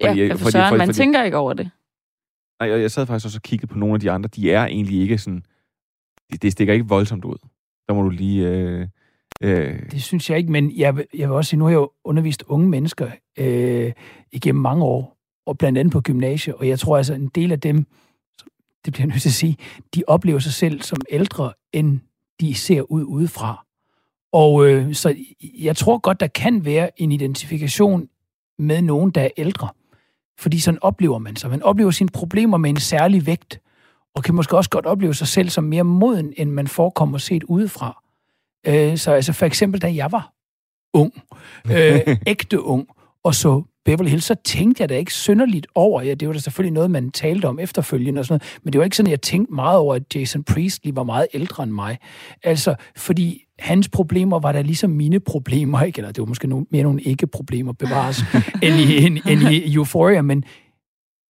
Ja, 0.00 0.14
jeg, 0.16 0.38
for 0.38 0.50
søren, 0.50 0.78
man 0.78 0.88
tænker 0.94 1.22
ikke 1.22 1.36
over 1.36 1.52
det. 1.52 1.70
Nej, 2.60 2.72
og 2.72 2.80
jeg 2.82 2.90
sad 2.90 3.06
faktisk 3.06 3.26
også 3.26 3.38
og 3.38 3.42
kiggede 3.42 3.66
på 3.72 3.78
nogle 3.78 3.94
af 3.94 4.00
de 4.00 4.10
andre. 4.10 4.28
De 4.28 4.52
er 4.52 4.66
egentlig 4.66 5.00
ikke 5.00 5.18
sådan... 5.18 5.42
Det, 6.32 6.42
det 6.42 6.52
stikker 6.52 6.74
ikke 6.74 6.88
voldsomt 6.88 7.24
ud. 7.24 7.36
Der 7.88 7.94
må 7.94 8.02
du 8.02 8.08
lige... 8.08 8.48
Øh, 8.48 8.88
øh, 9.42 9.90
Det 9.90 10.02
synes 10.02 10.30
jeg 10.30 10.38
ikke, 10.38 10.52
men 10.52 10.76
jeg, 10.76 10.96
vil- 10.96 11.06
jeg 11.14 11.28
vil 11.28 11.36
også 11.36 11.48
sige, 11.48 11.58
nu 11.58 11.64
har 11.64 11.70
jeg 11.70 11.76
jo 11.76 11.90
undervist 12.04 12.44
unge 12.46 12.68
mennesker 12.68 13.10
øh, 13.38 13.92
igennem 14.32 14.62
mange 14.62 14.84
år, 14.84 15.16
og 15.46 15.58
blandt 15.58 15.78
andet 15.78 15.92
på 15.92 16.00
gymnasiet, 16.00 16.56
og 16.56 16.68
jeg 16.68 16.78
tror 16.78 16.96
altså, 16.96 17.14
en 17.14 17.28
del 17.28 17.52
af 17.52 17.60
dem, 17.60 17.76
det 18.84 18.92
bliver 18.92 18.98
jeg 18.98 19.06
nødt 19.06 19.22
til 19.22 19.28
at 19.28 19.32
sige, 19.32 19.56
de 19.94 20.02
oplever 20.06 20.38
sig 20.38 20.52
selv 20.52 20.82
som 20.82 20.98
ældre, 21.10 21.52
end 21.72 22.00
de 22.40 22.54
ser 22.54 22.82
ud 22.82 23.04
udefra. 23.04 23.66
Og 24.32 24.66
øh, 24.66 24.94
så 24.94 25.14
jeg 25.58 25.76
tror 25.76 25.98
godt, 25.98 26.20
der 26.20 26.26
kan 26.26 26.64
være 26.64 27.00
en 27.00 27.12
identifikation 27.12 28.08
med 28.58 28.82
nogen, 28.82 29.10
der 29.10 29.20
er 29.20 29.30
ældre. 29.36 29.68
Fordi 30.38 30.58
sådan 30.58 30.78
oplever 30.82 31.18
man 31.18 31.36
sig. 31.36 31.50
Man 31.50 31.62
oplever 31.62 31.90
sine 31.90 32.08
problemer 32.08 32.56
med 32.56 32.70
en 32.70 32.80
særlig 32.80 33.26
vægt, 33.26 33.60
og 34.14 34.24
kan 34.24 34.34
måske 34.34 34.56
også 34.56 34.70
godt 34.70 34.86
opleve 34.86 35.14
sig 35.14 35.28
selv 35.28 35.48
som 35.48 35.64
mere 35.64 35.84
moden, 35.84 36.32
end 36.36 36.50
man 36.50 36.68
forekommer 36.68 37.18
set 37.18 37.44
udefra. 37.44 38.02
Øh, 38.66 38.98
så 38.98 39.12
altså 39.12 39.32
for 39.32 39.46
eksempel, 39.46 39.82
da 39.82 39.94
jeg 39.94 40.12
var 40.12 40.32
ung, 40.94 41.12
øh, 41.72 42.16
ægte 42.26 42.62
ung, 42.62 42.88
og 43.24 43.34
så 43.34 43.62
Beverly 43.84 44.08
Hills, 44.10 44.24
så 44.24 44.34
tænkte 44.44 44.80
jeg 44.82 44.88
da 44.88 44.96
ikke 44.96 45.12
synderligt 45.12 45.66
over, 45.74 46.02
ja, 46.02 46.14
det 46.14 46.28
var 46.28 46.34
da 46.34 46.40
selvfølgelig 46.40 46.72
noget, 46.72 46.90
man 46.90 47.10
talte 47.10 47.46
om 47.46 47.58
efterfølgende 47.58 48.18
og 48.18 48.24
sådan 48.24 48.34
noget, 48.40 48.60
men 48.64 48.72
det 48.72 48.78
var 48.78 48.84
ikke 48.84 48.96
sådan, 48.96 49.06
at 49.08 49.10
jeg 49.10 49.20
tænkte 49.22 49.54
meget 49.54 49.78
over, 49.78 49.94
at 49.94 50.02
Jason 50.14 50.44
Priestley 50.44 50.92
var 50.94 51.02
meget 51.02 51.26
ældre 51.34 51.62
end 51.62 51.72
mig. 51.72 51.98
Altså, 52.42 52.74
fordi 52.96 53.44
hans 53.58 53.88
problemer 53.88 54.38
var 54.38 54.52
da 54.52 54.60
ligesom 54.62 54.90
mine 54.90 55.20
problemer, 55.20 55.82
ikke? 55.82 55.98
Eller 55.98 56.12
det 56.12 56.20
var 56.20 56.26
måske 56.26 56.48
nogle, 56.48 56.66
mere 56.70 56.82
nogle 56.82 57.02
ikke-problemer 57.02 57.72
bevares, 57.72 58.20
end, 58.62 58.74
i, 58.74 59.06
end, 59.06 59.18
end 59.28 59.42
i 59.52 59.74
Euphoria, 59.74 60.22
men 60.22 60.44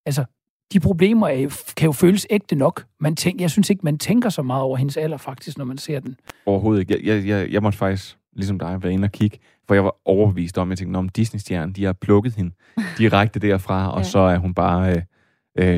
altså, 0.07 0.25
de 0.73 0.81
problemer 0.81 1.29
er, 1.29 1.41
jo- 1.41 1.51
kan 1.77 1.87
jo 1.87 1.93
føles 1.93 2.27
ægte 2.31 2.57
nok. 2.57 2.85
Man 3.01 3.17
tænk, 3.17 3.41
jeg 3.41 3.51
synes 3.51 3.71
ikke, 3.71 3.81
man 3.85 3.99
tænker 3.99 4.29
så 4.29 4.43
meget 4.43 4.63
over 4.63 4.77
hendes 4.77 4.97
alder 4.97 5.17
faktisk, 5.17 5.59
når 5.59 5.65
man 5.65 5.79
ser 5.79 6.01
den. 6.01 6.17
Overhovedet 6.47 6.81
ikke. 6.81 6.95
Jeg, 6.95 7.05
jeg, 7.17 7.27
jeg, 7.29 7.51
jeg 7.53 7.63
måtte 7.63 7.79
faktisk, 7.79 8.19
ligesom 8.39 8.59
dig, 8.59 8.83
være 8.83 8.93
inde 8.93 9.05
og 9.07 9.13
kigge, 9.13 9.39
for 9.67 9.75
jeg 9.75 9.85
var 9.85 9.95
overbevist 10.05 10.59
om, 10.59 10.71
jeg 10.71 10.79
tænkte, 10.79 10.99
om 10.99 11.09
Disney-stjernen, 11.09 11.73
de 11.75 11.85
har 11.85 11.93
plukket 11.93 12.35
hende 12.35 12.53
direkte 12.99 13.41
derfra, 13.41 13.91
og 13.95 13.99
Ja. 13.99 14.05
så 14.05 14.19
er 14.19 14.39
hun 14.39 14.55
bare 14.55 14.91
øh, 14.97 15.03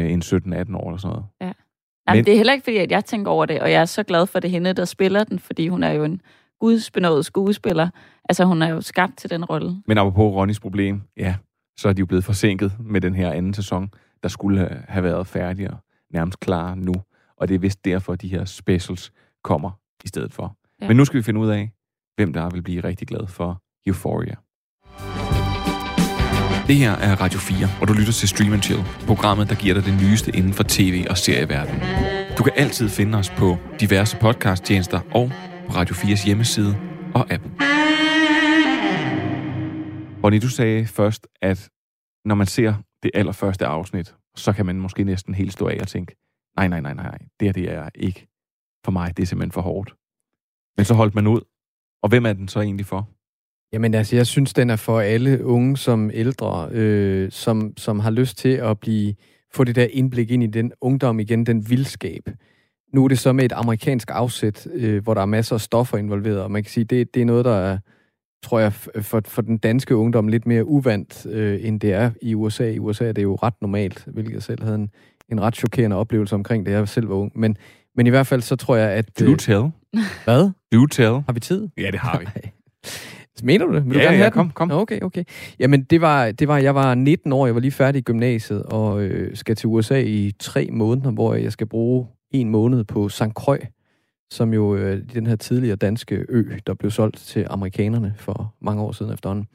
øh, 0.02 0.12
en 0.12 0.22
17-18 0.22 0.32
år 0.76 0.88
eller 0.90 0.96
sådan 0.98 1.08
noget. 1.14 1.24
Ja. 1.40 1.52
Jamen, 2.08 2.18
Men- 2.18 2.24
det 2.24 2.32
er 2.32 2.36
heller 2.36 2.52
ikke, 2.52 2.64
fordi 2.64 2.76
at 2.76 2.90
jeg 2.90 3.04
tænker 3.04 3.30
over 3.30 3.46
det, 3.46 3.60
og 3.60 3.72
jeg 3.72 3.80
er 3.80 3.84
så 3.84 4.02
glad 4.02 4.26
for, 4.26 4.36
at 4.36 4.42
det 4.42 4.48
er 4.48 4.52
hende, 4.52 4.72
der 4.72 4.84
spiller 4.84 5.24
den, 5.24 5.38
fordi 5.38 5.68
hun 5.68 5.82
er 5.82 5.92
jo 5.92 6.04
en 6.04 6.20
gudsbenået 6.60 7.24
skuespiller. 7.26 7.88
Altså, 8.28 8.44
hun 8.44 8.62
er 8.62 8.68
jo 8.68 8.80
skabt 8.80 9.16
til 9.18 9.30
den 9.30 9.44
rolle. 9.44 9.82
Men 9.86 9.98
apropos 9.98 10.34
Ronnys 10.34 10.60
problem, 10.60 11.02
ja, 11.16 11.34
så 11.78 11.88
er 11.88 11.92
de 11.92 12.00
jo 12.00 12.06
blevet 12.06 12.24
forsinket 12.24 12.72
med 12.80 13.00
den 13.00 13.14
her 13.14 13.30
anden 13.32 13.54
sæson, 13.54 13.90
der 14.22 14.28
skulle 14.28 14.82
have 14.88 15.02
været 15.04 15.26
færdig 15.26 15.70
og 15.70 15.76
nærmest 16.12 16.40
klar 16.40 16.74
nu. 16.74 16.94
Og 17.36 17.48
det 17.48 17.54
er 17.54 17.58
vist 17.58 17.84
derfor, 17.84 18.14
de 18.14 18.28
her 18.28 18.44
specials 18.44 19.12
kommer 19.44 19.70
i 20.04 20.08
stedet 20.08 20.32
for. 20.32 20.56
Ja. 20.82 20.88
Men 20.88 20.96
nu 20.96 21.04
skal 21.04 21.16
vi 21.18 21.22
finde 21.22 21.40
ud 21.40 21.48
af, 21.48 21.70
hvem 22.20 22.32
der 22.32 22.50
vil 22.50 22.62
blive 22.62 22.84
rigtig 22.84 23.08
glad 23.08 23.26
for 23.26 23.62
Euphoria. 23.86 24.34
Det 26.68 26.76
her 26.76 26.92
er 26.92 27.20
Radio 27.20 27.38
4, 27.38 27.68
og 27.80 27.88
du 27.88 27.92
lytter 27.92 28.12
til 28.12 28.28
Stream 28.28 28.52
and 28.52 28.62
Chill, 28.62 28.82
programmet, 29.06 29.48
der 29.48 29.54
giver 29.54 29.74
dig 29.74 29.84
det 29.84 29.94
nyeste 30.02 30.30
inden 30.38 30.52
for 30.52 30.64
tv- 30.68 31.06
og 31.10 31.16
serieverdenen. 31.18 31.80
Du 32.38 32.42
kan 32.42 32.52
altid 32.56 32.88
finde 32.88 33.18
os 33.18 33.30
på 33.30 33.56
diverse 33.80 34.16
podcasttjenester 34.20 35.00
og 35.20 35.26
på 35.66 35.70
Radio 35.78 35.94
4's 35.94 36.26
hjemmeside 36.26 36.72
og 37.14 37.24
app. 37.34 37.44
Bonnie, 40.22 40.40
du 40.40 40.48
sagde 40.48 40.86
først, 40.86 41.26
at 41.42 41.68
når 42.24 42.34
man 42.34 42.46
ser 42.46 42.74
det 43.02 43.10
allerførste 43.14 43.66
afsnit, 43.66 44.14
så 44.36 44.52
kan 44.52 44.66
man 44.66 44.76
måske 44.80 45.04
næsten 45.04 45.34
helt 45.34 45.52
stå 45.52 45.68
af 45.68 45.78
og 45.80 45.88
tænke, 45.88 46.16
nej, 46.56 46.68
nej, 46.68 46.80
nej, 46.80 46.94
nej, 46.94 47.04
nej, 47.04 47.18
det 47.40 47.48
her 47.48 47.52
det 47.52 47.72
er 47.72 47.88
ikke 47.94 48.28
for 48.84 48.92
mig, 48.92 49.16
det 49.16 49.22
er 49.22 49.26
simpelthen 49.26 49.52
for 49.52 49.60
hårdt. 49.60 49.94
Men 50.76 50.84
så 50.84 50.94
holdt 50.94 51.14
man 51.14 51.26
ud. 51.26 51.40
Og 52.02 52.08
hvem 52.08 52.26
er 52.26 52.32
den 52.32 52.48
så 52.48 52.60
egentlig 52.60 52.86
for? 52.86 53.08
Jamen 53.72 53.94
altså, 53.94 54.16
jeg 54.16 54.26
synes, 54.26 54.54
den 54.54 54.70
er 54.70 54.76
for 54.76 55.00
alle 55.00 55.44
unge 55.44 55.76
som 55.76 56.10
ældre, 56.14 56.68
øh, 56.72 57.30
som, 57.30 57.72
som 57.76 58.00
har 58.00 58.10
lyst 58.10 58.38
til 58.38 58.48
at 58.48 58.80
blive 58.80 59.14
få 59.54 59.64
det 59.64 59.76
der 59.76 59.86
indblik 59.90 60.30
ind 60.30 60.42
i 60.42 60.46
den 60.46 60.72
ungdom 60.80 61.20
igen, 61.20 61.46
den 61.46 61.70
vildskab. 61.70 62.28
Nu 62.94 63.04
er 63.04 63.08
det 63.08 63.18
så 63.18 63.32
med 63.32 63.44
et 63.44 63.52
amerikansk 63.52 64.10
afsæt, 64.10 64.66
øh, 64.74 65.02
hvor 65.02 65.14
der 65.14 65.20
er 65.20 65.26
masser 65.26 65.54
af 65.54 65.60
stoffer 65.60 65.98
involveret, 65.98 66.42
og 66.42 66.50
man 66.50 66.62
kan 66.62 66.70
sige, 66.70 66.84
det, 66.84 67.14
det 67.14 67.22
er 67.22 67.26
noget, 67.26 67.44
der 67.44 67.54
er, 67.54 67.78
tror 68.42 68.58
jeg, 68.58 68.72
for, 68.72 69.22
for 69.26 69.42
den 69.42 69.58
danske 69.58 69.96
ungdom 69.96 70.28
lidt 70.28 70.46
mere 70.46 70.64
uvandt, 70.64 71.26
øh, 71.26 71.64
end 71.64 71.80
det 71.80 71.92
er 71.92 72.10
i 72.22 72.34
USA. 72.34 72.70
I 72.70 72.78
USA 72.78 73.08
er 73.08 73.12
det 73.12 73.22
jo 73.22 73.34
ret 73.34 73.54
normalt, 73.60 74.04
hvilket 74.06 74.34
jeg 74.34 74.42
selv 74.42 74.62
havde 74.62 74.74
en, 74.74 74.90
en 75.32 75.40
ret 75.40 75.56
chokerende 75.56 75.96
oplevelse 75.96 76.34
omkring, 76.34 76.66
det 76.66 76.72
jeg 76.72 76.88
selv 76.88 77.08
var 77.08 77.14
ung. 77.14 77.32
Men, 77.34 77.56
men 77.96 78.06
i 78.06 78.10
hvert 78.10 78.26
fald 78.26 78.42
så 78.42 78.56
tror 78.56 78.76
jeg, 78.76 78.90
at... 78.90 79.20
Do 79.20 79.36
tell. 79.36 79.70
Hvad? 80.24 80.50
Do 80.72 80.86
tell. 80.86 81.12
Har 81.26 81.32
vi 81.32 81.40
tid? 81.40 81.68
Ja, 81.78 81.90
det 81.90 82.00
har 82.00 82.18
vi. 82.18 82.26
Mener 83.42 83.66
du 83.66 83.74
det? 83.74 83.84
Vil 83.84 83.94
du 83.94 83.98
Ja, 83.98 84.04
gerne 84.04 84.16
ja, 84.16 84.22
have 84.22 84.30
kom, 84.30 84.46
den? 84.46 84.52
kom. 84.52 84.70
Okay, 84.70 85.00
okay. 85.00 85.24
Jamen, 85.58 85.82
det 85.82 86.00
var, 86.00 86.30
det 86.32 86.48
var, 86.48 86.58
jeg 86.58 86.74
var 86.74 86.94
19 86.94 87.32
år, 87.32 87.46
jeg 87.46 87.54
var 87.54 87.60
lige 87.60 87.70
færdig 87.70 87.98
i 87.98 88.02
gymnasiet, 88.02 88.62
og 88.62 89.02
øh, 89.02 89.36
skal 89.36 89.56
til 89.56 89.66
USA 89.66 90.00
i 90.02 90.32
tre 90.38 90.68
måneder, 90.72 91.10
hvor 91.10 91.34
jeg 91.34 91.52
skal 91.52 91.66
bruge 91.66 92.06
en 92.30 92.48
måned 92.50 92.84
på 92.84 93.08
St. 93.08 93.22
Croix, 93.34 93.60
som 94.30 94.54
jo 94.54 94.76
øh, 94.76 95.02
den 95.14 95.26
her 95.26 95.36
tidligere 95.36 95.76
danske 95.76 96.24
ø, 96.28 96.52
der 96.66 96.74
blev 96.74 96.90
solgt 96.90 97.16
til 97.16 97.46
amerikanerne 97.50 98.14
for 98.18 98.54
mange 98.62 98.82
år 98.82 98.92
siden 98.92 99.12
efterhånden. 99.12 99.46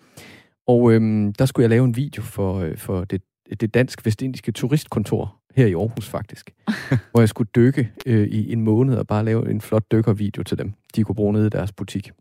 Og 0.67 0.93
øhm, 0.93 1.33
der 1.33 1.45
skulle 1.45 1.63
jeg 1.63 1.69
lave 1.69 1.85
en 1.85 1.95
video 1.95 2.23
for, 2.23 2.59
øh, 2.59 2.77
for 2.77 3.03
det, 3.03 3.21
det 3.59 3.73
dansk-vestindiske 3.73 4.51
turistkontor 4.51 5.35
her 5.55 5.65
i 5.65 5.73
Aarhus 5.73 6.09
faktisk, 6.09 6.53
hvor 7.11 7.21
jeg 7.21 7.29
skulle 7.29 7.49
dykke 7.55 7.91
øh, 8.05 8.27
i 8.27 8.53
en 8.53 8.61
måned 8.61 8.95
og 8.97 9.07
bare 9.07 9.25
lave 9.25 9.51
en 9.51 9.61
flot 9.61 9.83
dykkervideo 9.91 10.43
til 10.43 10.57
dem, 10.57 10.73
de 10.95 11.03
kunne 11.03 11.15
bruge 11.15 11.33
nede 11.33 11.47
i 11.47 11.49
deres 11.49 11.71
butik. 11.71 12.11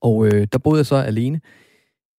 Og 0.00 0.26
øh, 0.26 0.46
der 0.52 0.58
boede 0.58 0.78
jeg 0.78 0.86
så 0.86 0.96
alene 0.96 1.40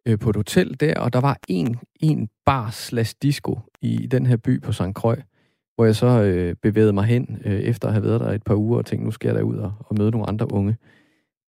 øh, 0.07 0.19
på 0.19 0.29
et 0.29 0.35
hotel 0.35 0.79
der, 0.79 0.99
og 0.99 1.13
der 1.13 1.21
var 1.21 1.37
en, 1.47 1.79
en 1.99 2.29
bar 2.45 2.69
slash 2.69 3.15
disco 3.21 3.59
i 3.81 4.07
den 4.07 4.25
her 4.25 4.37
by 4.37 4.61
på 4.61 4.71
St. 4.71 4.81
Croix, 4.93 5.19
hvor 5.75 5.85
jeg 5.85 5.95
så 5.95 6.21
øh, 6.21 6.55
bevægede 6.61 6.93
mig 6.93 7.05
hen, 7.05 7.41
øh, 7.45 7.59
efter 7.59 7.87
at 7.87 7.93
have 7.93 8.03
været 8.03 8.21
der 8.21 8.31
et 8.31 8.43
par 8.43 8.55
uger, 8.55 8.77
og 8.77 8.85
tænkte, 8.85 9.05
nu 9.05 9.11
skal 9.11 9.27
jeg 9.27 9.35
derud 9.35 9.57
og, 9.57 9.73
og 9.79 9.95
møde 9.97 10.11
nogle 10.11 10.29
andre 10.29 10.51
unge. 10.51 10.77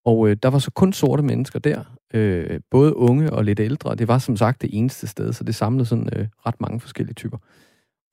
Og 0.06 0.30
øh, 0.30 0.38
der 0.44 0.50
var 0.50 0.60
så 0.60 0.72
kun 0.72 0.94
sorte 0.94 1.24
mennesker 1.24 1.60
der, 1.60 1.84
øh, 2.14 2.60
både 2.72 2.96
unge 2.96 3.34
og 3.34 3.44
lidt 3.44 3.60
ældre, 3.60 3.96
det 3.96 4.08
var 4.08 4.18
som 4.18 4.38
sagt 4.38 4.62
det 4.62 4.70
eneste 4.74 5.08
sted, 5.08 5.34
så 5.34 5.44
det 5.44 5.56
samlede 5.56 5.86
sådan 5.86 6.10
øh, 6.16 6.28
ret 6.46 6.62
mange 6.62 6.80
forskellige 6.80 7.14
typer. 7.14 7.38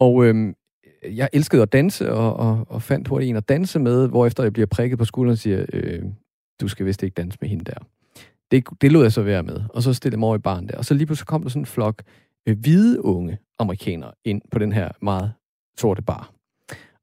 Og 0.00 0.24
øh, 0.24 0.54
jeg 1.10 1.28
elskede 1.32 1.62
at 1.62 1.72
danse, 1.72 2.12
og, 2.12 2.36
og, 2.36 2.66
og 2.68 2.82
fandt 2.82 3.08
hurtigt 3.08 3.30
en 3.30 3.36
at 3.36 3.48
danse 3.48 3.78
med, 3.78 4.08
hvorefter 4.08 4.42
jeg 4.42 4.52
bliver 4.52 4.66
prikket 4.66 4.98
på 4.98 5.04
skulderen 5.04 5.32
og 5.32 5.38
siger, 5.38 5.66
øh, 5.72 6.02
du 6.60 6.68
skal 6.68 6.86
vist 6.86 7.02
ikke 7.02 7.14
danse 7.14 7.38
med 7.40 7.48
hende 7.48 7.64
der. 7.64 7.78
Det, 8.50 8.64
det 8.80 8.92
lod 8.92 9.02
jeg 9.02 9.12
så 9.12 9.22
være 9.22 9.42
med, 9.42 9.60
og 9.68 9.82
så 9.82 9.94
stillede 9.94 10.14
jeg 10.14 10.18
mig 10.18 10.26
over 10.26 10.36
i 10.36 10.38
baren 10.38 10.68
der. 10.68 10.76
Og 10.76 10.84
så 10.84 10.94
lige 10.94 11.06
pludselig 11.06 11.26
kom 11.26 11.42
der 11.42 11.48
sådan 11.48 11.62
en 11.62 11.66
flok 11.66 12.02
øh, 12.46 12.58
hvide 12.58 13.04
unge 13.04 13.38
amerikanere 13.58 14.12
ind 14.24 14.42
på 14.52 14.58
den 14.58 14.72
her 14.72 14.88
meget 15.02 15.32
sorte 15.78 16.02
bar. 16.02 16.30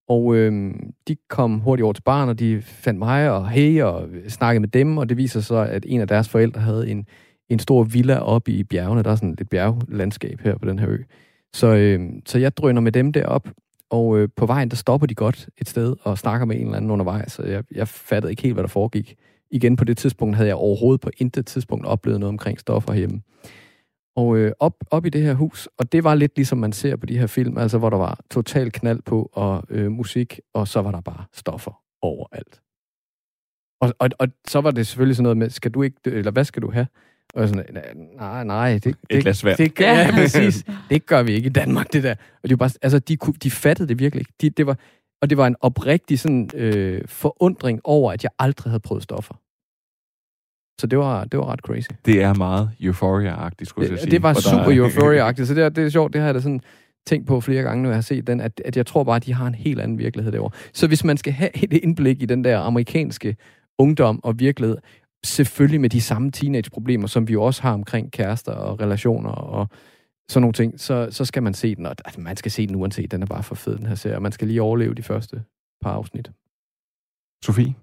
Og 0.08 0.36
øh, 0.36 0.74
de 1.08 1.16
kom 1.30 1.60
hurtigt 1.60 1.84
over 1.84 1.94
til 1.94 2.02
barn, 2.02 2.30
og 2.30 2.40
de 2.40 2.62
fandt 2.62 3.00
mig 3.00 3.32
og 3.32 3.50
hey 3.50 3.82
og 3.82 4.10
snakkede 4.28 4.60
med 4.60 4.70
dem, 4.70 4.98
og 4.98 5.10
det 5.10 5.18
viser 5.18 5.42
sig, 5.42 5.70
at 5.70 5.86
en 5.88 6.02
af 6.02 6.08
deres 6.08 6.30
forældre 6.30 6.62
havde 6.62 6.90
en, 6.90 7.06
en 7.50 7.60
stor 7.60 7.84
villa 7.84 8.20
oppe 8.20 8.52
i 8.52 8.64
bjergene. 8.64 9.04
Der 9.04 9.12
er 9.12 9.16
sådan 9.16 9.36
et 9.42 9.50
bjerglandskab 9.50 10.42
her 10.42 10.58
på 10.58 10.66
den 10.66 10.80
her 10.80 10.90
ø. 10.90 10.98
Så, 11.54 11.68
øh, 11.68 12.10
så 12.26 12.40
jeg 12.40 12.58
drøner 12.58 12.82
med 12.82 12.92
dem 12.92 13.14
derop, 13.14 13.48
og 13.92 14.20
øh, 14.20 14.30
på 14.36 14.46
vejen, 14.46 14.70
der 14.70 14.76
stopper 14.76 15.08
de 15.08 15.16
godt 15.16 15.50
et 15.58 15.70
sted 15.70 15.96
og 16.02 16.18
snakker 16.18 16.46
med 16.46 16.56
en 16.56 16.62
eller 16.62 16.78
anden 16.78 16.92
undervejs, 16.92 17.32
så 17.32 17.44
jeg, 17.44 17.64
jeg 17.72 17.88
fattede 17.88 18.32
ikke 18.32 18.42
helt, 18.42 18.56
hvad 18.56 18.64
der 18.64 18.68
foregik. 18.68 19.16
Igen 19.52 19.76
på 19.76 19.84
det 19.84 19.98
tidspunkt 19.98 20.36
havde 20.36 20.48
jeg 20.48 20.56
overhovedet 20.56 21.02
på 21.02 21.10
intet 21.18 21.46
tidspunkt 21.46 21.86
oplevet 21.86 22.20
noget 22.20 22.30
omkring 22.30 22.60
stoffer 22.60 22.94
hjemme. 22.94 23.22
Og 24.16 24.38
øh, 24.38 24.52
op, 24.60 24.74
op 24.92 25.06
i 25.06 25.10
det 25.10 25.22
her 25.22 25.34
hus, 25.34 25.70
og 25.78 25.92
det 25.92 26.04
var 26.04 26.16
lidt 26.16 26.36
ligesom 26.36 26.58
man 26.58 26.72
ser 26.72 26.96
på 26.96 27.06
de 27.06 27.18
her 27.18 27.28
film, 27.28 27.58
altså 27.58 27.78
hvor 27.78 27.90
der 27.90 27.98
var 27.98 28.20
total 28.30 28.72
knald 28.72 29.02
på 29.02 29.30
og 29.34 29.64
øh, 29.70 29.92
musik, 29.92 30.40
og 30.54 30.68
så 30.68 30.82
var 30.82 30.92
der 30.92 31.02
bare 31.02 31.26
stoffer 31.34 31.82
overalt. 32.02 32.62
Og, 33.82 33.94
og, 34.00 34.10
og 34.20 34.28
så 34.48 34.62
var 34.62 34.72
det 34.72 34.88
selvfølgelig 34.88 35.16
sådan 35.16 35.24
noget 35.24 35.38
med, 35.38 35.50
skal 35.50 35.72
du 35.72 35.82
ikke, 35.82 35.98
eller 36.06 36.32
hvad 36.32 36.44
skal 36.44 36.62
du 36.62 36.72
have? 36.72 36.88
Og 37.34 37.48
sådan, 37.48 37.66
nej, 38.18 38.44
nej, 38.44 38.74
det, 38.84 38.96
det, 39.12 39.22
glas 39.22 39.46
vand. 39.46 39.58
det, 39.58 39.80
ja, 39.80 40.12
præcis. 40.14 40.66
Det 40.90 41.06
gør 41.06 41.24
vi 41.24 41.32
ikke 41.32 41.46
i 41.48 41.50
Danmark, 41.50 41.94
det 41.94 42.04
der. 42.04 42.12
Og 42.44 42.50
det 42.50 42.52
var 42.52 42.56
bare, 42.56 42.70
altså, 42.82 43.00
de, 43.00 43.18
kunne- 43.18 43.34
de 43.44 43.52
fattede 43.52 43.90
det 43.90 44.00
virkelig 44.00 44.22
ikke. 44.22 44.34
De, 44.42 44.50
det 44.50 44.68
var, 44.68 44.78
og 45.22 45.30
det 45.30 45.38
var 45.38 45.48
en 45.48 45.56
oprigtig 45.62 46.20
sådan, 46.20 46.50
øh, 46.56 47.02
forundring 47.08 47.80
over, 47.84 48.12
at 48.12 48.24
jeg 48.24 48.32
aldrig 48.40 48.72
havde 48.72 48.80
prøvet 48.80 49.04
stoffer. 49.04 49.34
Så 50.82 50.88
det 50.88 51.00
var, 51.00 51.24
det 51.26 51.40
var 51.40 51.46
ret 51.52 51.60
crazy. 51.60 51.88
Det 52.06 52.22
er 52.24 52.34
meget 52.34 52.72
Euphoria-agtigt, 52.80 53.66
skulle 53.70 53.86
jeg 53.86 53.92
Det, 53.92 54.00
sige. 54.00 54.12
det 54.12 54.24
var 54.24 54.34
der 54.34 54.42
super 54.42 54.72
er- 54.72 54.76
euphoria-agtigt, 54.76 55.46
så 55.48 55.54
det 55.54 55.64
er, 55.64 55.70
det 55.70 55.84
er 55.86 55.90
sjovt, 55.90 56.14
det 56.14 56.22
har 56.22 56.28
jeg 56.28 56.36
da 56.36 56.40
sådan 56.42 56.62
tænkt 57.08 57.28
på 57.28 57.42
flere 57.42 57.64
gange, 57.64 57.84
når 57.84 57.90
jeg 57.90 57.98
har 57.98 58.02
set 58.02 58.28
den, 58.28 58.42
at, 58.42 58.62
at 58.66 58.78
jeg 58.78 58.86
tror 58.86 59.04
bare, 59.04 59.16
at 59.16 59.26
de 59.26 59.34
har 59.34 59.48
en 59.48 59.56
helt 59.56 59.82
anden 59.82 59.98
virkelighed 59.98 60.32
derovre. 60.32 60.58
Så 60.74 60.88
hvis 60.88 61.04
man 61.04 61.18
skal 61.18 61.34
have 61.34 61.64
et 61.64 61.74
indblik 61.74 62.22
i 62.22 62.26
den 62.26 62.44
der 62.44 62.60
amerikanske 62.60 63.36
ungdom 63.80 64.20
og 64.24 64.40
virkelighed, 64.40 64.78
selvfølgelig 65.24 65.82
med 65.82 65.90
de 65.90 66.02
samme 66.02 66.32
teenage-problemer, 66.32 67.08
som 67.08 67.28
vi 67.28 67.34
jo 67.34 67.44
også 67.44 67.62
har 67.62 67.74
omkring 67.74 68.12
kærester 68.12 68.52
og 68.52 68.80
relationer 68.80 69.30
og 69.32 69.68
sådan 70.30 70.42
nogle 70.42 70.54
ting, 70.54 70.80
så, 70.80 71.08
så 71.12 71.26
skal 71.26 71.44
man 71.44 71.54
se 71.54 71.76
den, 71.76 71.86
og 71.86 71.96
altså, 72.06 72.22
man 72.22 72.38
skal 72.38 72.52
se 72.52 72.68
den 72.68 72.76
uanset, 72.76 73.12
den 73.12 73.22
er 73.22 73.26
bare 73.26 73.44
for 73.44 73.56
fed, 73.56 73.78
den 73.78 73.86
her 73.86 73.96
serie, 73.96 74.16
og 74.16 74.22
man 74.22 74.32
skal 74.32 74.48
lige 74.48 74.62
overleve 74.62 74.94
de 74.94 75.04
første 75.04 75.44
par 75.82 75.92
afsnit. 75.92 76.32
Sofie? 77.44 77.76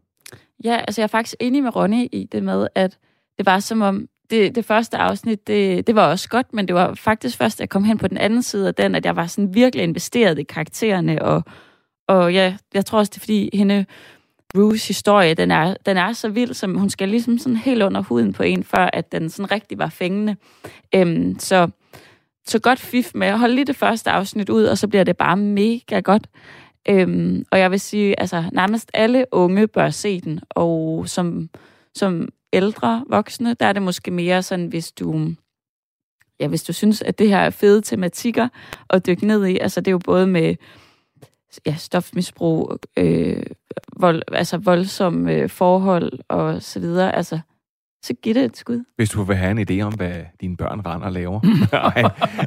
Ja, 0.65 0.77
altså 0.77 1.01
jeg 1.01 1.05
er 1.05 1.09
faktisk 1.09 1.37
enig 1.41 1.63
med 1.63 1.77
Ronny 1.77 2.09
i 2.13 2.29
det 2.33 2.43
med, 2.43 2.69
at 2.75 2.99
det 3.39 3.47
var 3.47 3.59
som 3.59 3.83
om, 3.83 4.09
det, 4.31 4.55
det 4.55 4.65
første 4.65 4.97
afsnit, 4.97 5.47
det, 5.47 5.87
det 5.87 5.95
var 5.95 6.11
også 6.11 6.29
godt, 6.29 6.53
men 6.53 6.69
det 6.69 6.75
var 6.75 6.95
faktisk 6.95 7.39
først, 7.39 7.57
at 7.57 7.61
jeg 7.61 7.69
kom 7.69 7.85
hen 7.85 7.99
på 7.99 8.09
den 8.09 8.19
anden 8.19 8.43
side 8.43 8.69
af 8.69 8.75
den, 8.75 8.95
at 8.95 9.05
jeg 9.05 9.17
var 9.17 9.27
sådan 9.27 9.55
virkelig 9.55 9.83
investeret 9.83 10.39
i 10.39 10.43
karaktererne, 10.43 11.23
og, 11.23 11.43
og 12.09 12.33
ja, 12.33 12.57
jeg 12.75 12.87
tror 12.87 12.99
også, 12.99 13.11
det 13.11 13.17
er 13.17 13.21
fordi 13.21 13.51
hende, 13.53 13.87
Rues 14.57 14.89
historie, 14.89 15.35
den 15.35 15.51
er, 15.51 15.75
den 15.87 15.97
er 15.97 16.13
så 16.13 16.29
vild, 16.29 16.55
som 16.55 16.75
hun 16.75 16.91
skal 16.91 17.09
ligesom 17.09 17.39
sådan 17.39 17.57
helt 17.57 17.83
under 17.83 18.01
huden 18.01 18.33
på 18.33 18.43
en, 18.43 18.65
før 18.65 18.91
at 18.93 19.13
den 19.13 19.31
sådan 19.31 19.51
rigtig 19.51 19.79
var 19.79 19.89
fængende. 19.89 20.37
Øhm, 20.95 21.39
så, 21.39 21.69
så 22.47 22.59
godt 22.59 22.79
fif 22.79 23.11
med 23.15 23.27
at 23.27 23.39
holde 23.39 23.55
lige 23.55 23.65
det 23.65 23.77
første 23.77 24.11
afsnit 24.11 24.49
ud, 24.49 24.65
og 24.65 24.79
så 24.79 24.89
bliver 24.89 25.05
det 25.05 25.17
bare 25.17 25.37
mega 25.37 26.01
godt. 26.01 26.27
Øhm, 26.89 27.45
og 27.51 27.59
jeg 27.59 27.71
vil 27.71 27.81
sige, 27.81 28.21
altså 28.21 28.45
nærmest 28.53 28.91
alle 28.95 29.27
unge 29.33 29.67
bør 29.67 29.91
se 29.91 30.21
den, 30.21 30.41
og 30.51 31.09
som, 31.09 31.51
som 31.95 32.29
ældre 32.53 33.05
voksne, 33.09 33.55
der 33.55 33.67
er 33.67 33.73
det 33.73 33.83
måske 33.83 34.11
mere 34.11 34.43
sådan, 34.43 34.67
hvis 34.67 34.93
du, 34.93 35.31
ja, 36.41 36.47
hvis 36.47 36.63
du 36.63 36.73
synes, 36.73 37.03
at 37.03 37.19
det 37.19 37.29
her 37.29 37.39
er 37.39 37.51
fede 37.51 37.83
tematikker 37.83 38.49
at 38.91 39.07
dykke 39.07 39.27
ned 39.27 39.47
i. 39.47 39.59
Altså 39.59 39.81
det 39.81 39.89
er 39.89 39.93
jo 39.93 40.01
både 40.05 40.27
med 40.27 40.55
ja, 41.67 41.75
stofmisbrug, 41.75 42.79
øh, 42.97 43.43
vold, 43.97 44.23
altså 44.33 44.59
voldsomme 44.59 45.33
øh, 45.33 45.49
forhold 45.49 46.13
og 46.29 46.63
så 46.63 46.81
videre. 46.81 47.15
Altså, 47.17 47.39
så 48.03 48.15
giv 48.15 48.35
det 48.35 48.45
et 48.45 48.57
skud. 48.57 48.85
Hvis 48.97 49.11
du 49.11 49.23
vil 49.23 49.37
have 49.37 49.51
en 49.51 49.69
idé 49.71 49.85
om, 49.85 49.95
hvad 49.95 50.25
dine 50.41 50.57
børn 50.57 50.81
render 50.87 51.07
og 51.07 51.13
laver. 51.13 51.41
Ej, 51.73 52.03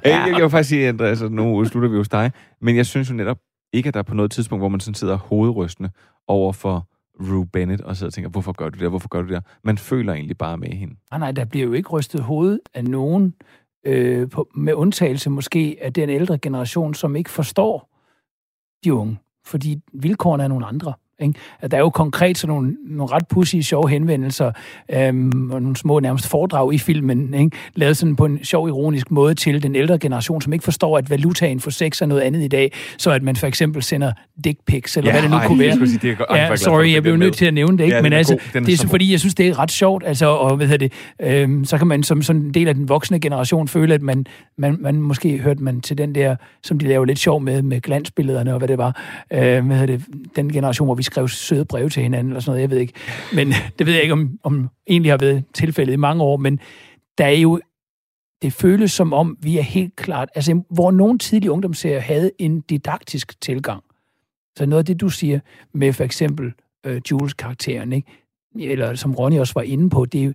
jeg, 0.06 0.34
jeg 0.34 0.44
vil 0.44 0.50
faktisk 0.50 0.70
sige, 0.70 0.88
at 0.88 1.02
altså, 1.02 1.30
nu 1.30 1.66
slutter 1.66 1.90
vi 1.90 1.98
hos 1.98 2.10
dig, 2.10 2.32
men 2.62 2.76
jeg 2.76 2.86
synes 2.86 3.10
jo 3.10 3.16
netop 3.16 3.38
ikke, 3.74 3.88
at 3.88 3.94
der 3.94 4.00
er 4.00 4.04
på 4.04 4.16
noget 4.16 4.32
tidspunkt, 4.32 4.62
hvor 4.62 4.70
man 4.70 4.80
sådan 4.80 4.96
sidder 4.96 5.18
hovedrystende 5.18 5.90
over 6.28 6.54
for 6.54 6.88
Rue 7.20 7.48
Bennett 7.48 7.82
og 7.82 7.98
sidder 7.98 8.10
og 8.10 8.14
tænker, 8.14 8.30
hvorfor 8.30 8.52
gør 8.52 8.70
du 8.70 8.80
det, 8.80 8.90
hvorfor 8.90 9.08
gør 9.08 9.22
du 9.22 9.28
det 9.28 9.34
der? 9.34 9.42
Man 9.64 9.78
føler 9.78 10.14
egentlig 10.14 10.38
bare 10.38 10.58
med 10.58 10.70
hende. 10.70 10.96
Nej, 11.12 11.20
nej, 11.20 11.32
der 11.32 11.46
bliver 11.46 11.66
jo 11.66 11.74
ikke 11.74 11.90
rystet 11.90 12.22
hoved 12.22 12.60
af 12.74 12.84
nogen, 12.84 13.34
øh, 13.86 14.30
på, 14.30 14.48
med 14.56 14.74
undtagelse 14.74 15.30
måske 15.30 15.78
af 15.82 15.94
den 15.94 16.10
ældre 16.10 16.38
generation, 16.38 16.94
som 16.94 17.16
ikke 17.16 17.30
forstår 17.30 17.91
de 18.84 18.94
unge. 18.94 19.18
Fordi 19.46 19.82
vilkårene 19.94 20.44
er 20.44 20.48
nogle 20.48 20.66
andre. 20.66 20.94
Ikke? 21.22 21.34
At 21.62 21.72
der 21.72 21.78
er 21.78 21.82
jo 21.82 21.90
konkret 21.90 22.38
sådan 22.38 22.54
nogle, 22.56 22.76
nogle 22.88 23.14
ret 23.14 23.28
pudsige, 23.28 23.64
sjove 23.64 23.90
henvendelser, 23.90 24.52
øhm, 24.90 25.52
og 25.52 25.62
nogle 25.62 25.76
små 25.78 26.00
nærmest 26.00 26.28
foredrag 26.28 26.74
i 26.74 26.78
filmen, 26.78 27.34
ikke? 27.34 27.58
lavet 27.76 27.98
sådan 27.98 28.16
på 28.16 28.26
en 28.26 28.44
sjov, 28.44 28.68
ironisk 28.68 29.12
måde 29.12 29.36
til 29.36 29.64
den 29.64 29.76
ældre 29.76 30.00
generation, 30.00 30.42
som 30.42 30.54
ikke 30.54 30.64
forstår, 30.64 30.98
at 30.98 31.10
valutaen 31.10 31.60
for 31.60 31.70
sex 31.70 32.02
er 32.02 32.06
noget 32.06 32.22
andet 32.22 32.42
i 32.44 32.48
dag, 32.48 32.72
så 32.98 33.12
at 33.12 33.24
man 33.24 33.36
for 33.36 33.48
eksempel 33.48 33.84
sender 33.84 34.12
dick 34.44 34.60
pics, 34.68 34.98
eller 34.98 35.10
Ja, 35.10 35.14
hvad 35.14 35.22
det 35.22 35.32
nu 35.32 35.38
ej, 35.38 35.48
kunne 35.48 35.60
være. 35.60 35.88
sige, 35.88 36.00
det 36.02 36.18
er 36.30 36.36
ja, 36.36 36.56
sorry, 36.56 36.94
jeg 36.94 37.04
blev 37.04 37.16
nødt 37.18 37.36
til 37.36 37.46
at 37.46 37.54
nævne 37.54 37.78
det, 37.78 37.84
ikke? 37.84 37.96
Ja, 37.96 38.02
men 38.02 38.14
altså, 38.14 38.38
god. 38.54 38.62
Det 38.62 38.74
er 38.74 38.78
så 38.78 38.88
fordi, 38.88 39.12
jeg 39.12 39.20
synes, 39.20 39.36
det 39.36 39.48
er 39.48 39.60
ret 39.60 39.72
sjovt, 39.72 40.04
altså, 40.08 40.26
og 40.26 40.56
hvad 40.56 40.68
hedder 40.68 40.88
det, 40.88 41.42
øhm, 41.44 41.66
så 41.66 41.78
kan 41.78 41.88
man 41.88 42.04
som 42.04 42.22
sådan 42.22 42.42
en 42.42 42.54
del 42.54 42.68
af 42.68 42.76
den 42.76 42.90
voksne 42.90 43.20
generation 43.20 43.68
føle, 43.68 43.94
at 43.94 44.02
man, 44.02 44.26
man, 44.58 44.78
man 44.80 44.96
måske 44.96 45.38
hørte 45.38 45.64
man 45.64 45.82
til 45.82 45.98
den 45.98 46.16
der, 46.16 46.36
som 46.64 46.80
de 46.80 46.88
laver 46.88 47.06
lidt 47.06 47.20
sjov 47.20 47.42
med, 47.42 47.62
med 47.62 47.82
glansbillederne 47.82 48.54
og 48.54 48.58
hvad 48.58 48.68
det 48.68 48.78
var, 48.78 49.02
øh, 49.34 49.40
hvad 49.40 49.78
hedder 49.78 49.86
det, 49.86 50.06
den 50.36 50.54
generation, 50.54 50.88
hvor 50.88 50.96
vi 50.96 51.04
skrev 51.12 51.28
søde 51.28 51.66
breve 51.66 51.90
til 51.90 52.04
hinanden, 52.04 52.32
eller 52.32 52.40
sådan 52.40 52.50
noget, 52.52 52.62
jeg 52.62 52.70
ved 52.70 52.78
ikke. 52.78 52.94
Men 53.34 53.48
det 53.80 53.88
ved 53.88 53.94
jeg 53.94 54.02
ikke, 54.02 54.14
om, 54.14 54.40
om 54.44 54.70
egentlig 54.88 55.12
har 55.12 55.18
været 55.18 55.44
tilfældet 55.54 55.94
i 55.94 55.96
mange 55.96 56.24
år, 56.24 56.38
men 56.38 56.60
der 57.18 57.26
er 57.26 57.30
jo 57.38 57.60
det 58.42 58.54
føles 58.54 58.92
som 58.92 59.14
om, 59.14 59.38
vi 59.42 59.58
er 59.58 59.62
helt 59.62 59.96
klart, 59.96 60.30
altså 60.36 60.62
hvor 60.70 60.92
nogle 60.92 61.18
tidlige 61.20 61.52
ungdomsserier 61.52 62.00
havde 62.00 62.32
en 62.40 62.62
didaktisk 62.62 63.42
tilgang. 63.42 63.84
Så 64.58 64.66
noget 64.66 64.80
af 64.82 64.86
det, 64.86 65.02
du 65.02 65.10
siger 65.10 65.40
med 65.74 65.94
for 65.94 66.04
eksempel 66.04 66.54
øh, 66.86 67.02
Jules-karakteren, 67.12 67.94
ikke? 67.94 68.08
eller 68.60 68.96
som 68.96 69.16
Ronny 69.16 69.40
også 69.40 69.54
var 69.56 69.62
inde 69.62 69.90
på, 69.90 70.06
det, 70.06 70.22
er 70.22 70.26
jo- 70.26 70.34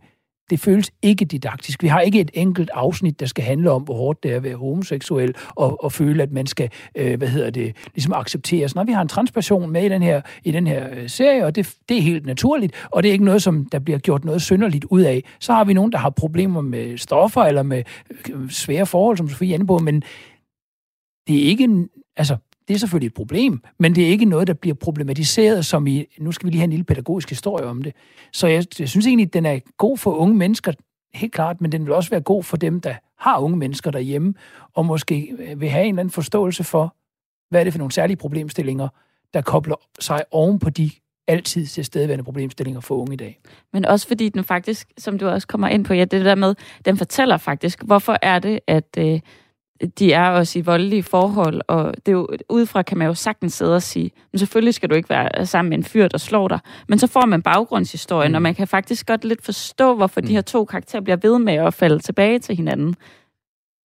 det 0.51 0.61
føles 0.61 0.91
ikke 1.03 1.25
didaktisk. 1.25 1.83
Vi 1.83 1.89
har 1.89 2.01
ikke 2.01 2.21
et 2.21 2.31
enkelt 2.35 2.71
afsnit, 2.75 3.21
der 3.21 3.27
skal 3.27 3.45
handle 3.45 3.71
om, 3.71 3.83
hvor 3.83 3.95
hårdt 3.95 4.23
det 4.23 4.33
er 4.33 4.37
at 4.37 4.43
være 4.43 4.57
homoseksuel, 4.57 5.35
og, 5.49 5.85
og 5.85 5.93
føle, 5.93 6.23
at 6.23 6.33
man 6.33 6.47
skal, 6.47 6.71
øh, 6.95 7.19
hvad 7.19 7.29
hedder 7.29 7.51
det, 7.51 7.77
ligesom 7.95 8.13
accepteres. 8.13 8.75
Når 8.75 8.85
vi 8.85 8.93
har 8.93 9.03
en 9.03 9.09
transperson 9.09 9.71
med 9.71 9.85
i 9.85 9.89
den 9.89 10.03
her, 10.03 10.21
i 10.45 10.51
den 10.51 10.67
her 10.67 10.89
øh, 10.93 11.09
serie, 11.11 11.45
og 11.45 11.55
det, 11.55 11.75
det 11.89 11.99
er 11.99 12.03
helt 12.03 12.27
naturligt, 12.27 12.87
og 12.91 13.03
det 13.03 13.09
er 13.09 13.13
ikke 13.13 13.25
noget, 13.25 13.43
som 13.43 13.67
der 13.67 13.79
bliver 13.79 13.99
gjort 13.99 14.25
noget 14.25 14.43
synderligt 14.43 14.85
ud 14.85 15.01
af. 15.01 15.23
Så 15.41 15.53
har 15.53 15.65
vi 15.65 15.75
nogen, 15.75 15.93
der 15.93 15.99
har 15.99 16.11
problemer 16.11 16.61
med 16.61 16.99
stoffer, 16.99 17.43
eller 17.43 17.63
med 17.63 17.83
øh, 18.31 18.51
svære 18.51 18.87
forhold, 18.87 19.17
som 19.17 19.29
Sofie 19.29 19.51
er 19.51 19.55
inde 19.55 19.67
på, 19.67 19.79
men 19.79 20.03
det 21.29 21.37
er 21.37 21.49
ikke 21.49 21.89
altså, 22.17 22.37
det 22.69 22.75
er 22.75 22.79
selvfølgelig 22.79 23.07
et 23.07 23.15
problem, 23.15 23.63
men 23.79 23.95
det 23.95 24.05
er 24.05 24.09
ikke 24.09 24.25
noget, 24.25 24.47
der 24.47 24.55
bliver 24.55 24.75
problematiseret, 24.75 25.67
som 25.67 25.87
i, 25.87 26.05
nu 26.19 26.33
skal 26.33 26.47
vi 26.47 26.51
lige 26.51 26.59
have 26.59 26.65
en 26.65 26.71
lille 26.71 26.85
pædagogisk 26.85 27.29
historie 27.29 27.67
om 27.67 27.83
det. 27.83 27.93
Så 28.33 28.47
jeg, 28.47 28.65
jeg 28.79 28.89
synes 28.89 29.07
egentlig, 29.07 29.27
at 29.27 29.35
den 29.35 29.47
er 29.47 29.59
god 29.79 29.99
for 29.99 30.15
unge 30.15 30.35
mennesker, 30.35 30.73
helt 31.15 31.33
klart, 31.33 31.61
men 31.61 31.73
den 31.73 31.85
vil 31.85 31.93
også 31.93 32.11
være 32.11 32.21
god 32.21 32.43
for 32.43 32.57
dem, 32.57 32.81
der 32.81 32.95
har 33.19 33.39
unge 33.39 33.57
mennesker 33.57 33.91
derhjemme, 33.91 34.35
og 34.75 34.87
måske 34.87 35.35
øh, 35.39 35.61
vil 35.61 35.69
have 35.69 35.85
en 35.85 35.95
eller 35.95 36.01
anden 36.01 36.13
forståelse 36.13 36.65
for, 36.65 36.97
hvad 37.51 37.61
er 37.61 37.65
det 37.65 37.73
for 37.73 37.79
nogle 37.79 37.93
særlige 37.93 38.17
problemstillinger, 38.17 38.89
der 39.35 39.41
kobler 39.41 39.77
sig 40.01 40.23
oven 40.31 40.59
på 40.59 40.71
de 40.71 40.91
altid 41.29 41.67
tilstedeværende 41.67 42.25
problemstillinger 42.25 42.81
for 42.81 42.95
unge 42.95 43.15
i 43.15 43.17
dag. 43.17 43.41
Men 43.73 43.85
også 43.85 44.09
fordi 44.09 44.29
den 44.29 44.45
faktisk, 44.45 44.89
som 44.99 45.19
du 45.19 45.29
også 45.29 45.47
kommer 45.47 45.69
ind 45.69 45.85
på, 45.85 45.95
ja, 45.95 46.05
det 46.05 46.25
der 46.25 46.35
med, 46.35 46.55
den 46.85 46.97
fortæller 46.97 47.37
faktisk, 47.37 47.83
hvorfor 47.83 48.17
er 48.23 48.39
det, 48.39 48.61
at 48.67 48.99
øh, 48.99 49.21
de 49.99 50.13
er 50.13 50.31
også 50.31 50.59
i 50.59 50.63
voldelige 50.63 51.03
forhold, 51.03 51.61
og 51.69 51.95
det 51.97 52.09
er 52.09 52.13
jo, 52.13 52.29
udefra 52.49 52.83
kan 52.83 52.99
man 52.99 53.07
jo 53.07 53.15
sagtens 53.15 53.53
sidde 53.53 53.75
og 53.75 53.83
sige, 53.83 54.11
men 54.33 54.39
selvfølgelig 54.39 54.75
skal 54.75 54.91
du 54.91 54.95
ikke 54.95 55.09
være 55.11 55.47
sammen 55.47 55.69
med 55.69 55.79
en 55.79 55.85
fyr, 55.85 56.09
der 56.09 56.19
slår 56.19 56.49
dig. 56.49 56.59
Men 56.89 56.99
så 56.99 57.07
får 57.07 57.27
man 57.27 57.43
baggrundshistorien, 57.43 58.33
mm. 58.33 58.35
og 58.35 58.43
man 58.43 58.55
kan 58.55 58.69
faktisk 58.69 59.07
godt 59.07 59.25
lidt 59.25 59.45
forstå, 59.45 59.95
hvorfor 59.95 60.21
mm. 60.21 60.27
de 60.27 60.33
her 60.33 60.41
to 60.41 60.65
karakterer 60.65 61.03
bliver 61.03 61.17
ved 61.17 61.39
med 61.39 61.55
at 61.55 61.75
falde 61.75 61.99
tilbage 61.99 62.39
til 62.39 62.57
hinanden. 62.57 62.95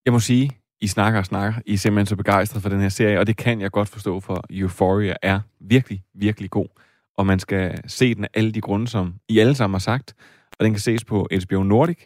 Jeg 0.06 0.14
må 0.14 0.20
sige, 0.20 0.52
I 0.82 0.88
snakker 0.88 1.20
og 1.20 1.26
snakker. 1.26 1.62
I 1.66 1.74
er 1.74 1.78
simpelthen 1.78 2.06
så 2.06 2.16
begejstret 2.16 2.62
for 2.62 2.70
den 2.70 2.82
her 2.82 2.90
serie, 2.90 3.20
og 3.20 3.28
det 3.28 3.38
kan 3.38 3.62
jeg 3.62 3.72
godt 3.72 3.90
forstå, 3.90 4.20
for 4.20 4.44
Euphoria 4.50 5.14
er 5.22 5.40
virkelig, 5.60 6.04
virkelig 6.16 6.50
god. 6.50 6.68
Og 7.18 7.26
man 7.26 7.40
skal 7.40 7.80
se 7.88 8.16
den 8.16 8.24
af 8.24 8.30
alle 8.34 8.52
de 8.52 8.62
grunde, 8.62 8.88
som 8.88 9.14
I 9.30 9.40
alle 9.40 9.56
sammen 9.56 9.74
har 9.74 9.80
sagt. 9.80 10.14
Og 10.60 10.66
den 10.66 10.74
kan 10.74 10.80
ses 10.80 11.04
på 11.04 11.28
HBO 11.46 11.64
Nordic. 11.64 11.98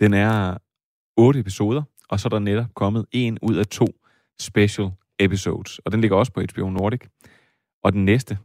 Den 0.00 0.14
er 0.14 0.56
otte 1.16 1.40
episoder, 1.40 1.82
og 2.08 2.20
så 2.20 2.28
er 2.28 2.30
der 2.30 2.38
netop 2.38 2.74
kommet 2.74 3.06
en 3.12 3.38
ud 3.42 3.54
af 3.54 3.66
to 3.66 3.86
special 4.40 4.90
episodes. 5.18 5.78
Og 5.78 5.92
den 5.92 6.00
ligger 6.00 6.16
også 6.16 6.32
på 6.32 6.40
HBO 6.40 6.70
Nordic. 6.70 7.00
Og 7.84 7.92
den 7.92 8.04
næste, 8.04 8.38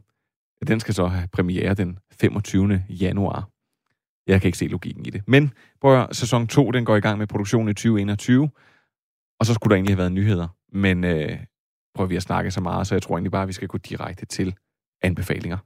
den 0.68 0.80
skal 0.80 0.94
så 0.94 1.06
have 1.06 1.28
premiere 1.32 1.74
den 1.74 1.98
25. 2.20 2.84
januar. 2.88 3.48
Jeg 4.26 4.40
kan 4.40 4.48
ikke 4.48 4.58
se 4.58 4.66
logikken 4.66 5.06
i 5.06 5.10
det. 5.10 5.22
Men 5.26 5.52
prøv 5.80 6.02
at, 6.02 6.16
sæson 6.16 6.46
2, 6.46 6.70
den 6.70 6.84
går 6.84 6.96
i 6.96 7.00
gang 7.00 7.18
med 7.18 7.26
produktion 7.26 7.68
i 7.68 7.74
2021. 7.74 8.50
Og 9.40 9.46
så 9.46 9.54
skulle 9.54 9.70
der 9.70 9.76
egentlig 9.76 9.94
have 9.94 9.98
været 9.98 10.12
nyheder. 10.12 10.48
Men 10.72 11.04
øh, 11.04 11.38
prøver 11.94 12.08
vi 12.08 12.16
at 12.16 12.22
snakke 12.22 12.50
så 12.50 12.60
meget, 12.60 12.86
så 12.86 12.94
jeg 12.94 13.02
tror 13.02 13.14
egentlig 13.14 13.32
bare, 13.32 13.42
at 13.42 13.48
vi 13.48 13.52
skal 13.52 13.68
gå 13.68 13.78
direkte 13.78 14.26
til 14.26 14.54
anbefalinger. 15.02 15.58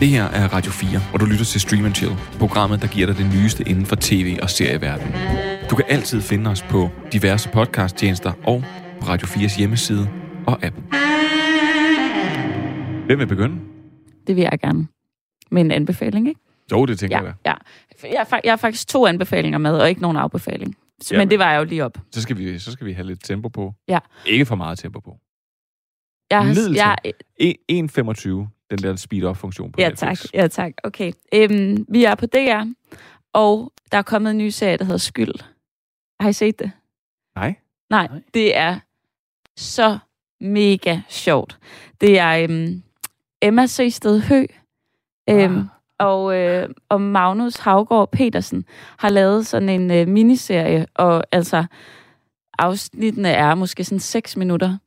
Det 0.00 0.08
her 0.08 0.24
er 0.24 0.48
Radio 0.48 0.72
4, 0.72 1.00
og 1.12 1.20
du 1.20 1.24
lytter 1.24 1.44
til 1.44 1.60
Stream 1.60 1.84
and 1.84 1.94
Chill, 1.94 2.12
programmet, 2.38 2.82
der 2.82 2.88
giver 2.88 3.06
dig 3.06 3.16
det 3.16 3.26
nyeste 3.34 3.68
inden 3.68 3.86
for 3.86 3.96
tv- 3.96 4.38
og 4.42 4.50
serieverdenen. 4.50 5.49
Du 5.70 5.76
kan 5.76 5.84
altid 5.88 6.20
finde 6.20 6.50
os 6.50 6.62
på 6.62 6.88
diverse 7.12 7.48
podcasttjenester 7.48 8.32
og 8.46 8.64
på 9.00 9.06
Radio 9.08 9.26
4's 9.26 9.58
hjemmeside 9.58 10.08
og 10.46 10.58
app. 10.64 10.76
Hvem 13.06 13.18
vil 13.18 13.26
begynde? 13.26 13.60
Det 14.26 14.36
vil 14.36 14.42
jeg 14.42 14.58
gerne. 14.60 14.88
Med 15.50 15.62
en 15.62 15.70
anbefaling, 15.70 16.28
ikke? 16.28 16.40
Jo, 16.72 16.86
det 16.86 16.98
tænker 16.98 17.18
Ja, 17.18 17.24
jeg. 17.24 17.34
ja. 17.46 17.54
Jeg, 18.12 18.26
har, 18.30 18.40
jeg 18.44 18.52
har 18.52 18.56
faktisk 18.56 18.88
to 18.88 19.06
anbefalinger 19.06 19.58
med, 19.58 19.70
og 19.78 19.88
ikke 19.88 20.00
nogen 20.02 20.16
afbefaling. 20.16 20.76
Så, 21.02 21.14
Jamen. 21.14 21.20
men 21.20 21.30
det 21.30 21.38
var 21.38 21.52
jeg 21.52 21.58
jo 21.58 21.64
lige 21.64 21.84
op. 21.84 21.98
Så 22.12 22.22
skal, 22.22 22.38
vi, 22.38 22.58
så 22.58 22.72
skal 22.72 22.86
vi 22.86 22.92
have 22.92 23.06
lidt 23.06 23.24
tempo 23.24 23.48
på. 23.48 23.74
Ja. 23.88 23.98
Ikke 24.26 24.46
for 24.46 24.54
meget 24.56 24.78
tempo 24.78 25.00
på. 25.00 25.18
Jeg 26.30 26.38
har, 26.38 26.46
jeg, 26.74 26.96
tempo. 27.98 28.12
1.25, 28.12 28.28
den 28.70 28.78
der 28.78 28.96
speed-up-funktion 28.96 29.72
på 29.72 29.80
ja, 29.80 29.88
Netflix. 29.88 30.20
tak. 30.22 30.34
Ja, 30.34 30.46
tak. 30.48 30.72
Okay. 30.84 31.12
Øhm, 31.34 31.86
vi 31.88 32.04
er 32.04 32.14
på 32.14 32.26
DR, 32.26 32.64
og 33.32 33.72
der 33.92 33.98
er 33.98 34.02
kommet 34.02 34.30
en 34.30 34.38
ny 34.38 34.48
serie, 34.48 34.76
der 34.76 34.84
hedder 34.84 34.98
Skyld. 34.98 35.34
Har 36.20 36.28
I 36.28 36.32
set 36.32 36.58
det? 36.58 36.72
Nej. 37.34 37.54
Nej, 37.90 38.08
det 38.34 38.56
er 38.56 38.78
så 39.56 39.98
mega 40.40 41.00
sjovt. 41.08 41.58
Det 42.00 42.18
er 42.18 42.36
øhm, 42.36 42.82
Emma 43.42 43.66
Seested 43.66 44.20
Hø 44.20 44.44
øhm, 45.30 45.58
Ah. 45.58 45.64
og, 45.98 46.36
øh, 46.36 46.68
og 46.88 47.00
Magnus 47.00 47.56
Havgård 47.56 48.10
Petersen 48.12 48.64
har 48.98 49.08
lavet 49.08 49.46
sådan 49.46 49.68
en 49.68 49.90
øh, 49.90 50.08
miniserie, 50.08 50.86
og 50.94 51.24
altså 51.32 51.64
afsnittene 52.58 53.28
er 53.28 53.54
måske 53.54 53.84
sådan 53.84 54.00
6 54.00 54.36
minutter, 54.36 54.78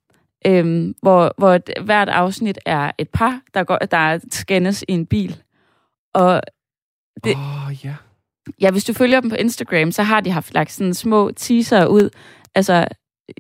øhm, 0.48 0.96
hvor, 1.02 1.34
hvor 1.38 1.54
et, 1.54 1.70
hvert 1.84 2.10
afsnit 2.10 2.60
er 2.66 2.92
et 2.98 3.10
par, 3.10 3.42
der, 3.54 3.64
går, 3.64 3.78
der 3.78 4.20
skændes 4.32 4.86
i 4.88 4.92
en 4.92 5.06
bil. 5.06 5.44
Og 6.14 6.42
det, 7.24 7.36
Åh, 7.36 7.68
oh, 7.68 7.86
ja. 7.86 7.96
Ja, 8.62 8.72
hvis 8.72 8.84
du 8.84 8.94
følger 8.94 9.20
dem 9.20 9.30
på 9.30 9.36
Instagram, 9.36 9.92
så 9.92 10.04
har 10.04 10.22
de 10.22 10.32
haft 10.32 10.54
lagt 10.54 10.72
sådan 10.72 10.94
små 10.94 11.32
teaser 11.32 11.86
ud. 11.86 12.10
Altså, 12.56 12.88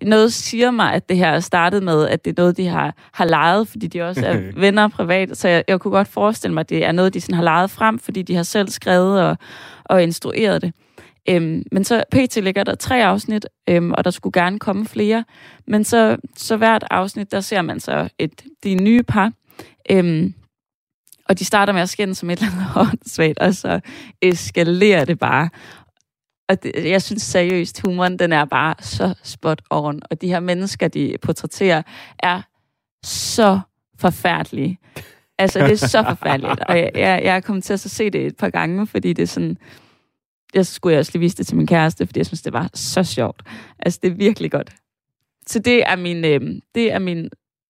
noget 0.01 0.34
siger 0.34 0.72
mig, 0.72 0.93
at 0.93 1.10
det 1.10 1.18
her 1.18 1.28
er 1.28 1.39
startet 1.39 1.84
med, 1.84 2.08
at 2.08 2.26
det 2.26 2.32
er 2.32 2.41
noget, 2.41 2.58
de 2.58 2.68
har, 2.68 2.95
har 3.14 3.26
lejet, 3.26 3.68
fordi 3.68 3.88
de 3.88 4.01
også 4.01 4.26
er 4.26 4.41
venner 4.62 4.88
privat. 4.88 5.38
Så 5.38 5.47
jeg, 5.47 5.64
jeg 5.68 5.80
kunne 5.80 5.91
godt 5.91 6.08
forestille 6.08 6.54
mig, 6.54 6.62
at 6.62 6.70
det 6.70 6.86
er 6.86 6.91
noget, 6.91 7.14
de 7.14 7.22
sådan 7.22 7.36
har 7.36 7.43
lejet 7.43 7.70
frem, 7.72 7.99
fordi 7.99 8.22
de 8.22 8.36
har 8.36 8.43
selv 8.43 8.70
skrevet 8.70 9.22
og, 9.22 9.38
og 9.86 10.04
instrueret 10.04 10.62
det. 10.62 10.74
Øhm, 11.30 11.64
men 11.72 11.84
så 11.84 12.04
pt. 12.12 12.36
ligger 12.36 12.64
der 12.64 12.76
tre 12.76 13.06
afsnit, 13.06 13.45
øhm, 13.70 13.91
og 13.91 14.06
der 14.06 14.12
skulle 14.12 14.41
gerne 14.41 14.60
komme 14.60 14.86
flere. 14.86 15.24
Men 15.68 15.84
så, 15.84 16.18
så 16.38 16.58
hvert 16.58 16.84
afsnit, 16.91 17.32
der 17.32 17.39
ser 17.39 17.62
man 17.62 17.80
så 17.80 18.10
et, 18.20 18.43
de 18.64 18.76
nye 18.76 19.04
par. 19.04 19.32
Øhm, 19.91 20.34
og 21.30 21.39
de 21.39 21.45
starter 21.45 21.74
med 21.74 21.82
at 21.82 21.89
skænde 21.89 22.15
som 22.15 22.30
et 22.30 22.39
eller 22.39 22.51
andet 22.51 22.67
åndssvagt, 22.91 23.39
og 23.39 23.53
så 23.53 23.80
eskalerer 24.21 25.05
det 25.05 25.19
bare. 25.19 25.49
Og 26.49 26.63
det, 26.63 26.89
jeg 26.89 27.01
synes 27.01 27.24
seriøst, 27.24 27.82
humoren, 27.82 28.19
den 28.19 28.34
er 28.34 28.45
bare 28.45 28.76
så 28.80 29.13
spot 29.24 29.61
on. 29.69 30.01
Og 30.11 30.21
de 30.21 30.28
her 30.28 30.39
mennesker, 30.39 30.88
de 30.88 31.15
portrætterer, 31.21 31.82
er 32.19 32.41
så 33.05 33.59
forfærdelige. 33.99 34.78
Altså, 35.38 35.59
det 35.59 35.71
er 35.71 35.88
så 35.88 36.03
forfærdeligt. 36.03 36.59
Og 36.67 36.78
jeg, 36.78 36.91
jeg, 36.95 37.21
jeg 37.24 37.36
er 37.36 37.39
kommet 37.39 37.63
til 37.63 37.74
at 37.74 37.80
se 37.80 38.09
det 38.09 38.26
et 38.26 38.38
par 38.38 38.49
gange, 38.49 38.88
fordi 38.88 39.13
det 39.13 39.24
er 39.24 39.28
sådan... 39.28 39.57
Jeg 40.53 40.65
skulle 40.65 40.99
også 40.99 41.11
lige 41.13 41.19
vise 41.19 41.38
det 41.38 41.47
til 41.47 41.57
min 41.57 41.67
kæreste, 41.67 42.05
fordi 42.05 42.19
jeg 42.19 42.26
synes, 42.26 42.41
det 42.41 42.53
var 42.53 42.69
så 42.74 43.03
sjovt. 43.03 43.43
Altså, 43.80 43.99
det 44.03 44.11
er 44.11 44.15
virkelig 44.15 44.51
godt. 44.51 44.76
Så 45.47 45.59
det 45.59 45.84
er 45.89 45.95
min, 45.95 46.26
øh, 46.26 46.61
det 46.76 46.91
er 46.91 46.99
min 46.99 47.30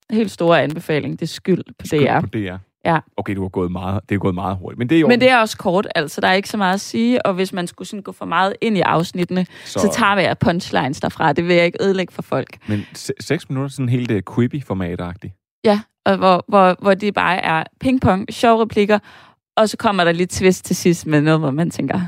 helt 0.09 0.31
store 0.31 0.61
anbefaling. 0.63 1.19
Det 1.19 1.25
er 1.25 1.27
skyld 1.27 1.63
på 1.79 1.87
Skyld 1.87 2.07
DR. 2.07 2.19
på 2.19 2.27
DR. 2.27 2.57
Ja. 2.85 2.99
Okay, 3.17 3.35
du 3.35 3.41
har 3.41 3.49
gået 3.49 3.71
meget, 3.71 4.01
det 4.09 4.15
er 4.15 4.19
gået 4.19 4.35
meget 4.35 4.57
hurtigt. 4.57 4.79
Men 4.79 4.89
det 4.89 4.95
er 4.95 4.99
jo 4.99 5.07
Men 5.07 5.21
det 5.21 5.29
er 5.29 5.37
også 5.37 5.57
kort, 5.57 5.87
altså 5.95 6.21
der 6.21 6.27
er 6.27 6.33
ikke 6.33 6.49
så 6.49 6.57
meget 6.57 6.73
at 6.73 6.81
sige, 6.81 7.25
og 7.25 7.33
hvis 7.33 7.53
man 7.53 7.67
skulle 7.67 7.87
sådan 7.87 8.03
gå 8.03 8.11
for 8.11 8.25
meget 8.25 8.53
ind 8.61 8.77
i 8.77 8.81
afsnittene, 8.81 9.45
så, 9.65 9.79
Så- 9.79 9.91
tager 9.93 10.17
jeg 10.19 10.37
punchlines 10.37 10.99
derfra. 10.99 11.33
Det 11.33 11.47
vil 11.47 11.55
jeg 11.55 11.65
ikke 11.65 11.83
ødelægge 11.83 12.13
for 12.13 12.21
folk. 12.21 12.57
Men 12.67 12.85
se- 12.93 13.13
seks 13.19 13.49
minutter, 13.49 13.69
sådan 13.69 13.89
helt 13.89 14.11
uh, 14.11 14.35
quippy-format-agtigt. 14.35 15.33
Ja, 15.65 15.79
og 16.05 16.17
hvor, 16.17 16.45
hvor, 16.47 16.75
hvor 16.81 16.93
det 16.93 17.13
bare 17.13 17.37
er 17.37 17.63
pingpong, 17.79 18.33
sjove 18.33 18.61
replikker, 18.61 18.99
og 19.57 19.69
så 19.69 19.77
kommer 19.77 20.03
der 20.03 20.11
lidt 20.11 20.29
twist 20.29 20.65
til 20.65 20.75
sidst 20.75 21.07
med 21.07 21.21
noget, 21.21 21.39
hvor 21.39 21.51
man 21.51 21.71
tænker, 21.71 21.99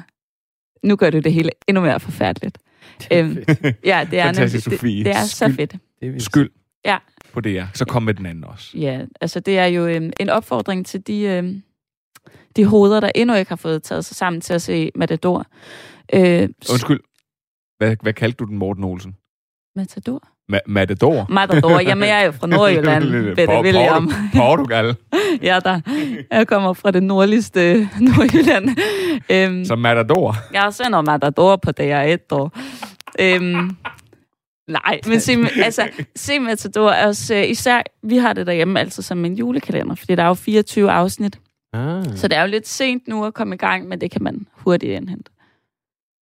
nu 0.84 0.96
gør 0.96 1.10
du 1.10 1.20
det 1.20 1.34
hele 1.34 1.50
endnu 1.68 1.82
mere 1.82 2.00
forfærdeligt. 2.00 2.58
Øhm, 3.14 3.38
ja, 3.86 4.08
det 4.12 4.20
er, 4.20 4.24
Fantastisk, 4.26 4.68
nemlig- 4.68 5.06
det, 5.06 5.06
det 5.06 5.16
er 5.22 5.24
så 5.24 5.36
Skyld. 5.36 5.56
fedt. 5.56 5.76
Det 6.02 6.16
er. 6.16 6.20
Skyld. 6.20 6.50
Ja. 6.86 6.98
På 7.36 7.42
DR, 7.42 7.64
så 7.74 7.86
kom 7.86 8.04
med 8.04 8.14
den 8.14 8.26
anden 8.26 8.44
også. 8.44 8.78
Ja, 8.78 9.02
altså 9.22 9.40
det 9.40 9.58
er 9.58 9.66
jo 9.66 9.88
øhm, 9.88 10.12
en 10.20 10.30
opfordring 10.30 10.86
til 10.86 11.08
de, 11.08 11.22
øhm, 11.22 11.62
de 12.56 12.66
hoveder, 12.66 13.00
der 13.00 13.12
endnu 13.16 13.36
ikke 13.36 13.50
har 13.50 13.56
fået 13.56 13.84
taget 13.84 14.06
sig 14.06 14.16
sammen 14.16 14.42
til 14.42 14.54
at 14.54 14.62
se 14.62 14.92
Matador. 14.96 15.46
Øh, 16.14 16.50
Undskyld. 16.72 17.00
Hvad, 17.78 17.96
hvad 18.02 18.14
kaldte 18.14 18.38
du 18.38 18.46
den, 18.46 18.58
Morten 18.58 18.84
Olsen? 18.84 19.16
Matador? 19.76 20.28
Ma- 20.54 20.60
Matador? 20.68 21.26
Matador. 21.30 21.80
Jamen, 21.80 22.08
jeg 22.10 22.22
er 22.22 22.26
jo 22.26 22.32
fra 22.32 22.48
Nordjylland, 22.58 23.36
Bette 23.36 23.54
William. 23.64 24.08
Portu- 24.10 24.38
Portugal. 24.38 24.96
ja, 25.50 25.60
der. 25.64 25.80
Jeg 26.32 26.48
kommer 26.48 26.74
fra 26.74 26.92
det 26.92 27.04
nordligste 27.04 27.90
Nordjylland. 28.00 28.70
Øhm, 29.32 29.66
Så 29.66 29.76
Matador. 29.76 30.36
jeg 30.54 30.74
sender 30.74 31.02
Matador 31.02 31.56
på 31.56 31.72
DR1 31.80 32.18
år. 32.32 32.52
Øhm, 33.20 33.70
nej, 34.68 35.00
men 35.08 35.20
se, 35.20 35.32
altså, 35.64 35.90
se 36.16 36.40
Matador 36.40 36.90
er 36.90 37.08
også, 37.08 37.36
øh, 37.36 37.50
især, 37.50 37.82
vi 38.04 38.18
har 38.18 38.34
det 38.34 38.48
derhjemme 38.48 38.80
altså 38.80 39.02
som 39.02 39.26
en 39.26 39.36
julekalender, 39.36 39.96
fordi 39.96 40.16
der 40.16 40.24
er 40.24 40.28
jo 40.28 40.34
24 40.34 40.92
afsnit. 40.92 41.40
Ah. 41.74 42.18
Så 42.18 42.28
det 42.28 42.38
er 42.38 42.42
jo 42.42 42.48
lidt 42.48 42.68
sent 42.68 43.08
nu 43.08 43.26
at 43.26 43.34
komme 43.34 43.56
i 43.56 43.58
gang, 43.58 43.88
men 43.88 44.02
det 44.02 44.12
kan 44.12 44.24
man 44.24 44.48
hurtigt 44.52 44.92
indhente. 44.92 45.32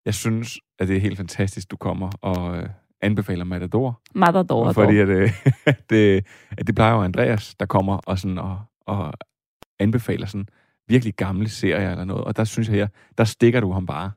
Jeg 0.05 0.13
synes, 0.13 0.59
at 0.79 0.87
det 0.87 0.97
er 0.97 1.01
helt 1.01 1.17
fantastisk, 1.17 1.71
du 1.71 1.77
kommer 1.77 2.09
og 2.21 2.57
øh, 2.57 2.69
anbefaler 3.01 3.45
Matador. 3.45 4.01
Matador. 4.15 4.71
Fordi 4.71 4.97
at, 4.97 5.07
øh, 5.07 5.31
at, 5.65 5.79
det, 5.89 6.25
at 6.57 6.67
det 6.67 6.75
plejer 6.75 6.93
jo 6.93 7.01
Andreas, 7.01 7.55
der 7.59 7.65
kommer 7.65 7.97
og, 7.97 8.19
sådan, 8.19 8.37
og, 8.37 8.61
og 8.81 9.13
anbefaler 9.79 10.25
sådan 10.25 10.47
virkelig 10.87 11.13
gamle 11.13 11.49
serier 11.49 11.91
eller 11.91 12.05
noget. 12.05 12.23
Og 12.23 12.37
der 12.37 12.43
synes 12.43 12.69
jeg, 12.69 12.89
der 13.17 13.23
stikker 13.23 13.59
du 13.59 13.71
ham 13.71 13.85
bare 13.85 14.11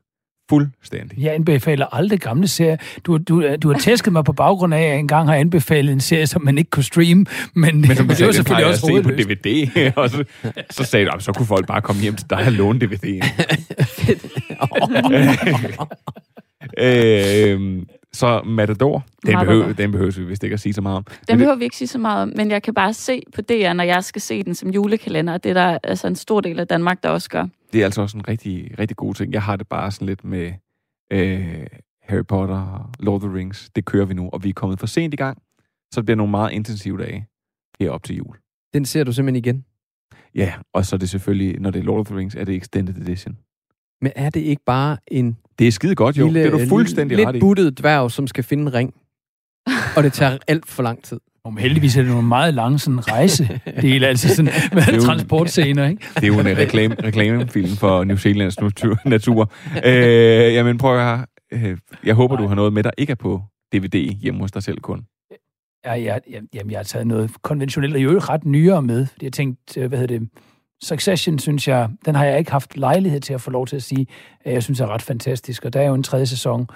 fuldstændig. 0.49 1.17
Jeg 1.19 1.33
anbefaler 1.33 1.85
aldrig 1.95 2.19
gamle 2.19 2.47
serier. 2.47 2.77
Du, 3.05 3.17
du, 3.17 3.55
du 3.55 3.71
har 3.71 3.79
tæsket 3.79 4.13
mig 4.13 4.23
på 4.23 4.33
baggrund 4.33 4.73
af, 4.73 4.79
at 4.81 4.89
jeg 4.89 4.99
engang 4.99 5.27
har 5.29 5.35
anbefalet 5.35 5.93
en 5.93 5.99
serie, 5.99 6.27
som 6.27 6.41
man 6.43 6.57
ikke 6.57 6.69
kunne 6.69 6.83
streame, 6.83 7.25
men, 7.53 7.81
Men 7.81 7.95
som 7.95 8.07
du 8.07 8.13
det 8.17 8.25
var 8.25 8.31
selvfølgelig 8.31 8.67
også 8.67 8.87
at 8.87 8.95
se 8.95 9.01
på 9.03 9.09
hovedløst. 9.09 9.43
DVD, 9.43 9.91
og 10.01 10.09
så, 10.09 10.23
så 10.69 10.83
sagde 10.83 11.05
du, 11.05 11.09
"Jamen, 11.11 11.21
så 11.21 11.33
kunne 11.33 11.45
folk 11.45 11.67
bare 11.67 11.81
komme 11.81 12.01
hjem 12.01 12.15
til 12.15 12.29
dig 12.29 12.37
og 12.45 12.51
låne 12.51 12.79
DVD'en. 12.85 13.27
øh, 16.83 17.81
så 18.13 18.41
Matador, 18.45 19.05
den, 19.25 19.33
Matador. 19.33 19.45
behøver, 19.45 19.73
den 19.73 19.91
behøver 19.91 20.11
vi 20.19 20.23
vist 20.23 20.43
ikke 20.43 20.53
at 20.53 20.59
sige 20.59 20.73
så 20.73 20.81
meget 20.81 20.97
om. 20.97 21.03
Den 21.03 21.15
Men 21.29 21.37
behøver 21.37 21.55
vi 21.55 21.63
ikke 21.63 21.77
sige 21.77 21.87
så 21.87 21.97
meget 21.97 22.21
om, 22.21 22.33
men 22.35 22.51
jeg 22.51 22.63
kan 22.63 22.73
bare 22.73 22.93
se 22.93 23.21
på 23.35 23.41
DR, 23.41 23.73
når 23.73 23.83
jeg 23.83 24.03
skal 24.03 24.21
se 24.21 24.43
den 24.43 24.55
som 24.55 24.69
julekalender, 24.69 25.33
og 25.33 25.43
det 25.43 25.49
er 25.49 25.53
der 25.53 25.77
altså 25.83 26.07
en 26.07 26.15
stor 26.15 26.41
del 26.41 26.59
af 26.59 26.67
Danmark, 26.67 27.03
der 27.03 27.09
også 27.09 27.29
gør. 27.29 27.45
Det 27.73 27.81
er 27.81 27.85
altså 27.85 28.01
også 28.01 28.17
en 28.17 28.27
rigtig, 28.27 28.79
rigtig 28.79 28.97
god 28.97 29.13
ting. 29.13 29.33
Jeg 29.33 29.43
har 29.43 29.55
det 29.55 29.67
bare 29.67 29.91
sådan 29.91 30.05
lidt 30.05 30.23
med 30.23 30.53
øh, 31.11 31.67
Harry 32.01 32.25
Potter 32.27 32.55
og 32.61 32.89
Lord 32.99 33.15
of 33.15 33.29
the 33.29 33.37
Rings. 33.37 33.69
Det 33.75 33.85
kører 33.85 34.05
vi 34.05 34.13
nu, 34.13 34.29
og 34.33 34.43
vi 34.43 34.49
er 34.49 34.53
kommet 34.53 34.79
for 34.79 34.87
sent 34.87 35.13
i 35.13 35.17
gang. 35.17 35.41
Så 35.93 36.01
det 36.01 36.05
bliver 36.05 36.15
nogle 36.17 36.31
meget 36.31 36.51
intensive 36.51 36.97
dage 36.97 37.27
herop 37.79 38.03
til 38.03 38.15
jul. 38.15 38.35
Den 38.73 38.85
ser 38.85 39.03
du 39.03 39.13
simpelthen 39.13 39.35
igen. 39.45 39.65
Ja, 40.35 40.53
og 40.73 40.85
så 40.85 40.95
er 40.95 40.97
det 40.97 41.09
selvfølgelig, 41.09 41.59
når 41.59 41.71
det 41.71 41.79
er 41.79 41.83
Lord 41.83 41.99
of 41.99 42.05
the 42.05 42.15
Rings, 42.17 42.35
er 42.35 42.43
det 42.43 42.55
Extended 42.55 42.95
Edition. 43.01 43.37
Men 44.01 44.11
er 44.15 44.29
det 44.29 44.39
ikke 44.39 44.61
bare 44.65 44.97
en 45.07 45.37
Det 45.59 45.67
er 45.67 45.71
skide 45.71 45.95
godt, 45.95 46.17
jo. 46.17 46.25
lille, 46.25 46.39
det 46.39 46.53
er 46.53 46.57
du 46.57 46.69
fuldstændig 46.69 47.17
lidt 47.17 47.27
ret 47.27 47.35
i. 47.35 47.39
buttet 47.39 47.79
dværg, 47.79 48.11
som 48.11 48.27
skal 48.27 48.43
finde 48.43 48.63
en 48.63 48.73
ring? 48.73 48.93
Og 49.97 50.03
det 50.03 50.13
tager 50.13 50.37
alt 50.47 50.65
for 50.67 50.83
lang 50.83 51.03
tid. 51.03 51.19
Og 51.47 51.57
heldigvis 51.57 51.97
er 51.97 52.01
det 52.01 52.11
nogle 52.11 52.27
meget 52.27 52.53
lange 52.53 52.79
sådan 52.79 53.07
rejsedele, 53.11 54.07
altså 54.11 54.35
sådan 54.35 54.51
med 54.73 54.83
jo- 54.95 55.01
transportscener, 55.01 55.87
ikke? 55.87 56.05
Det 56.15 56.23
er 56.23 56.27
jo 56.27 56.39
en 56.39 56.57
reklame, 56.57 56.95
reklamefilm 57.03 57.75
for 57.75 58.03
New 58.03 58.17
Zealands 58.17 58.59
natur. 58.61 58.97
natur. 59.05 59.51
Øh, 59.85 60.53
jamen 60.53 60.77
prøv 60.77 60.97
at 60.99 61.05
høre. 61.05 61.25
Øh, 61.51 61.77
Jeg 62.05 62.15
håber, 62.15 62.35
du 62.35 62.47
har 62.47 62.55
noget 62.55 62.73
med, 62.73 62.83
der 62.83 62.91
ikke 62.97 63.11
er 63.11 63.15
på 63.15 63.41
DVD 63.73 64.13
hjemme 64.21 64.39
hos 64.41 64.51
dig 64.51 64.63
selv 64.63 64.77
kun. 64.81 65.01
Ja, 65.85 65.93
ja, 65.95 66.17
ja, 66.31 66.39
jamen, 66.53 66.71
jeg 66.71 66.79
har 66.79 66.83
taget 66.83 67.07
noget 67.07 67.31
konventionelt, 67.41 67.95
og 67.95 68.01
jo 68.03 68.19
ret 68.19 68.45
nyere 68.45 68.81
med, 68.81 69.05
fordi 69.05 69.25
jeg 69.25 69.33
tænkte, 69.33 69.81
øh, 69.81 69.87
hvad 69.89 69.99
hedder 69.99 70.19
det, 70.19 70.29
Succession, 70.83 71.39
synes 71.39 71.67
jeg, 71.67 71.89
den 72.05 72.15
har 72.15 72.25
jeg 72.25 72.39
ikke 72.39 72.51
haft 72.51 72.77
lejlighed 72.77 73.19
til 73.21 73.33
at 73.33 73.41
få 73.41 73.51
lov 73.51 73.67
til 73.67 73.75
at 73.75 73.83
sige, 73.83 74.07
at 74.45 74.53
jeg 74.53 74.63
synes 74.63 74.79
er 74.79 74.87
ret 74.87 75.01
fantastisk, 75.01 75.65
og 75.65 75.73
der 75.73 75.81
er 75.81 75.87
jo 75.87 75.93
en 75.93 76.03
tredje 76.03 76.25
sæson 76.25 76.67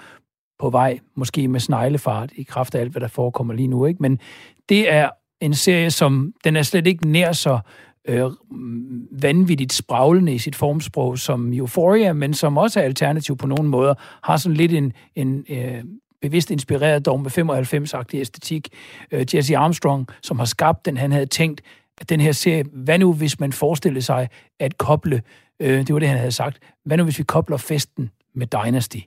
på 0.60 0.70
vej, 0.70 0.98
måske 1.16 1.48
med 1.48 1.60
sneglefart, 1.60 2.30
i 2.36 2.42
kraft 2.42 2.74
af 2.74 2.80
alt, 2.80 2.90
hvad 2.92 3.00
der 3.00 3.08
forekommer 3.08 3.54
lige 3.54 3.68
nu, 3.68 3.86
ikke? 3.86 4.02
Men 4.02 4.18
det 4.68 4.92
er 4.92 5.10
en 5.40 5.54
serie, 5.54 5.90
som, 5.90 6.32
den 6.44 6.56
er 6.56 6.62
slet 6.62 6.86
ikke 6.86 7.08
nær 7.08 7.32
så 7.32 7.58
øh, 8.08 8.30
vanvittigt 9.22 9.72
spraglende 9.72 10.34
i 10.34 10.38
sit 10.38 10.56
formsprog 10.56 11.18
som 11.18 11.52
Euphoria, 11.52 12.12
men 12.12 12.34
som 12.34 12.58
også 12.58 12.80
er 12.80 12.84
alternativ 12.84 13.36
på 13.36 13.46
nogle 13.46 13.68
måder, 13.68 13.94
har 14.24 14.36
sådan 14.36 14.56
lidt 14.56 14.72
en, 14.72 14.92
en 15.14 15.44
øh, 15.50 15.84
bevidst 16.22 16.50
inspireret 16.50 17.06
dog 17.06 17.20
med 17.20 17.38
95-agtig 17.38 18.16
æstetik. 18.16 18.68
Øh, 19.12 19.34
Jesse 19.34 19.56
Armstrong, 19.56 20.06
som 20.22 20.38
har 20.38 20.46
skabt 20.46 20.86
den, 20.86 20.96
han 20.96 21.12
havde 21.12 21.26
tænkt, 21.26 21.60
at 22.00 22.08
den 22.08 22.20
her 22.20 22.32
serie, 22.32 22.64
hvad 22.72 22.98
nu 22.98 23.12
hvis 23.12 23.40
man 23.40 23.52
forestillede 23.52 24.02
sig 24.02 24.28
at 24.60 24.78
koble, 24.78 25.22
øh, 25.60 25.78
det 25.86 25.92
var 25.92 25.98
det, 25.98 26.08
han 26.08 26.18
havde 26.18 26.32
sagt, 26.32 26.58
hvad 26.84 26.96
nu 26.96 27.04
hvis 27.04 27.18
vi 27.18 27.24
kobler 27.24 27.56
festen 27.56 28.10
med 28.34 28.46
Dynasty? 28.46 28.98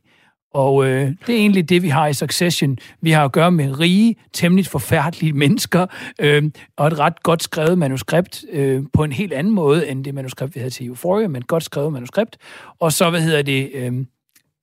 Og 0.56 0.86
øh, 0.86 1.12
det 1.28 1.36
er 1.36 1.40
egentlig 1.40 1.70
det, 1.70 1.84
vi 1.84 1.90
har 1.90 2.08
i 2.08 2.14
Succession. 2.14 2.78
Vi 3.02 3.12
har 3.12 3.26
at 3.26 3.32
gøre 3.32 3.52
med 3.52 3.80
rige, 3.80 4.16
temmelig 4.34 4.68
forfærdelige 4.68 5.34
mennesker, 5.34 5.86
øh, 6.20 6.52
og 6.78 6.88
et 6.88 7.00
ret 7.00 7.24
godt 7.24 7.44
skrevet 7.44 7.78
manuskript 7.78 8.46
øh, 8.52 8.84
på 8.94 9.04
en 9.04 9.12
helt 9.12 9.34
anden 9.34 9.54
måde, 9.54 9.88
end 9.90 10.06
det 10.06 10.14
manuskript, 10.14 10.56
vi 10.56 10.60
havde 10.60 10.70
til 10.70 10.88
Euphoria, 10.88 11.28
men 11.28 11.36
et 11.36 11.48
godt 11.48 11.64
skrevet 11.64 11.94
manuskript. 11.94 12.38
Og 12.80 12.92
så, 12.92 13.10
hvad 13.10 13.22
hedder 13.22 13.42
det, 13.42 13.72
øh, 13.74 13.94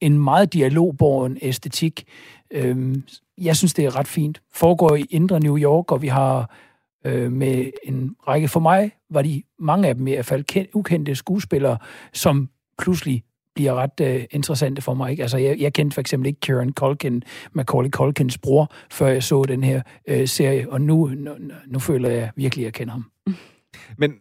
en 0.00 0.18
meget 0.18 0.52
dialogborgen 0.52 1.38
æstetik. 1.42 2.04
Øh, 2.50 2.96
jeg 3.38 3.56
synes, 3.56 3.74
det 3.74 3.84
er 3.84 3.96
ret 3.96 4.08
fint. 4.08 4.42
Foregår 4.54 4.96
i 4.96 5.04
indre 5.10 5.40
New 5.40 5.58
York, 5.58 5.92
og 5.92 6.02
vi 6.02 6.08
har 6.08 6.54
øh, 7.04 7.32
med 7.32 7.70
en 7.84 8.16
række, 8.28 8.48
for 8.48 8.60
mig 8.60 8.90
var 9.10 9.22
de 9.22 9.42
mange 9.58 9.88
af 9.88 9.94
dem 9.94 10.06
i 10.06 10.10
hvert 10.10 10.26
fald 10.26 10.66
ukendte 10.74 11.14
skuespillere, 11.14 11.78
som 12.12 12.48
pludselig 12.78 13.22
bliver 13.54 13.74
ret 13.74 14.00
øh, 14.00 14.24
interessante 14.30 14.82
for 14.82 14.94
mig. 14.94 15.10
Ikke? 15.10 15.22
Altså, 15.22 15.38
jeg, 15.38 15.60
jeg 15.60 15.72
kendte 15.72 15.94
for 15.94 16.00
eksempel 16.00 16.26
ikke 16.26 16.40
Kieran 16.40 16.72
Culkin, 16.72 17.22
Macaulay 17.52 17.90
Culkins 17.90 18.38
bror, 18.38 18.72
før 18.90 19.06
jeg 19.06 19.22
så 19.22 19.44
den 19.48 19.64
her 19.64 19.82
øh, 20.08 20.28
serie, 20.28 20.70
og 20.70 20.80
nu, 20.80 21.10
nu, 21.16 21.34
nu 21.66 21.78
føler 21.78 22.08
jeg 22.08 22.30
virkelig, 22.36 22.62
at 22.62 22.66
jeg 22.66 22.72
kender 22.72 22.92
ham. 22.92 23.04
Men 23.98 24.12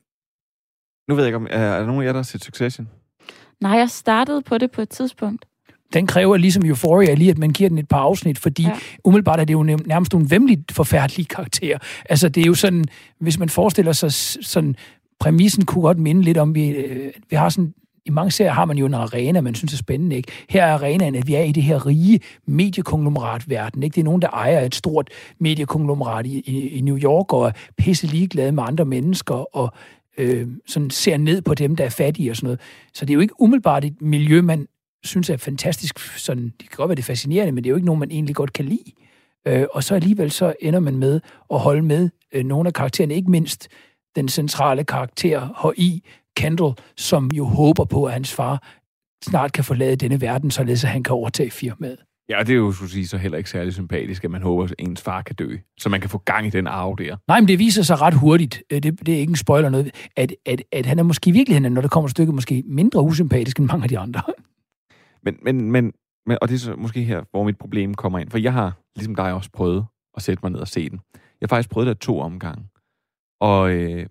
nu 1.07 1.15
ved 1.15 1.23
jeg 1.23 1.27
ikke, 1.27 1.35
om 1.35 1.47
er 1.49 1.79
der 1.79 1.85
nogen 1.85 2.01
af 2.01 2.05
jer, 2.05 2.11
der 2.11 2.19
har 2.19 2.23
set 2.23 2.43
Succession? 2.43 2.89
Nej, 3.61 3.71
jeg 3.71 3.89
startede 3.89 4.41
på 4.41 4.57
det 4.57 4.71
på 4.71 4.81
et 4.81 4.89
tidspunkt. 4.89 5.45
Den 5.93 6.07
kræver 6.07 6.37
ligesom 6.37 6.65
Euphoria 6.65 7.13
lige, 7.13 7.31
at 7.31 7.37
man 7.37 7.49
giver 7.49 7.69
den 7.69 7.77
et 7.77 7.87
par 7.87 7.99
afsnit, 7.99 8.39
fordi 8.39 8.63
ja. 8.63 8.77
umiddelbart 9.03 9.39
er 9.39 9.45
det 9.45 9.53
jo 9.53 9.63
nærmest 9.63 10.13
nogle 10.13 10.29
vemmeligt 10.29 10.71
forfærdelige 10.71 11.25
karakterer. 11.25 11.77
Altså, 12.09 12.29
det 12.29 12.41
er 12.41 12.47
jo 12.47 12.53
sådan, 12.53 12.85
hvis 13.19 13.39
man 13.39 13.49
forestiller 13.49 13.91
sig 13.91 14.11
sådan, 14.45 14.75
præmissen 15.19 15.65
kunne 15.65 15.81
godt 15.81 15.99
minde 15.99 16.21
lidt 16.21 16.37
om, 16.37 16.55
vi, 16.55 16.69
øh, 16.69 17.11
vi 17.29 17.35
har 17.35 17.49
sådan 17.49 17.73
i 18.05 18.09
mange 18.09 18.31
serier 18.31 18.51
har 18.51 18.65
man 18.65 18.77
jo 18.77 18.85
en 18.85 18.93
arena, 18.93 19.41
man 19.41 19.55
synes 19.55 19.73
er 19.73 19.77
spændende. 19.77 20.15
Ikke? 20.15 20.31
Her 20.49 20.65
er 20.65 20.73
arenaen, 20.73 21.15
at 21.15 21.27
vi 21.27 21.35
er 21.35 21.43
i 21.43 21.51
det 21.51 21.63
her 21.63 21.85
rige 21.85 22.19
mediekonglomeratverden. 22.47 23.83
Ikke? 23.83 23.95
Det 23.95 24.01
er 24.01 24.05
nogen, 24.05 24.21
der 24.21 24.29
ejer 24.29 24.61
et 24.61 24.75
stort 24.75 25.09
mediekonglomerat 25.39 26.25
i, 26.25 26.39
i, 26.39 26.67
i 26.67 26.81
New 26.81 26.97
York, 26.97 27.33
og 27.33 27.47
er 27.47 27.51
pisse 27.77 28.07
ligeglade 28.07 28.51
med 28.51 28.63
andre 28.67 28.85
mennesker, 28.85 29.55
og 29.55 29.73
øh, 30.17 30.47
sådan 30.67 30.89
ser 30.89 31.17
ned 31.17 31.41
på 31.41 31.53
dem, 31.53 31.75
der 31.75 31.85
er 31.85 31.89
fattige 31.89 32.31
og 32.31 32.35
sådan 32.35 32.45
noget. 32.45 32.59
Så 32.93 33.05
det 33.05 33.13
er 33.13 33.15
jo 33.15 33.19
ikke 33.19 33.41
umiddelbart 33.41 33.85
et 33.85 34.01
miljø, 34.01 34.41
man 34.41 34.67
synes 35.03 35.29
er 35.29 35.37
fantastisk. 35.37 35.99
Sådan, 35.99 36.43
det 36.43 36.69
kan 36.69 36.77
godt 36.77 36.89
være, 36.89 36.95
det 36.95 37.01
er 37.01 37.05
fascinerende, 37.05 37.51
men 37.51 37.63
det 37.63 37.69
er 37.69 37.71
jo 37.71 37.75
ikke 37.75 37.85
nogen, 37.85 37.99
man 37.99 38.11
egentlig 38.11 38.35
godt 38.35 38.53
kan 38.53 38.65
lide. 38.65 38.91
Øh, 39.47 39.65
og 39.73 39.83
så 39.83 39.95
alligevel 39.95 40.31
så 40.31 40.53
ender 40.61 40.79
man 40.79 40.97
med 40.97 41.19
at 41.53 41.59
holde 41.59 41.81
med 41.81 42.09
øh, 42.33 42.45
nogle 42.45 42.67
af 42.67 42.73
karaktererne, 42.73 43.15
ikke 43.15 43.31
mindst 43.31 43.67
den 44.15 44.29
centrale 44.29 44.83
karakter 44.83 45.69
H.I. 45.71 46.03
Kendall, 46.37 46.73
som 46.97 47.31
jo 47.31 47.45
håber 47.45 47.85
på, 47.85 48.05
at 48.05 48.13
hans 48.13 48.33
far 48.33 48.63
snart 49.25 49.51
kan 49.51 49.63
forlade 49.63 49.95
denne 49.95 50.21
verden, 50.21 50.51
således 50.51 50.83
at 50.83 50.89
han 50.89 51.03
kan 51.03 51.13
overtage 51.13 51.51
firmaet. 51.51 51.97
Ja, 52.29 52.39
og 52.39 52.47
det 52.47 52.53
er 52.53 52.57
jo, 52.57 52.71
skulle 52.71 52.91
sige, 52.91 53.07
så 53.07 53.17
heller 53.17 53.37
ikke 53.37 53.49
særlig 53.49 53.73
sympatisk, 53.73 54.23
at 54.23 54.31
man 54.31 54.41
håber, 54.41 54.63
at 54.63 54.73
ens 54.79 55.01
far 55.01 55.21
kan 55.21 55.35
dø. 55.35 55.57
Så 55.79 55.89
man 55.89 56.01
kan 56.01 56.09
få 56.09 56.17
gang 56.17 56.47
i 56.47 56.49
den 56.49 56.67
arv 56.67 56.97
der. 56.97 57.17
Nej, 57.27 57.39
men 57.39 57.47
det 57.47 57.59
viser 57.59 57.83
sig 57.83 58.01
ret 58.01 58.13
hurtigt, 58.13 58.63
øh, 58.71 58.83
det, 58.83 59.05
det 59.05 59.15
er 59.15 59.19
ikke 59.19 59.31
en 59.31 59.35
spoiler 59.35 59.69
noget, 59.69 59.91
at, 60.15 60.33
at, 60.45 60.63
at 60.71 60.85
han 60.85 60.99
er 60.99 61.03
måske 61.03 61.29
i 61.29 61.31
virkeligheden, 61.31 61.73
når 61.73 61.81
det 61.81 61.91
kommer 61.91 62.07
et 62.07 62.11
stykke, 62.11 62.31
måske 62.31 62.63
mindre 62.65 63.01
usympatisk 63.01 63.59
end 63.59 63.67
mange 63.67 63.83
af 63.83 63.89
de 63.89 63.99
andre. 63.99 64.21
Men, 65.23 65.37
men, 65.43 65.71
men, 65.71 65.91
men, 66.25 66.37
og 66.41 66.49
det 66.49 66.55
er 66.55 66.59
så 66.59 66.75
måske 66.75 67.03
her, 67.03 67.23
hvor 67.31 67.43
mit 67.43 67.57
problem 67.57 67.93
kommer 67.93 68.19
ind. 68.19 68.29
For 68.29 68.37
jeg 68.37 68.53
har, 68.53 68.77
ligesom 68.95 69.15
dig, 69.15 69.33
også 69.33 69.49
prøvet 69.53 69.85
at 70.17 70.21
sætte 70.21 70.39
mig 70.43 70.51
ned 70.51 70.59
og 70.59 70.67
se 70.67 70.89
den. 70.89 70.99
Jeg 71.13 71.21
har 71.41 71.47
faktisk 71.47 71.69
prøvet 71.69 71.87
det 71.87 71.99
to 71.99 72.19
omgange. 72.19 72.63
Og, 73.41 73.71
øh, 73.71 74.05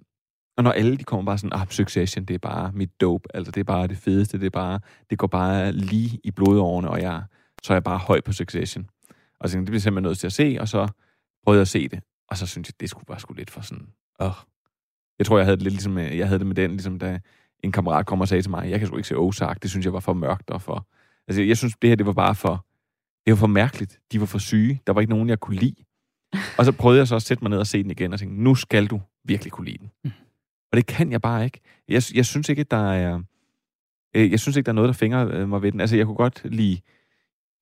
og 0.61 0.64
når 0.64 0.72
alle 0.72 0.96
de 0.96 1.04
kommer 1.04 1.24
bare 1.24 1.38
sådan, 1.38 1.61
ah, 1.61 1.68
Succession, 1.68 2.24
det 2.24 2.34
er 2.34 2.38
bare 2.38 2.72
mit 2.72 3.00
dope, 3.00 3.36
altså 3.36 3.50
det 3.50 3.61
er 3.61 3.64
bare 3.64 3.86
det 3.86 3.96
fedeste, 3.96 4.38
det 4.38 4.46
er 4.46 4.50
bare, 4.50 4.80
det 5.11 5.18
går 5.18 5.26
bare 5.26 5.72
lige 5.72 6.20
i 6.24 6.30
blodårene, 6.30 6.90
og 6.90 7.02
jeg, 7.02 7.22
så 7.62 7.72
er 7.72 7.74
jeg 7.74 7.84
bare 7.84 7.98
høj 7.98 8.20
på 8.20 8.32
Succession. 8.32 8.86
Og 9.40 9.48
så 9.48 9.58
det 9.58 9.66
bliver 9.66 9.80
simpelthen 9.80 10.08
nødt 10.08 10.18
til 10.18 10.26
at 10.26 10.32
se, 10.32 10.56
og 10.61 10.68
så 10.68 10.88
prøvede 11.44 11.58
jeg 11.58 11.62
at 11.62 11.68
se 11.68 11.88
det. 11.88 12.00
Og 12.28 12.36
så 12.36 12.46
synes 12.46 12.68
jeg, 12.68 12.80
det 12.80 12.90
skulle 12.90 13.04
bare 13.04 13.20
sgu 13.20 13.34
lidt 13.34 13.50
for 13.50 13.61
sådan, 13.61 13.86
åh. 14.20 14.32
Jeg 15.18 15.26
tror, 15.26 15.38
jeg 15.38 15.46
havde 15.46 15.56
det 15.56 15.62
lidt 15.62 15.74
ligesom, 15.74 15.98
jeg 15.98 16.26
havde 16.26 16.38
det 16.38 16.46
med 16.46 16.56
den, 16.56 16.70
ligesom 16.70 16.98
da 16.98 17.20
en 17.64 17.72
kammerat 17.72 18.06
kom 18.06 18.20
og 18.20 18.28
sagde 18.28 18.42
til 18.42 18.50
mig, 18.50 18.70
jeg 18.70 18.78
kan 18.78 18.88
sgu 18.88 18.96
ikke 18.96 19.08
se 19.08 19.16
Ozark, 19.16 19.62
det 19.62 19.70
synes 19.70 19.84
jeg 19.84 19.92
var 19.92 20.00
for 20.00 20.12
mørkt 20.12 20.50
og 20.50 20.62
for... 20.62 20.86
Altså, 21.28 21.42
jeg 21.42 21.56
synes, 21.56 21.74
det 21.82 21.90
her, 21.90 21.96
det 21.96 22.06
var 22.06 22.12
bare 22.12 22.34
for... 22.34 22.66
Det 23.26 23.32
var 23.32 23.36
for 23.36 23.46
mærkeligt. 23.46 24.00
De 24.12 24.20
var 24.20 24.26
for 24.26 24.38
syge. 24.38 24.80
Der 24.86 24.92
var 24.92 25.00
ikke 25.00 25.12
nogen, 25.12 25.28
jeg 25.28 25.40
kunne 25.40 25.56
lide. 25.56 25.84
Og 26.58 26.64
så 26.64 26.72
prøvede 26.72 26.98
jeg 26.98 27.08
så 27.08 27.16
at 27.16 27.22
sætte 27.22 27.44
mig 27.44 27.50
ned 27.50 27.58
og 27.58 27.66
se 27.66 27.82
den 27.82 27.90
igen, 27.90 28.12
og 28.12 28.18
tænkte, 28.18 28.42
nu 28.42 28.54
skal 28.54 28.86
du 28.86 29.00
virkelig 29.24 29.52
kunne 29.52 29.64
lide 29.64 29.78
den. 29.78 29.90
Mm. 30.04 30.11
Og 30.72 30.76
det 30.76 30.86
kan 30.86 31.12
jeg 31.12 31.20
bare 31.20 31.44
ikke. 31.44 31.60
Jeg, 31.88 32.02
jeg 32.14 32.26
synes 32.26 32.48
ikke, 32.48 32.60
at 32.60 32.70
der 32.70 32.92
er... 32.92 33.20
øh, 34.16 34.30
Jeg 34.30 34.40
synes 34.40 34.56
ikke, 34.56 34.66
der 34.66 34.72
er 34.72 34.74
noget, 34.74 34.88
der 34.88 34.94
fingrer 34.94 35.28
øh, 35.40 35.48
mig 35.48 35.62
ved 35.62 35.72
den. 35.72 35.80
Altså, 35.80 35.96
jeg 35.96 36.06
kunne 36.06 36.16
godt 36.16 36.40
lide... 36.44 36.72
Et 36.72 36.80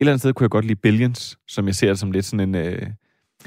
eller 0.00 0.12
andet 0.12 0.20
sted 0.20 0.32
kunne 0.32 0.44
jeg 0.44 0.50
godt 0.50 0.64
lide 0.64 0.80
Billions, 0.80 1.38
som 1.48 1.66
jeg 1.66 1.74
ser 1.74 1.88
det 1.88 1.98
som 1.98 2.12
lidt 2.12 2.24
sådan 2.24 2.48
en... 2.48 2.54
Øh, 2.54 2.86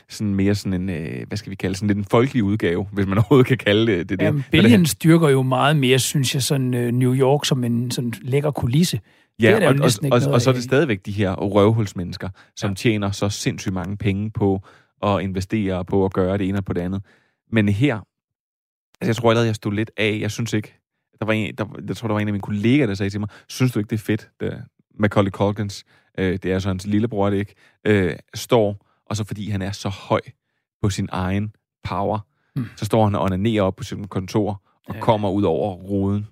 sådan 0.09 0.35
mere 0.35 0.55
sådan 0.55 0.81
en, 0.81 0.89
øh, 0.89 1.27
hvad 1.27 1.37
skal 1.37 1.49
vi 1.49 1.55
kalde 1.55 1.75
sådan 1.75 1.87
lidt 1.87 1.97
en 1.97 2.05
folkelig 2.05 2.43
udgave, 2.43 2.87
hvis 2.91 3.07
man 3.07 3.17
overhovedet 3.17 3.47
kan 3.47 3.57
kalde 3.57 3.91
det 3.91 4.09
det. 4.09 4.21
Jamen. 4.21 4.43
Billions 4.51 4.89
styrker 4.89 5.29
jo 5.29 5.41
meget 5.41 5.77
mere, 5.77 5.99
synes 5.99 6.33
jeg, 6.33 6.43
sådan 6.43 6.73
uh, 6.73 6.81
New 6.81 7.15
York 7.15 7.45
som 7.45 7.63
en 7.63 7.91
sådan 7.91 8.13
lækker 8.21 8.51
kulisse. 8.51 8.99
Det 9.39 9.49
er 9.49 9.57
Ja, 9.59 9.67
og, 9.67 9.75
og, 9.79 9.85
og, 9.85 10.09
noget 10.09 10.27
og 10.27 10.41
så 10.41 10.49
er 10.49 10.53
det 10.53 10.63
stadigvæk 10.63 11.05
de 11.05 11.11
her 11.11 11.33
røvhulsmennesker, 11.33 12.29
som 12.55 12.69
ja. 12.69 12.75
tjener 12.75 13.11
så 13.11 13.29
sindssygt 13.29 13.73
mange 13.73 13.97
penge 13.97 14.31
på 14.31 14.61
at 15.03 15.21
investere 15.21 15.85
på 15.85 16.05
at 16.05 16.13
gøre 16.13 16.37
det 16.37 16.49
ene 16.49 16.57
og 16.57 16.65
på 16.65 16.73
det 16.73 16.81
andet. 16.81 17.01
Men 17.51 17.69
her, 17.69 17.99
altså 19.01 19.09
jeg 19.09 19.15
tror 19.15 19.29
allerede, 19.29 19.47
jeg 19.47 19.55
stod 19.55 19.73
lidt 19.73 19.91
af. 19.97 20.17
Jeg 20.21 20.31
synes 20.31 20.53
ikke, 20.53 20.73
der 21.19 21.25
var 21.25 21.33
en, 21.33 21.55
der, 21.55 21.65
jeg 21.87 21.97
tror, 21.97 22.07
der 22.07 22.13
var 22.13 22.19
en 22.19 22.27
af 22.27 22.33
mine 22.33 22.41
kollegaer, 22.41 22.87
der 22.87 22.93
sagde 22.93 23.09
til 23.09 23.19
mig, 23.19 23.29
synes 23.47 23.71
du 23.71 23.79
ikke, 23.79 23.89
det 23.89 23.95
er 23.95 24.03
fedt, 24.03 24.29
det 24.39 24.63
Macaulay 24.99 25.31
Culkins, 25.31 25.85
øh, 26.17 26.39
det 26.43 26.45
er 26.45 26.59
så 26.59 26.67
hans 26.67 26.87
lillebror, 26.87 27.29
det 27.29 27.37
ikke, 27.37 27.55
øh, 27.85 28.15
står, 28.33 28.87
og 29.05 29.17
så 29.17 29.23
fordi 29.23 29.49
han 29.49 29.61
er 29.61 29.71
så 29.71 29.89
høj 29.89 30.21
på 30.81 30.89
sin 30.89 31.09
egen 31.11 31.55
power, 31.83 32.19
mm. 32.55 32.65
så 32.75 32.85
står 32.85 33.03
han 33.03 33.15
og 33.15 33.21
onanerer 33.21 33.63
op 33.63 33.75
på 33.75 33.83
sit 33.83 34.09
kontor, 34.09 34.61
og 34.87 34.95
ja. 34.95 35.01
kommer 35.01 35.29
ud 35.29 35.43
over 35.43 35.73
ruden, 35.73 36.27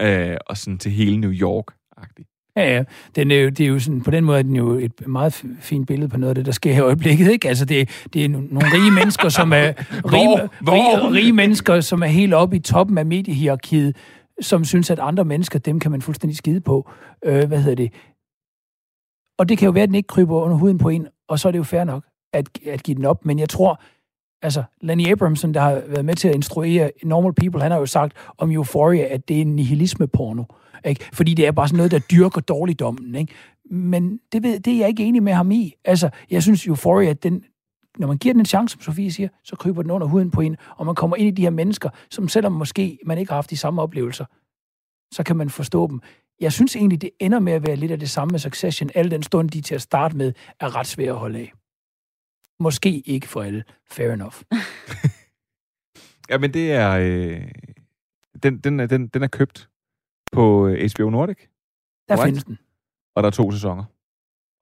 øh, 0.00 0.36
og 0.46 0.56
sådan 0.56 0.78
til 0.78 0.92
hele 0.92 1.16
New 1.16 1.32
York-agtigt. 1.32 2.29
Ja, 2.56 2.76
ja. 2.76 2.84
Den 3.16 3.30
jo, 3.30 3.48
det 3.48 3.60
er 3.60 3.66
jo 3.66 3.78
sådan, 3.78 4.00
på 4.02 4.10
den 4.10 4.24
måde 4.24 4.38
er 4.38 4.42
den 4.42 4.56
jo 4.56 4.70
et 4.70 5.06
meget 5.06 5.44
fint 5.60 5.86
billede 5.86 6.08
på 6.08 6.16
noget 6.16 6.28
af 6.28 6.34
det, 6.34 6.46
der 6.46 6.52
sker 6.52 6.72
her 6.72 6.82
i 6.82 6.84
øjeblikket. 6.84 7.30
Ikke? 7.30 7.48
Altså, 7.48 7.64
det, 7.64 8.04
det 8.12 8.24
er 8.24 8.28
no- 8.28 8.54
nogle 8.54 8.68
rige 8.72 8.90
mennesker, 8.90 9.28
som 9.28 9.52
er 9.52 9.66
rige, 10.12 10.48
Hvor? 10.60 10.72
rige, 10.72 11.14
rige 11.14 11.32
mennesker, 11.32 11.80
som 11.80 12.02
er 12.02 12.06
helt 12.06 12.34
oppe 12.34 12.56
i 12.56 12.58
toppen 12.58 12.98
af 12.98 13.06
mediehierarkiet, 13.06 13.96
som 14.40 14.64
synes, 14.64 14.90
at 14.90 14.98
andre 14.98 15.24
mennesker, 15.24 15.58
dem 15.58 15.80
kan 15.80 15.90
man 15.90 16.02
fuldstændig 16.02 16.36
skide 16.36 16.60
på. 16.60 16.90
Øh, 17.24 17.48
hvad 17.48 17.58
hedder 17.62 17.76
det? 17.76 17.92
Og 19.38 19.48
det 19.48 19.58
kan 19.58 19.66
jo 19.66 19.72
være, 19.72 19.82
at 19.82 19.88
den 19.88 19.94
ikke 19.94 20.06
kryber 20.06 20.36
under 20.40 20.56
huden 20.56 20.78
på 20.78 20.88
en, 20.88 21.06
og 21.28 21.38
så 21.38 21.48
er 21.48 21.52
det 21.52 21.58
jo 21.58 21.62
fair 21.64 21.84
nok 21.84 22.04
at, 22.32 22.48
at 22.66 22.82
give 22.82 22.94
den 22.94 23.04
op. 23.04 23.24
Men 23.24 23.38
jeg 23.38 23.48
tror, 23.48 23.82
altså, 24.42 24.62
Lenny 24.80 25.08
Abramson, 25.12 25.54
der 25.54 25.60
har 25.60 25.82
været 25.86 26.04
med 26.04 26.14
til 26.14 26.28
at 26.28 26.34
instruere 26.34 26.90
Normal 27.02 27.32
People, 27.32 27.62
han 27.62 27.70
har 27.70 27.78
jo 27.78 27.86
sagt 27.86 28.12
om 28.38 28.50
Euphoria, 28.50 29.14
at 29.14 29.28
det 29.28 29.36
er 29.36 29.40
en 29.40 29.56
nihilisme-porno. 29.56 30.44
Ikke? 30.84 31.08
Fordi 31.12 31.34
det 31.34 31.46
er 31.46 31.52
bare 31.52 31.68
sådan 31.68 31.76
noget, 31.76 31.90
der 31.90 31.98
dyrker 31.98 32.40
dårligdommen. 32.40 33.14
Ikke? 33.14 33.34
Men 33.70 34.20
det, 34.32 34.42
ved, 34.42 34.60
det 34.60 34.72
er 34.72 34.78
jeg 34.78 34.88
ikke 34.88 35.04
enig 35.04 35.22
med 35.22 35.32
ham 35.32 35.50
i. 35.50 35.74
Altså, 35.84 36.10
jeg 36.30 36.42
synes 36.42 36.66
Euphoria, 36.66 37.12
den, 37.12 37.44
når 37.98 38.06
man 38.06 38.16
giver 38.16 38.32
den 38.32 38.40
en 38.40 38.46
chance, 38.46 38.72
som 38.72 38.80
Sofie 38.80 39.12
siger, 39.12 39.28
så 39.44 39.56
kryber 39.56 39.82
den 39.82 39.90
under 39.90 40.06
huden 40.06 40.30
på 40.30 40.40
en, 40.40 40.56
og 40.76 40.86
man 40.86 40.94
kommer 40.94 41.16
ind 41.16 41.28
i 41.28 41.30
de 41.30 41.42
her 41.42 41.50
mennesker, 41.50 41.90
som 42.10 42.28
selvom 42.28 42.52
måske 42.52 42.98
man 43.06 43.18
ikke 43.18 43.30
har 43.30 43.36
haft 43.36 43.50
de 43.50 43.56
samme 43.56 43.82
oplevelser, 43.82 44.24
så 45.14 45.22
kan 45.22 45.36
man 45.36 45.50
forstå 45.50 45.86
dem. 45.86 46.00
Jeg 46.40 46.52
synes 46.52 46.76
egentlig, 46.76 47.02
det 47.02 47.10
ender 47.20 47.38
med 47.38 47.52
at 47.52 47.66
være 47.66 47.76
lidt 47.76 47.92
af 47.92 47.98
det 47.98 48.10
samme 48.10 48.32
med 48.32 48.38
Succession, 48.38 48.90
al 48.94 49.10
den 49.10 49.22
stund, 49.22 49.50
de 49.50 49.60
til 49.60 49.74
at 49.74 49.82
starte 49.82 50.16
med, 50.16 50.32
er 50.60 50.76
ret 50.76 50.86
svære 50.86 51.10
at 51.10 51.18
holde 51.18 51.38
af. 51.38 51.52
Måske 52.60 53.00
ikke 53.00 53.28
for 53.28 53.42
alle. 53.42 53.64
Fair 53.90 54.12
enough. 54.12 54.34
Ja, 56.30 56.38
men 56.38 56.54
det 56.54 56.72
er... 56.72 56.90
Øh, 56.90 57.48
den, 58.42 58.58
den, 58.58 58.80
er, 58.80 58.86
den, 58.86 59.06
den 59.06 59.22
er 59.22 59.26
købt 59.26 59.69
på 60.32 60.66
øh, 60.66 60.90
HBO 60.96 61.10
Nordic. 61.10 61.38
Der 62.08 62.14
Right. 62.14 62.24
findes 62.24 62.44
den. 62.44 62.58
Og 63.16 63.22
der 63.22 63.26
er 63.26 63.30
to 63.30 63.50
sæsoner. 63.52 63.84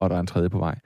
Og 0.00 0.10
der 0.10 0.16
er 0.16 0.20
en 0.20 0.26
tredje 0.26 0.50
på 0.50 0.58
vej. 0.58 0.78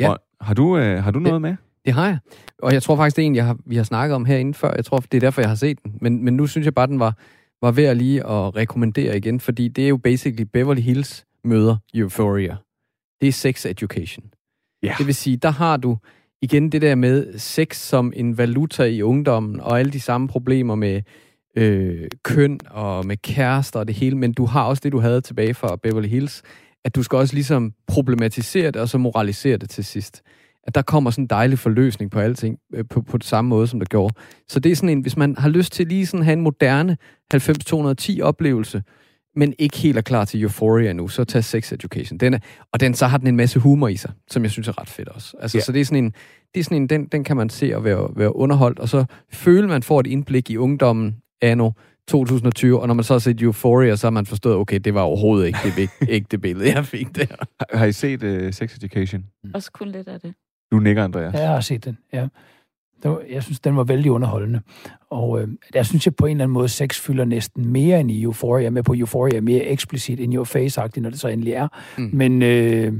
Ja. 0.00 0.10
Og, 0.10 0.18
har 0.40 0.54
du, 0.54 0.76
øh, 0.78 1.02
har 1.02 1.10
du 1.10 1.18
noget 1.18 1.42
med? 1.42 1.56
Det 1.84 1.92
har 1.92 2.06
jeg. 2.06 2.18
Og 2.62 2.72
jeg 2.72 2.82
tror 2.82 2.96
faktisk, 2.96 3.16
det 3.16 3.22
er 3.22 3.26
en, 3.26 3.34
jeg 3.36 3.44
har, 3.46 3.58
vi 3.66 3.76
har 3.76 3.82
snakket 3.82 4.14
om 4.14 4.24
herinde 4.24 4.54
før. 4.54 4.74
Jeg 4.74 4.84
tror, 4.84 4.98
det 4.98 5.14
er 5.14 5.20
derfor, 5.20 5.40
jeg 5.40 5.50
har 5.50 5.54
set 5.54 5.82
den. 5.82 5.98
Men, 6.00 6.24
men 6.24 6.36
nu 6.36 6.46
synes 6.46 6.64
jeg 6.64 6.74
bare, 6.74 6.86
den 6.86 7.00
var, 7.00 7.18
var 7.62 7.70
værd 7.72 7.96
lige 7.96 8.26
at 8.26 8.56
rekommendere 8.56 9.16
igen, 9.16 9.40
fordi 9.40 9.68
det 9.68 9.84
er 9.84 9.88
jo 9.88 9.96
basically 9.96 10.42
Beverly 10.52 10.80
Hills 10.80 11.26
møder 11.44 11.76
Euphoria. 11.94 12.56
Det 13.20 13.28
er 13.28 13.32
sex 13.32 13.66
education. 13.66 14.32
Ja. 14.82 14.94
Det 14.98 15.06
vil 15.06 15.14
sige, 15.14 15.36
der 15.36 15.50
har 15.50 15.76
du 15.76 15.96
igen 16.42 16.72
det 16.72 16.82
der 16.82 16.94
med 16.94 17.38
sex 17.38 17.76
som 17.76 18.12
en 18.16 18.38
valuta 18.38 18.84
i 18.84 19.02
ungdommen, 19.02 19.60
og 19.60 19.78
alle 19.78 19.92
de 19.92 20.00
samme 20.00 20.28
problemer 20.28 20.74
med 20.74 21.02
øh, 21.56 22.08
køn 22.24 22.60
og 22.70 23.06
med 23.06 23.16
kærester 23.16 23.80
og 23.80 23.88
det 23.88 23.96
hele, 23.96 24.16
men 24.16 24.32
du 24.32 24.44
har 24.44 24.64
også 24.64 24.80
det, 24.84 24.92
du 24.92 24.98
havde 24.98 25.20
tilbage 25.20 25.54
fra 25.54 25.76
Beverly 25.76 26.08
Hills, 26.08 26.42
at 26.84 26.94
du 26.94 27.02
skal 27.02 27.16
også 27.16 27.34
ligesom 27.34 27.72
problematisere 27.86 28.70
det, 28.70 28.76
og 28.76 28.88
så 28.88 28.98
moralisere 28.98 29.56
det 29.56 29.70
til 29.70 29.84
sidst. 29.84 30.22
At 30.66 30.74
der 30.74 30.82
kommer 30.82 31.10
sådan 31.10 31.24
en 31.24 31.28
dejlig 31.28 31.58
forløsning 31.58 32.10
på 32.10 32.18
alting, 32.18 32.58
øh, 32.74 32.84
på, 32.90 33.02
på 33.02 33.18
det 33.18 33.26
samme 33.26 33.48
måde, 33.48 33.66
som 33.66 33.80
der 33.80 33.86
gjorde. 33.86 34.14
Så 34.48 34.60
det 34.60 34.72
er 34.72 34.76
sådan 34.76 34.88
en, 34.88 35.00
hvis 35.00 35.16
man 35.16 35.36
har 35.38 35.48
lyst 35.48 35.72
til 35.72 35.86
lige 35.86 36.06
sådan 36.06 36.20
at 36.20 36.24
have 36.24 36.32
en 36.32 36.40
moderne 36.40 36.96
90-210 37.34 38.22
oplevelse, 38.22 38.82
men 39.36 39.54
ikke 39.58 39.78
helt 39.78 39.98
er 39.98 40.02
klar 40.02 40.24
til 40.24 40.42
Euphoria 40.42 40.92
nu, 40.92 41.08
så 41.08 41.24
tag 41.24 41.44
Sex 41.44 41.72
Education. 41.72 42.18
Den 42.18 42.34
er, 42.34 42.38
og 42.72 42.80
den, 42.80 42.94
så 42.94 43.06
har 43.06 43.18
den 43.18 43.26
en 43.26 43.36
masse 43.36 43.58
humor 43.58 43.88
i 43.88 43.96
sig, 43.96 44.12
som 44.30 44.42
jeg 44.42 44.50
synes 44.50 44.68
er 44.68 44.80
ret 44.80 44.88
fedt 44.88 45.08
også. 45.08 45.36
Altså, 45.40 45.58
ja. 45.58 45.62
Så 45.62 45.72
det 45.72 45.80
er 45.80 45.84
sådan 45.84 46.04
en, 46.04 46.14
det 46.54 46.60
er 46.60 46.64
sådan 46.64 46.82
en 46.82 46.88
den, 46.88 47.06
den 47.06 47.24
kan 47.24 47.36
man 47.36 47.50
se 47.50 47.76
og 47.76 47.84
være, 47.84 48.08
være 48.16 48.36
underholdt, 48.36 48.78
og 48.78 48.88
så 48.88 49.04
føle, 49.32 49.68
man 49.68 49.82
får 49.82 50.00
et 50.00 50.06
indblik 50.06 50.50
i 50.50 50.56
ungdommen 50.56 51.16
anno 51.42 51.70
2020, 52.08 52.80
og 52.80 52.86
når 52.86 52.94
man 52.94 53.04
så 53.04 53.14
har 53.14 53.18
set 53.18 53.40
Euphoria, 53.40 53.96
så 53.96 54.06
har 54.06 54.10
man 54.10 54.26
forstået, 54.26 54.56
okay, 54.56 54.78
det 54.78 54.94
var 54.94 55.00
overhovedet 55.00 55.46
ikke 55.46 55.58
det, 55.76 55.90
ikke 56.14 56.26
det 56.30 56.40
billede, 56.40 56.72
jeg 56.74 56.86
fik 56.86 57.16
der. 57.16 57.26
Har, 57.60 57.78
har 57.78 57.86
I 57.86 57.92
set 57.92 58.22
uh, 58.22 58.52
Sex 58.52 58.76
Education? 58.76 59.24
Også 59.54 59.72
kun 59.72 59.88
lidt 59.88 60.08
af 60.08 60.20
det. 60.20 60.34
Du 60.72 60.78
nikker, 60.78 61.04
Andreas. 61.04 61.34
Ja, 61.34 61.40
jeg 61.40 61.50
har 61.50 61.60
set 61.60 61.84
den, 61.84 61.98
ja. 62.12 62.28
Den 63.02 63.10
var, 63.10 63.22
jeg 63.30 63.42
synes, 63.42 63.60
den 63.60 63.76
var 63.76 63.84
vældig 63.84 64.10
underholdende. 64.10 64.60
Og 65.10 65.42
øh, 65.42 65.48
jeg 65.74 65.86
synes, 65.86 66.06
at 66.06 66.16
på 66.16 66.26
en 66.26 66.30
eller 66.30 66.44
anden 66.44 66.52
måde, 66.52 66.68
sex 66.68 67.00
fylder 67.00 67.24
næsten 67.24 67.68
mere 67.68 68.00
end 68.00 68.10
i 68.10 68.22
Euphoria. 68.22 68.62
Jeg 68.62 68.72
med 68.72 68.82
på, 68.82 68.94
Euphoria 68.94 69.36
er 69.36 69.40
mere 69.40 69.64
eksplicit 69.64 70.20
end 70.20 70.34
your 70.34 70.44
face 70.44 70.80
når 70.96 71.10
det 71.10 71.20
så 71.20 71.28
endelig 71.28 71.52
er. 71.52 71.68
Mm. 71.98 72.04
Mm. 72.04 72.10
Men, 72.12 72.42
øh, 72.42 72.92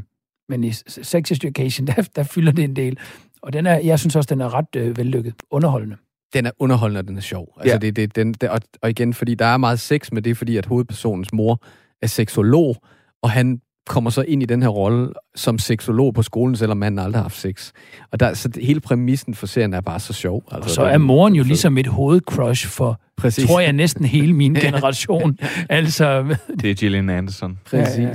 men 0.48 0.64
i 0.64 0.72
Sex 0.86 1.30
Education, 1.30 1.86
der, 1.96 2.08
der 2.16 2.22
fylder 2.22 2.52
det 2.52 2.64
en 2.64 2.76
del. 2.76 2.98
Og 3.42 3.52
den 3.52 3.66
er, 3.66 3.78
jeg 3.78 3.98
synes 3.98 4.16
også, 4.16 4.34
den 4.34 4.40
er 4.40 4.54
ret 4.54 4.76
øh, 4.76 4.96
vellykket. 4.96 5.34
Underholdende. 5.50 5.96
Den 6.32 6.46
er 6.46 6.50
underholdende, 6.58 6.98
og 6.98 7.08
den 7.08 7.16
er 7.16 7.20
sjov. 7.20 7.48
Altså, 7.60 7.74
Ja. 7.74 7.78
det, 7.78 7.96
det, 7.96 8.16
den, 8.16 8.32
det, 8.32 8.48
og, 8.48 8.60
og 8.82 8.90
igen, 8.90 9.14
fordi 9.14 9.34
der 9.34 9.46
er 9.46 9.56
meget 9.56 9.80
sex 9.80 10.12
med 10.12 10.22
det, 10.22 10.36
fordi 10.36 10.56
at 10.56 10.66
hovedpersonens 10.66 11.32
mor 11.32 11.62
er 12.02 12.06
seksolog, 12.06 12.76
og 13.22 13.30
han 13.30 13.60
kommer 13.86 14.10
så 14.10 14.22
ind 14.22 14.42
i 14.42 14.46
den 14.46 14.62
her 14.62 14.68
rolle 14.68 15.12
som 15.34 15.58
seksolog 15.58 16.14
på 16.14 16.22
skolen, 16.22 16.56
selvom 16.56 16.76
manden 16.76 16.98
aldrig 16.98 17.18
har 17.18 17.22
haft 17.22 17.36
sex. 17.36 17.72
Og 18.12 18.20
der, 18.20 18.34
så 18.34 18.48
det, 18.48 18.64
hele 18.64 18.80
præmissen 18.80 19.34
for 19.34 19.46
serien 19.46 19.74
er 19.74 19.80
bare 19.80 20.00
så 20.00 20.12
sjov. 20.12 20.42
Altså, 20.52 20.64
Og 20.68 20.70
så 20.70 20.82
er 20.82 20.98
moren 20.98 21.34
jo 21.34 21.42
ligesom 21.42 21.78
et 21.78 21.86
hovedcrush 21.86 22.66
for, 22.68 23.00
Præcis. 23.16 23.46
tror 23.48 23.60
jeg, 23.60 23.72
næsten 23.72 24.04
hele 24.04 24.32
min 24.32 24.54
generation. 24.64 25.38
altså, 25.68 26.36
Det 26.62 26.70
er 26.70 26.74
Gillian 26.74 27.08
Anderson, 27.10 27.58
Præcis. 27.64 27.98
Ja, 27.98 28.08
ja. 28.08 28.14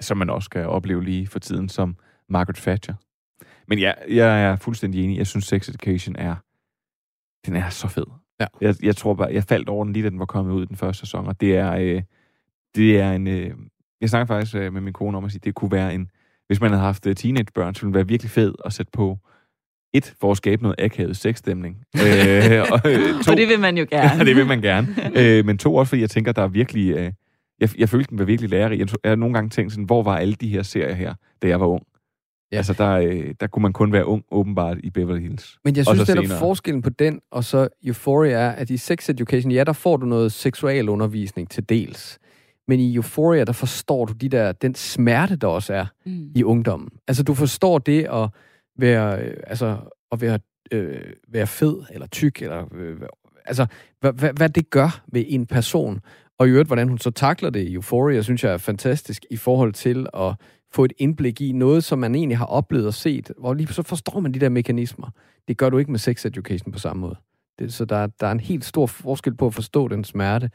som 0.00 0.16
man 0.16 0.30
også 0.30 0.50
kan 0.50 0.66
opleve 0.66 1.04
lige 1.04 1.26
for 1.26 1.38
tiden 1.38 1.68
som 1.68 1.96
Margaret 2.28 2.56
Thatcher. 2.56 2.94
Men 3.68 3.78
ja, 3.78 3.92
jeg 4.10 4.42
er 4.44 4.56
fuldstændig 4.56 5.04
enig. 5.04 5.18
Jeg 5.18 5.26
synes, 5.26 5.44
Sex 5.44 5.68
Education 5.68 6.16
er... 6.18 6.34
Den 7.46 7.56
er 7.56 7.68
så 7.70 7.88
fed. 7.88 8.06
Ja. 8.40 8.46
Jeg, 8.60 8.74
jeg 8.82 8.96
tror 8.96 9.14
bare, 9.14 9.28
jeg 9.32 9.44
faldt 9.44 9.68
over 9.68 9.84
den 9.84 9.92
lige, 9.92 10.02
da 10.02 10.10
den 10.10 10.18
var 10.18 10.26
kommet 10.26 10.52
ud 10.52 10.62
i 10.62 10.66
den 10.66 10.76
første 10.76 11.00
sæson, 11.00 11.26
og 11.26 11.40
det 11.40 11.56
er, 11.56 11.74
øh, 11.74 12.02
det 12.74 13.00
er 13.00 13.12
en... 13.12 13.26
Øh, 13.26 13.50
jeg 14.00 14.08
snakker 14.10 14.26
faktisk 14.26 14.56
øh, 14.56 14.72
med 14.72 14.80
min 14.80 14.92
kone 14.92 15.16
om 15.16 15.24
at 15.24 15.30
sige, 15.30 15.40
det 15.44 15.54
kunne 15.54 15.70
være 15.70 15.94
en... 15.94 16.10
Hvis 16.46 16.60
man 16.60 16.70
havde 16.70 16.82
haft 16.82 17.06
øh, 17.06 17.16
teenagebørn, 17.16 17.74
så 17.74 17.80
ville 17.80 17.92
det 17.92 17.96
være 17.96 18.08
virkelig 18.08 18.30
fed 18.30 18.54
at 18.64 18.72
sætte 18.72 18.92
på 18.92 19.18
et, 19.94 20.14
for 20.20 20.30
at 20.30 20.36
skabe 20.36 20.62
noget 20.62 20.76
akavet 20.78 21.16
sexstemning. 21.16 21.76
øh, 22.04 22.62
og, 22.72 22.80
øh, 22.84 23.24
to, 23.24 23.30
Og 23.30 23.36
det 23.36 23.48
vil 23.48 23.60
man 23.60 23.78
jo 23.78 23.86
gerne. 23.90 24.18
Ja, 24.18 24.24
det 24.24 24.36
vil 24.36 24.46
man 24.46 24.60
gerne. 24.60 24.88
øh, 25.20 25.46
men 25.46 25.58
to 25.58 25.74
også, 25.74 25.88
fordi 25.88 26.00
jeg 26.00 26.10
tænker, 26.10 26.32
der 26.32 26.42
er 26.42 26.48
virkelig... 26.48 26.96
Øh, 26.96 27.12
jeg, 27.60 27.78
jeg 27.78 27.88
følte, 27.88 28.10
den 28.10 28.18
var 28.18 28.24
virkelig 28.24 28.50
lærerig. 28.50 28.78
Jeg, 28.78 28.88
jeg 29.04 29.10
har 29.10 29.16
nogle 29.16 29.34
gange 29.34 29.50
tænkt 29.50 29.72
sådan, 29.72 29.84
hvor 29.84 30.02
var 30.02 30.16
alle 30.16 30.34
de 30.34 30.48
her 30.48 30.62
serier 30.62 30.94
her, 30.94 31.14
da 31.42 31.48
jeg 31.48 31.60
var 31.60 31.66
ung? 31.66 31.82
Ja. 32.56 32.58
Altså, 32.58 32.72
der, 32.72 32.90
øh, 32.90 33.34
der 33.40 33.46
kunne 33.46 33.62
man 33.62 33.72
kun 33.72 33.92
være 33.92 34.06
ung, 34.06 34.24
åbenbart, 34.30 34.76
i 34.84 34.90
Beverly 34.90 35.20
Hills. 35.20 35.58
Men 35.64 35.76
jeg 35.76 35.86
synes, 35.86 36.06
der 36.06 36.14
senere. 36.22 36.38
forskellen 36.38 36.82
på 36.82 36.90
den 36.90 37.20
og 37.30 37.44
så 37.44 37.68
Euphoria 37.84 38.32
er, 38.38 38.50
at 38.50 38.70
i 38.70 38.76
Sex 38.76 39.08
Education, 39.08 39.50
ja, 39.52 39.64
der 39.64 39.72
får 39.72 39.96
du 39.96 40.06
noget 40.06 40.32
seksualundervisning 40.32 41.50
til 41.50 41.68
dels. 41.68 42.18
Men 42.68 42.80
i 42.80 42.94
Euphoria, 42.94 43.44
der 43.44 43.52
forstår 43.52 44.04
du 44.04 44.12
de 44.12 44.28
der, 44.28 44.52
den 44.52 44.74
smerte, 44.74 45.36
der 45.36 45.46
også 45.46 45.74
er 45.74 45.86
Mm. 46.06 46.30
i 46.34 46.44
ungdommen. 46.44 46.88
Altså, 47.08 47.22
du 47.22 47.34
forstår 47.34 47.78
det 47.78 48.04
at 48.12 48.28
være, 48.78 49.20
øh, 49.22 49.34
altså, 49.46 49.76
at 50.12 50.20
være, 50.20 50.38
øh, 50.72 51.00
være 51.28 51.46
fed, 51.46 51.76
eller 51.90 52.06
tyk, 52.06 52.42
eller, 52.42 52.64
øh, 52.74 52.96
altså, 53.44 53.66
hvad, 54.00 54.12
hvad, 54.12 54.30
hvad 54.36 54.48
det 54.48 54.70
gør 54.70 55.00
ved 55.12 55.24
en 55.28 55.46
person. 55.46 56.00
Og 56.38 56.46
i 56.46 56.50
øvrigt, 56.50 56.68
hvordan 56.68 56.88
hun 56.88 56.98
så 56.98 57.10
takler 57.10 57.50
det 57.50 57.60
i 57.60 57.74
Euphoria, 57.74 58.22
synes 58.22 58.44
jeg 58.44 58.52
er 58.52 58.56
fantastisk 58.58 59.24
i 59.30 59.36
forhold 59.36 59.72
til 59.72 60.06
at 60.14 60.34
få 60.72 60.84
et 60.84 60.92
indblik 60.98 61.40
i 61.40 61.52
noget, 61.52 61.84
som 61.84 61.98
man 61.98 62.14
egentlig 62.14 62.38
har 62.38 62.46
oplevet 62.46 62.86
og 62.86 62.94
set, 62.94 63.30
hvor 63.38 63.54
lige 63.54 63.66
så 63.66 63.82
forstår 63.82 64.20
man 64.20 64.34
de 64.34 64.38
der 64.38 64.48
mekanismer. 64.48 65.10
Det 65.48 65.56
gør 65.56 65.70
du 65.70 65.78
ikke 65.78 65.90
med 65.90 65.98
sex 65.98 66.26
education 66.26 66.72
på 66.72 66.78
samme 66.78 67.00
måde. 67.00 67.16
Det, 67.58 67.74
så 67.74 67.84
der, 67.84 68.06
der 68.06 68.26
er 68.26 68.32
en 68.32 68.40
helt 68.40 68.64
stor 68.64 68.86
forskel 68.86 69.34
på 69.34 69.46
at 69.46 69.54
forstå 69.54 69.88
den 69.88 70.04
smerte, 70.04 70.50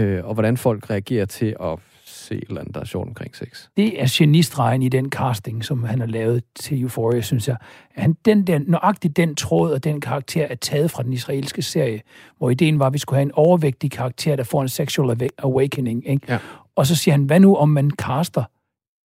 øh, 0.00 0.24
og 0.24 0.34
hvordan 0.34 0.56
folk 0.56 0.90
reagerer 0.90 1.24
til 1.26 1.56
at 1.60 1.78
se 2.04 2.34
et 2.34 2.44
eller 2.48 2.60
andet, 2.60 2.74
der 2.74 2.80
er 2.80 2.84
sjovt 2.84 3.08
omkring 3.08 3.36
sex. 3.36 3.68
Det 3.76 4.02
er 4.02 4.06
genistregen 4.10 4.82
i 4.82 4.88
den 4.88 5.10
casting, 5.10 5.64
som 5.64 5.84
han 5.84 6.00
har 6.00 6.06
lavet 6.06 6.42
til 6.54 6.82
Euphoria, 6.82 7.20
synes 7.20 7.48
jeg. 7.48 7.56
Han, 7.94 8.16
den 8.24 8.46
der, 8.46 8.58
nøjagtigt 8.58 9.16
den 9.16 9.34
tråd 9.34 9.72
og 9.72 9.84
den 9.84 10.00
karakter 10.00 10.44
er 10.44 10.54
taget 10.54 10.90
fra 10.90 11.02
den 11.02 11.12
israelske 11.12 11.62
serie, 11.62 12.00
hvor 12.38 12.50
ideen 12.50 12.78
var, 12.78 12.86
at 12.86 12.92
vi 12.92 12.98
skulle 12.98 13.16
have 13.16 13.22
en 13.22 13.32
overvægtig 13.32 13.90
karakter, 13.90 14.36
der 14.36 14.44
får 14.44 14.62
en 14.62 14.68
sexual 14.68 15.22
awa- 15.22 15.28
awakening. 15.38 16.08
Ikke? 16.08 16.32
Ja. 16.32 16.38
Og 16.76 16.86
så 16.86 16.96
siger 16.96 17.12
han, 17.12 17.24
hvad 17.24 17.40
nu 17.40 17.56
om 17.56 17.68
man 17.68 17.90
caster 17.90 18.44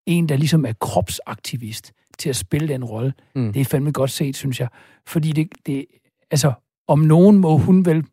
en, 0.05 0.29
der 0.29 0.37
ligesom 0.37 0.65
er 0.65 0.73
kropsaktivist 0.73 1.91
til 2.19 2.29
at 2.29 2.35
spille 2.35 2.67
den 2.67 2.83
rolle? 2.83 3.13
Mm. 3.35 3.53
Det 3.53 3.59
er 3.59 3.65
fandme 3.65 3.91
godt 3.91 4.11
set, 4.11 4.35
synes 4.35 4.59
jeg. 4.59 4.67
Fordi 5.07 5.31
det, 5.31 5.47
det 5.65 5.85
altså, 6.31 6.53
om 6.87 6.99
nogen 6.99 7.37
må 7.37 7.57
hun 7.57 7.85
vel 7.85 8.03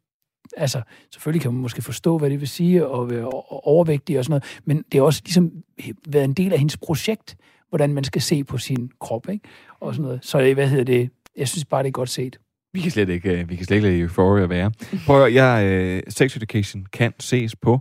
altså, 0.56 0.82
selvfølgelig 1.12 1.42
kan 1.42 1.52
man 1.52 1.62
måske 1.62 1.82
forstå, 1.82 2.18
hvad 2.18 2.30
det 2.30 2.40
vil 2.40 2.48
sige, 2.48 2.86
og 2.86 3.10
være 3.10 3.24
overvægtig 3.64 4.18
og 4.18 4.24
sådan 4.24 4.32
noget, 4.32 4.60
men 4.64 4.84
det 4.92 5.00
har 5.00 5.02
også 5.02 5.22
ligesom 5.24 5.52
været 6.08 6.24
en 6.24 6.32
del 6.32 6.52
af 6.52 6.58
hendes 6.58 6.76
projekt, 6.76 7.36
hvordan 7.68 7.94
man 7.94 8.04
skal 8.04 8.22
se 8.22 8.44
på 8.44 8.58
sin 8.58 8.90
krop, 9.00 9.28
ikke? 9.28 9.48
Og 9.80 9.94
sådan 9.94 10.04
noget. 10.04 10.24
Så 10.24 10.54
hvad 10.54 10.68
hedder 10.68 10.84
det? 10.84 11.10
Jeg 11.36 11.48
synes 11.48 11.64
bare, 11.64 11.82
det 11.82 11.88
er 11.88 11.92
godt 11.92 12.08
set. 12.08 12.38
Vi 12.72 12.80
kan 12.80 12.90
slet 12.90 13.08
ikke, 13.08 13.40
øh, 13.40 13.50
vi 13.50 13.56
kan 13.56 13.66
slet 13.66 13.76
ikke 13.76 13.88
lade 13.88 14.00
Euphoria 14.00 14.46
være. 14.46 14.72
Prøv 15.06 15.16
at, 15.16 15.32
høre, 15.32 15.44
jeg, 15.44 15.96
uh, 15.96 16.12
Sex 16.12 16.36
Education 16.36 16.86
kan 16.92 17.12
ses 17.20 17.56
på 17.56 17.80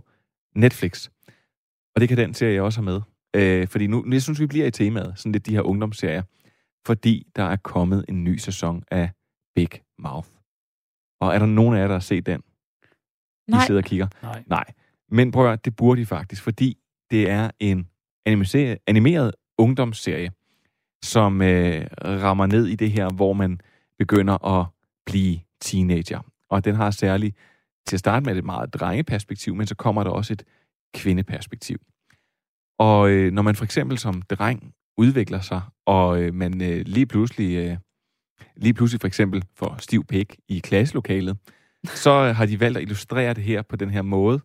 Netflix. 0.54 1.08
Og 1.94 2.00
det 2.00 2.08
kan 2.08 2.18
den 2.18 2.34
serie 2.34 2.62
også 2.62 2.80
have 2.80 2.84
med. 2.84 3.00
Uh, 3.36 3.68
fordi 3.68 3.86
nu, 3.86 4.04
jeg 4.12 4.22
synes, 4.22 4.40
vi 4.40 4.46
bliver 4.46 4.66
i 4.66 4.70
temaet, 4.70 5.12
sådan 5.16 5.32
lidt 5.32 5.46
de 5.46 5.54
her 5.54 5.62
ungdomsserier. 5.62 6.22
Fordi 6.86 7.26
der 7.36 7.42
er 7.42 7.56
kommet 7.56 8.04
en 8.08 8.24
ny 8.24 8.36
sæson 8.36 8.82
af 8.90 9.10
Big 9.54 9.68
Mouth. 9.98 10.28
Og 11.20 11.34
er 11.34 11.38
der 11.38 11.46
nogen 11.46 11.76
af 11.76 11.80
jer, 11.80 11.86
der 11.86 11.94
har 11.94 12.00
set 12.00 12.26
den? 12.26 12.40
Nej. 13.48 13.62
I 13.62 13.66
sidder 13.66 13.80
og 13.80 13.84
kigger. 13.84 14.08
Nej. 14.22 14.42
Nej. 14.46 14.64
Men 15.10 15.32
prøv 15.32 15.42
at, 15.42 15.48
høre, 15.48 15.58
det 15.64 15.76
burde 15.76 16.00
de 16.00 16.06
faktisk, 16.06 16.42
fordi 16.42 16.78
det 17.10 17.30
er 17.30 17.50
en 17.60 17.88
animeret 18.86 19.34
ungdomsserie, 19.58 20.30
som 21.02 21.42
øh, 21.42 21.86
rammer 22.00 22.46
ned 22.46 22.66
i 22.66 22.74
det 22.74 22.90
her, 22.90 23.10
hvor 23.10 23.32
man 23.32 23.60
begynder 23.98 24.44
at 24.44 24.66
blive 25.06 25.40
teenager. 25.60 26.20
Og 26.50 26.64
den 26.64 26.74
har 26.74 26.90
særligt 26.90 27.36
til 27.86 27.96
at 27.96 28.00
starte 28.00 28.26
med 28.26 28.36
et 28.36 28.44
meget 28.44 28.74
drengeperspektiv, 28.74 29.54
men 29.54 29.66
så 29.66 29.74
kommer 29.74 30.04
der 30.04 30.10
også 30.10 30.32
et 30.32 30.44
kvindeperspektiv. 30.94 31.78
Og 32.78 33.10
øh, 33.10 33.32
når 33.32 33.42
man 33.42 33.56
for 33.56 33.64
eksempel 33.64 33.98
som 33.98 34.22
dreng 34.22 34.74
udvikler 34.96 35.40
sig, 35.40 35.60
og 35.86 36.22
øh, 36.22 36.34
man 36.34 36.62
øh, 36.62 36.82
lige 36.86 37.06
pludselig 37.06 37.56
øh, 37.56 37.76
lige 38.56 38.74
pludselig 38.74 39.00
for 39.00 39.06
eksempel 39.06 39.44
får 39.54 39.76
stiv 39.78 40.04
pik 40.04 40.36
i 40.48 40.58
klasselokalet, 40.58 41.36
så 42.04 42.10
øh, 42.10 42.36
har 42.36 42.46
de 42.46 42.60
valgt 42.60 42.76
at 42.76 42.82
illustrere 42.82 43.34
det 43.34 43.44
her 43.44 43.62
på 43.62 43.76
den 43.76 43.90
her 43.90 44.02
måde, 44.02 44.40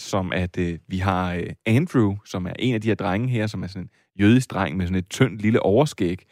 som 0.00 0.32
at 0.32 0.58
øh, 0.58 0.78
vi 0.88 0.98
har 0.98 1.34
øh, 1.34 1.50
Andrew, 1.66 2.16
som 2.24 2.46
er 2.46 2.52
en 2.58 2.74
af 2.74 2.80
de 2.80 2.88
her 2.88 2.94
drenge 2.94 3.28
her, 3.28 3.46
som 3.46 3.62
er 3.62 3.66
sådan 3.66 3.82
en 3.82 3.90
jødisk 4.20 4.50
dreng 4.50 4.76
med 4.76 4.86
sådan 4.86 4.98
et 4.98 5.10
tyndt 5.10 5.42
lille 5.42 5.62
overskæg. 5.62 6.22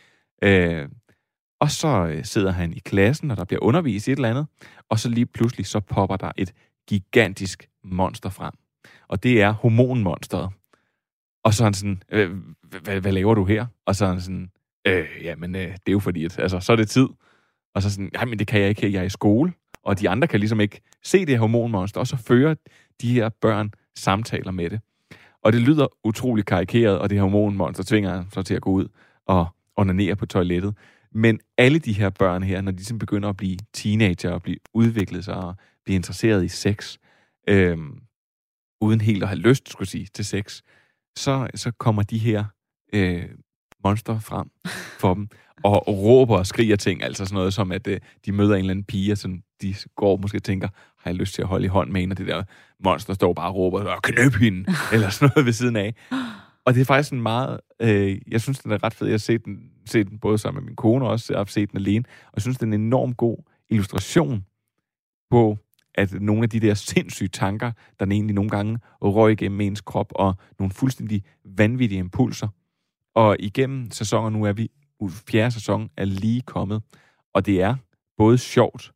Øh, 0.42 0.88
og 1.60 1.70
så 1.70 2.06
øh, 2.06 2.24
sidder 2.24 2.50
han 2.50 2.72
i 2.72 2.78
klassen, 2.78 3.30
og 3.30 3.36
der 3.36 3.44
bliver 3.44 3.62
undervist 3.62 4.08
i 4.08 4.12
et 4.12 4.16
eller 4.16 4.30
andet, 4.30 4.46
og 4.90 4.98
så 4.98 5.08
lige 5.08 5.26
pludselig 5.26 5.66
så 5.66 5.80
popper 5.80 6.16
der 6.16 6.32
et 6.36 6.52
gigantisk 6.88 7.68
monster 7.84 8.30
frem. 8.30 8.52
Og 9.08 9.22
det 9.22 9.42
er 9.42 9.50
hormonmonsteret. 9.50 10.50
Og 11.46 11.54
så 11.54 11.62
er 11.62 11.66
han 11.66 11.74
sådan, 11.74 12.02
hvad, 12.82 13.00
hvad 13.00 13.12
laver 13.12 13.34
du 13.34 13.44
her? 13.44 13.66
Og 13.86 13.96
så 13.96 14.04
er 14.04 14.08
han 14.08 14.20
sådan, 14.20 14.50
øh, 14.86 15.06
jamen 15.22 15.54
øh, 15.54 15.62
det 15.62 15.88
er 15.88 15.92
jo 15.92 15.98
fordi, 15.98 16.24
at, 16.24 16.38
altså, 16.38 16.60
så 16.60 16.72
er 16.72 16.76
det 16.76 16.88
tid. 16.88 17.08
Og 17.74 17.82
så 17.82 17.90
sådan, 17.90 18.10
nej, 18.14 18.24
men 18.24 18.38
det 18.38 18.46
kan 18.46 18.60
jeg 18.60 18.68
ikke 18.68 18.82
her, 18.82 18.88
jeg 18.88 19.00
er 19.00 19.04
i 19.04 19.08
skole. 19.08 19.52
Og 19.82 20.00
de 20.00 20.08
andre 20.08 20.28
kan 20.28 20.40
ligesom 20.40 20.60
ikke 20.60 20.80
se 21.02 21.18
det 21.18 21.28
her 21.28 21.38
hormonmonster, 21.38 22.00
og 22.00 22.06
så 22.06 22.16
fører 22.16 22.54
de 23.00 23.12
her 23.12 23.28
børn 23.28 23.70
samtaler 23.96 24.50
med 24.50 24.70
det. 24.70 24.80
Og 25.42 25.52
det 25.52 25.60
lyder 25.60 25.86
utrolig 26.04 26.44
karikeret, 26.44 26.98
og 26.98 27.10
det 27.10 27.18
her 27.18 27.22
hormonmonster 27.22 27.84
tvinger 27.84 28.10
ham 28.10 28.30
så 28.30 28.42
til 28.42 28.54
at 28.54 28.62
gå 28.62 28.70
ud 28.70 28.88
og 29.26 29.46
onanere 29.76 30.16
på 30.16 30.26
toilettet. 30.26 30.76
Men 31.12 31.40
alle 31.58 31.78
de 31.78 31.92
her 31.92 32.10
børn 32.10 32.42
her, 32.42 32.60
når 32.60 32.70
de 32.70 32.76
ligesom 32.76 32.98
begynder 32.98 33.28
at 33.28 33.36
blive 33.36 33.58
teenager 33.72 34.30
og 34.30 34.42
blive 34.42 34.58
udviklet 34.74 35.24
sig 35.24 35.34
og 35.34 35.54
blive 35.84 35.96
interesseret 35.96 36.44
i 36.44 36.48
sex, 36.48 36.96
øh, 37.48 37.78
uden 38.80 39.00
helt 39.00 39.22
at 39.22 39.28
have 39.28 39.38
lyst, 39.38 39.70
skulle 39.70 39.88
sige, 39.88 40.06
til 40.14 40.24
sex, 40.24 40.62
så, 41.16 41.48
så 41.54 41.70
kommer 41.78 42.02
de 42.02 42.18
her 42.18 42.44
øh, 42.92 43.24
monster 43.84 44.18
frem 44.18 44.50
for 45.00 45.14
dem, 45.14 45.28
og, 45.64 45.88
og 45.88 45.98
råber 45.98 46.36
og 46.38 46.46
skriger 46.46 46.76
ting, 46.76 47.02
altså 47.02 47.24
sådan 47.24 47.34
noget 47.36 47.54
som, 47.54 47.72
at 47.72 47.86
øh, 47.86 48.00
de 48.26 48.32
møder 48.32 48.54
en 48.54 48.58
eller 48.58 48.70
anden 48.70 48.84
pige, 48.84 49.12
og 49.12 49.18
sådan, 49.18 49.42
de 49.62 49.74
går 49.96 50.12
og 50.12 50.20
måske 50.20 50.38
og 50.38 50.42
tænker, 50.42 50.68
har 50.98 51.10
jeg 51.10 51.14
lyst 51.14 51.34
til 51.34 51.42
at 51.42 51.48
holde 51.48 51.64
i 51.64 51.68
hånd 51.68 51.90
med 51.90 52.02
en, 52.02 52.10
og 52.10 52.18
det 52.18 52.26
der 52.26 52.42
monster 52.84 53.14
står 53.14 53.32
bare 53.32 53.48
og 53.48 53.54
råber, 53.54 53.92
"Åh, 53.92 53.98
knøb 54.02 54.32
hende, 54.32 54.58
eller 54.92 55.08
sådan 55.08 55.30
noget 55.34 55.46
ved 55.46 55.52
siden 55.52 55.76
af. 55.76 55.94
Og 56.64 56.74
det 56.74 56.80
er 56.80 56.84
faktisk 56.84 57.12
en 57.12 57.22
meget, 57.22 57.60
øh, 57.82 58.18
jeg 58.28 58.40
synes, 58.40 58.58
den 58.58 58.72
er 58.72 58.84
ret 58.84 58.94
fed. 58.94 59.06
Jeg 59.06 59.12
har 59.12 59.18
set 59.18 59.44
den, 59.44 59.58
set 59.86 60.08
den 60.10 60.18
både 60.18 60.38
sammen 60.38 60.62
med 60.62 60.66
min 60.66 60.76
kone, 60.76 61.04
og 61.04 61.10
også 61.10 61.32
jeg 61.32 61.38
har 61.38 61.44
set 61.44 61.70
den 61.70 61.78
alene, 61.78 62.04
og 62.26 62.32
jeg 62.34 62.42
synes, 62.42 62.58
den 62.58 62.72
er 62.72 62.76
en 62.76 62.82
enormt 62.84 63.16
god 63.16 63.36
illustration 63.70 64.44
på, 65.30 65.58
at 65.96 66.12
nogle 66.12 66.42
af 66.42 66.50
de 66.50 66.60
der 66.60 66.74
sindssyge 66.74 67.28
tanker, 67.28 67.72
der 68.00 68.06
egentlig 68.06 68.34
nogle 68.34 68.50
gange 68.50 68.78
røg 69.02 69.32
igennem 69.32 69.60
ens 69.60 69.80
krop, 69.80 70.12
og 70.14 70.34
nogle 70.58 70.72
fuldstændig 70.72 71.22
vanvittige 71.44 71.98
impulser. 71.98 72.48
Og 73.14 73.36
igennem 73.38 73.90
sæsoner, 73.90 74.30
nu 74.30 74.44
er 74.44 74.52
vi, 74.52 74.70
fjerde 75.10 75.50
sæson 75.50 75.90
er 75.96 76.04
lige 76.04 76.42
kommet, 76.42 76.82
og 77.34 77.46
det 77.46 77.62
er 77.62 77.76
både 78.16 78.38
sjovt, 78.38 78.92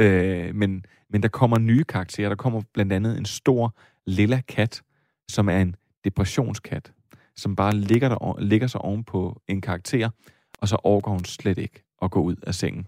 øh, 0.00 0.54
men, 0.54 0.84
men 1.10 1.22
der 1.22 1.28
kommer 1.28 1.58
nye 1.58 1.84
karakterer. 1.84 2.28
Der 2.28 2.36
kommer 2.36 2.62
blandt 2.74 2.92
andet 2.92 3.18
en 3.18 3.24
stor 3.24 3.76
lilla 4.06 4.40
kat, 4.48 4.82
som 5.30 5.48
er 5.48 5.58
en 5.58 5.76
depressionskat, 6.04 6.92
som 7.36 7.56
bare 7.56 7.74
ligger, 7.74 8.08
der, 8.08 8.40
ligger 8.40 8.66
sig 8.66 8.80
oven 8.80 9.04
på 9.04 9.42
en 9.48 9.60
karakter, 9.60 10.10
og 10.58 10.68
så 10.68 10.76
overgår 10.76 11.10
hun 11.10 11.24
slet 11.24 11.58
ikke 11.58 11.84
at 12.02 12.10
gå 12.10 12.22
ud 12.22 12.36
af 12.46 12.54
sengen. 12.54 12.86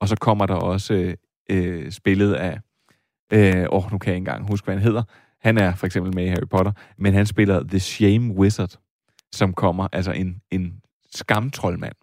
Og 0.00 0.08
så 0.08 0.16
kommer 0.16 0.46
der 0.46 0.54
også 0.54 0.94
øh, 0.94 1.14
øh 1.50 1.92
spillet 1.92 2.34
af, 2.34 2.60
øh, 3.32 3.66
åh, 3.70 3.92
nu 3.92 3.98
kan 3.98 4.10
jeg 4.10 4.16
ikke 4.16 4.30
engang 4.30 4.46
huske, 4.48 4.64
hvad 4.64 4.74
han 4.74 4.82
hedder. 4.82 5.02
Han 5.40 5.58
er 5.58 5.74
for 5.74 5.86
eksempel 5.86 6.14
med 6.14 6.24
i 6.24 6.28
Harry 6.28 6.48
Potter, 6.50 6.72
men 6.98 7.14
han 7.14 7.26
spiller 7.26 7.62
The 7.68 7.80
Shame 7.80 8.34
Wizard, 8.34 8.78
som 9.32 9.52
kommer, 9.52 9.88
altså 9.92 10.12
en, 10.12 10.40
en 10.50 10.80
skamtrollmand, 11.14 11.94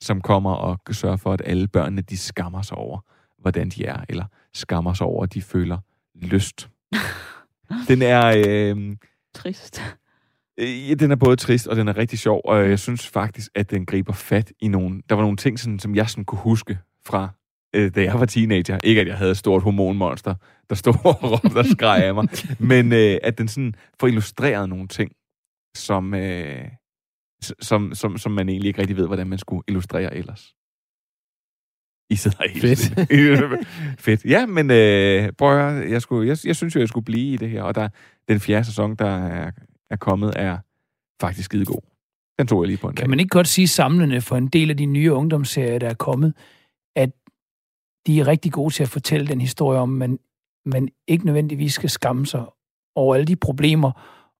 som 0.00 0.20
kommer 0.20 0.52
og 0.52 0.78
sørger 0.90 1.16
for, 1.16 1.32
at 1.32 1.42
alle 1.44 1.68
børnene, 1.68 2.02
de 2.02 2.18
skammer 2.18 2.62
sig 2.62 2.76
over, 2.76 2.98
hvordan 3.38 3.68
de 3.68 3.84
er, 3.84 4.04
eller 4.08 4.24
skammer 4.54 4.92
sig 4.92 5.06
over, 5.06 5.22
at 5.22 5.34
de 5.34 5.42
føler 5.42 5.78
lyst. 6.14 6.70
Den 7.88 8.02
er... 8.02 8.34
Øh, 8.46 8.96
Trist. 9.34 9.80
Øh, 9.80 9.86
Ja, 10.88 10.94
den 10.94 11.10
er 11.10 11.16
både 11.16 11.36
trist, 11.36 11.66
og 11.66 11.76
den 11.76 11.88
er 11.88 11.96
rigtig 11.96 12.18
sjov, 12.18 12.40
og 12.44 12.68
jeg 12.68 12.78
synes 12.78 13.08
faktisk, 13.08 13.50
at 13.54 13.70
den 13.70 13.86
griber 13.86 14.12
fat 14.12 14.52
i 14.60 14.68
nogle... 14.68 15.02
Der 15.08 15.14
var 15.14 15.22
nogle 15.22 15.36
ting, 15.36 15.58
sådan, 15.58 15.78
som 15.78 15.94
jeg 15.94 16.10
sådan 16.10 16.24
kunne 16.24 16.38
huske 16.38 16.78
fra, 17.06 17.28
øh, 17.74 17.94
da 17.94 18.02
jeg 18.02 18.20
var 18.20 18.26
teenager. 18.26 18.78
Ikke, 18.84 19.00
at 19.00 19.06
jeg 19.06 19.16
havde 19.16 19.30
et 19.30 19.36
stort 19.36 19.62
hormonmonster, 19.62 20.34
der 20.70 20.76
stod 20.76 20.94
og 21.04 21.22
råbte 21.22 21.58
og 21.58 21.66
skreg 21.66 22.04
af 22.04 22.14
mig, 22.14 22.28
men 22.58 22.92
øh, 22.92 23.18
at 23.22 23.38
den 23.38 23.48
sådan 23.48 23.74
får 24.00 24.06
illustreret 24.06 24.68
nogle 24.68 24.88
ting, 24.88 25.12
som, 25.76 26.14
øh, 26.14 26.68
som, 27.60 27.94
som, 27.94 28.18
som 28.18 28.32
man 28.32 28.48
egentlig 28.48 28.68
ikke 28.68 28.80
rigtig 28.80 28.96
ved, 28.96 29.06
hvordan 29.06 29.26
man 29.26 29.38
skulle 29.38 29.62
illustrere 29.68 30.16
ellers. 30.16 30.54
I 32.10 32.16
sidder 32.16 32.48
helt 32.48 32.60
Fedt. 32.60 34.00
Fedt. 34.00 34.24
Ja, 34.24 34.46
men 34.46 34.70
øh, 34.70 35.32
prøv 35.32 35.58
at 35.58 35.72
høre, 35.72 35.90
jeg, 35.90 36.02
skulle, 36.02 36.28
jeg, 36.28 36.36
jeg 36.44 36.56
synes 36.56 36.74
jo, 36.74 36.80
jeg 36.80 36.88
skulle 36.88 37.04
blive 37.04 37.34
i 37.34 37.36
det 37.36 37.50
her, 37.50 37.62
og 37.62 37.74
der, 37.74 37.88
den 38.28 38.40
fjerde 38.40 38.64
sæson, 38.64 38.96
der 38.96 39.26
er, 39.26 39.50
er 39.90 39.96
kommet, 39.96 40.32
er 40.36 40.58
faktisk 41.20 41.44
skide 41.44 41.64
god. 41.64 41.80
Den 42.38 42.46
tog 42.46 42.62
jeg 42.62 42.66
lige 42.66 42.78
på 42.78 42.88
en 42.88 42.94
dag. 42.94 43.02
Kan 43.02 43.10
man 43.10 43.20
ikke 43.20 43.30
godt 43.30 43.48
sige 43.48 43.68
samlende 43.68 44.20
for 44.20 44.36
en 44.36 44.48
del 44.48 44.70
af 44.70 44.76
de 44.76 44.86
nye 44.86 45.12
ungdomsserier, 45.12 45.78
der 45.78 45.88
er 45.88 45.94
kommet, 45.94 46.34
at 46.96 47.10
de 48.06 48.20
er 48.20 48.26
rigtig 48.26 48.52
gode 48.52 48.74
til 48.74 48.82
at 48.82 48.88
fortælle 48.88 49.26
den 49.26 49.40
historie 49.40 49.78
om, 49.78 49.88
man, 49.88 50.18
man 50.66 50.88
ikke 51.08 51.26
nødvendigvis 51.26 51.74
skal 51.74 51.90
skamme 51.90 52.26
sig 52.26 52.44
over 52.94 53.14
alle 53.14 53.26
de 53.26 53.36
problemer 53.36 53.92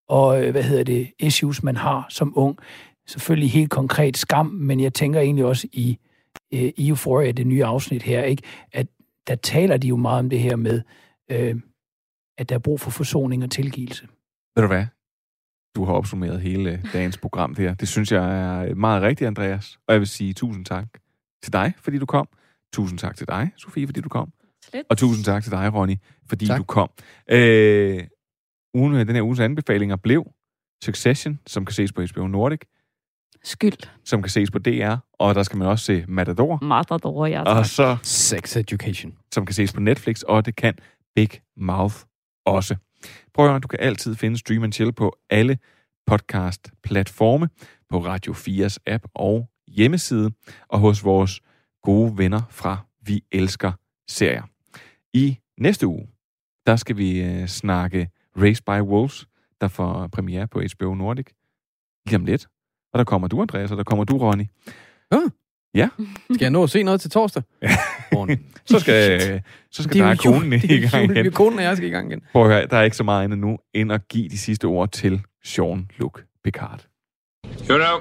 og, 0.08 0.44
øh, 0.44 0.50
hvad 0.50 0.62
hedder 0.62 0.84
det, 0.84 1.12
issues, 1.18 1.62
man 1.62 1.76
har 1.76 2.06
som 2.08 2.32
ung. 2.36 2.58
Selvfølgelig 3.06 3.50
helt 3.50 3.70
konkret 3.70 4.16
skam, 4.16 4.46
men 4.46 4.80
jeg 4.80 4.94
tænker 4.94 5.20
egentlig 5.20 5.44
også 5.44 5.68
i, 5.72 5.98
øh, 6.54 6.72
i 6.76 6.88
Euphoria, 6.88 7.32
det 7.32 7.46
nye 7.46 7.64
afsnit 7.64 8.02
her, 8.02 8.22
ikke, 8.22 8.42
at 8.72 8.86
der 9.26 9.34
taler 9.34 9.76
de 9.76 9.88
jo 9.88 9.96
meget 9.96 10.18
om 10.18 10.30
det 10.30 10.40
her 10.40 10.56
med, 10.56 10.82
øh, 11.30 11.56
at 12.38 12.48
der 12.48 12.54
er 12.54 12.58
brug 12.58 12.80
for 12.80 12.90
forsoning 12.90 13.44
og 13.44 13.50
tilgivelse. 13.50 14.08
Ved 14.56 14.62
du 14.62 14.66
hvad? 14.66 14.86
Du 15.76 15.84
har 15.84 15.92
opsummeret 15.92 16.40
hele 16.40 16.82
dagens 16.92 17.18
program 17.18 17.54
der. 17.54 17.74
Det 17.74 17.88
synes 17.88 18.12
jeg 18.12 18.40
er 18.40 18.74
meget 18.74 19.02
rigtigt, 19.02 19.28
Andreas. 19.28 19.78
Og 19.86 19.92
jeg 19.92 20.00
vil 20.00 20.08
sige 20.08 20.32
tusind 20.32 20.64
tak 20.64 20.86
til 21.42 21.52
dig, 21.52 21.72
fordi 21.78 21.98
du 21.98 22.06
kom. 22.06 22.28
Tusind 22.72 22.98
tak 22.98 23.16
til 23.16 23.28
dig, 23.28 23.50
Sofie, 23.56 23.86
fordi 23.86 24.00
du 24.00 24.08
kom. 24.08 24.32
Slet. 24.70 24.82
Og 24.90 24.98
tusind 24.98 25.24
tak 25.24 25.42
til 25.42 25.52
dig, 25.52 25.74
Ronny, 25.74 25.94
fordi 26.28 26.46
Tak. 26.46 26.58
du 26.58 26.64
kom. 26.64 26.90
Øh, 27.30 28.04
ugen, 28.74 28.94
den 28.94 29.14
her 29.14 29.22
ugens 29.22 29.40
anbefalinger 29.40 29.96
blev 29.96 30.24
Succession, 30.84 31.38
som 31.46 31.64
kan 31.64 31.72
ses 31.74 31.92
på 31.92 32.02
HBO 32.14 32.26
Nordic, 32.26 32.60
Skyld. 33.44 33.88
som 34.04 34.22
kan 34.22 34.30
ses 34.30 34.50
på 34.50 34.58
DR, 34.58 34.96
og 35.18 35.34
der 35.34 35.42
skal 35.42 35.56
man 35.58 35.68
også 35.68 35.84
se 35.84 36.04
Matador, 36.08 36.64
Matador, 36.64 37.26
ja 37.26 37.40
og 37.40 37.56
tak. 37.56 37.66
så 37.66 37.96
Sex 38.02 38.56
education. 38.56 39.18
som 39.34 39.46
kan 39.46 39.54
ses 39.54 39.72
på 39.72 39.80
Netflix, 39.80 40.22
og 40.22 40.46
det 40.46 40.56
kan 40.56 40.74
Big 41.14 41.28
Mouth 41.56 41.96
også. 42.46 42.76
Prøv 43.34 43.44
at 43.44 43.50
høre, 43.50 43.60
du 43.60 43.68
kan 43.68 43.78
altid 43.80 44.14
finde 44.14 44.38
Stream 44.38 44.62
and 44.64 44.72
Chill 44.72 44.92
på 44.92 45.16
alle 45.30 45.58
podcast-platforme, 46.06 47.48
på 47.88 47.98
Radio 48.04 48.32
4's 48.32 48.76
app 48.86 49.04
og 49.14 49.48
hjemmeside, 49.68 50.30
og 50.68 50.78
hos 50.78 51.04
vores 51.04 51.40
gode 51.82 52.18
venner 52.18 52.40
fra 52.50 52.78
Vi 53.02 53.22
Elsker 53.32 53.72
Serier. 54.08 54.42
I 55.14 55.38
næste 55.58 55.86
uge, 55.86 56.08
der 56.66 56.76
skal 56.76 56.96
vi 56.96 57.22
øh, 57.22 57.46
snakke 57.46 58.08
Race 58.36 58.62
by 58.62 58.80
Wolves, 58.80 59.26
der 59.60 59.68
får 59.68 60.06
premiere 60.12 60.48
på 60.48 60.62
HBO 60.76 60.94
Nordic 60.94 61.26
lige 62.06 62.16
om 62.16 62.24
lidt. 62.24 62.46
Og 62.92 62.98
der 62.98 63.04
kommer 63.04 63.28
du, 63.28 63.40
Andreas, 63.40 63.70
og 63.70 63.76
der 63.76 63.84
kommer 63.84 64.04
du, 64.04 64.18
Ronny. 64.18 64.44
Ja. 65.12 65.18
Ja. 65.74 65.88
Skal 66.34 66.44
jeg 66.44 66.50
nå 66.50 66.62
at 66.62 66.70
se 66.70 66.82
noget 66.82 67.00
til 67.00 67.10
torsdag? 67.10 67.42
så 68.66 68.78
skal, 68.78 69.42
så 69.70 69.82
skal 69.82 69.94
Det 69.94 70.00
er 70.00 70.04
der 70.14 70.16
jo 70.24 70.30
jul- 70.30 70.38
konen 70.38 70.52
i 70.52 70.56
det 70.66 70.84
er 70.84 70.90
gang 70.90 71.04
jul- 71.10 71.16
igen. 71.18 71.32
Konen 71.32 71.58
og 71.58 71.64
jeg 71.64 71.76
skal 71.76 71.88
i 71.88 71.92
gang 71.92 72.10
igen. 72.10 72.22
Prøv 72.32 72.42
at 72.42 72.48
høre, 72.52 72.66
der 72.66 72.76
er 72.76 72.82
ikke 72.82 72.96
så 72.96 73.04
meget 73.04 73.24
andet 73.24 73.38
nu, 73.38 73.58
end 73.74 73.92
at 73.92 74.08
give 74.08 74.28
de 74.28 74.38
sidste 74.38 74.64
ord 74.64 74.90
til 74.90 75.22
Jean-Luc 75.46 76.22
Picard. 76.44 76.86
You 77.70 77.76
know, 77.78 78.00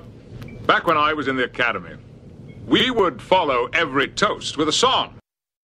back 0.68 0.88
when 0.88 0.98
I 1.12 1.14
was 1.18 1.28
in 1.28 1.36
the 1.36 1.46
academy, 1.46 1.96
we 2.68 2.92
would 2.98 3.20
follow 3.20 3.68
every 3.84 4.08
toast 4.16 4.58
with 4.58 4.68
a 4.68 4.72
song. 4.72 5.19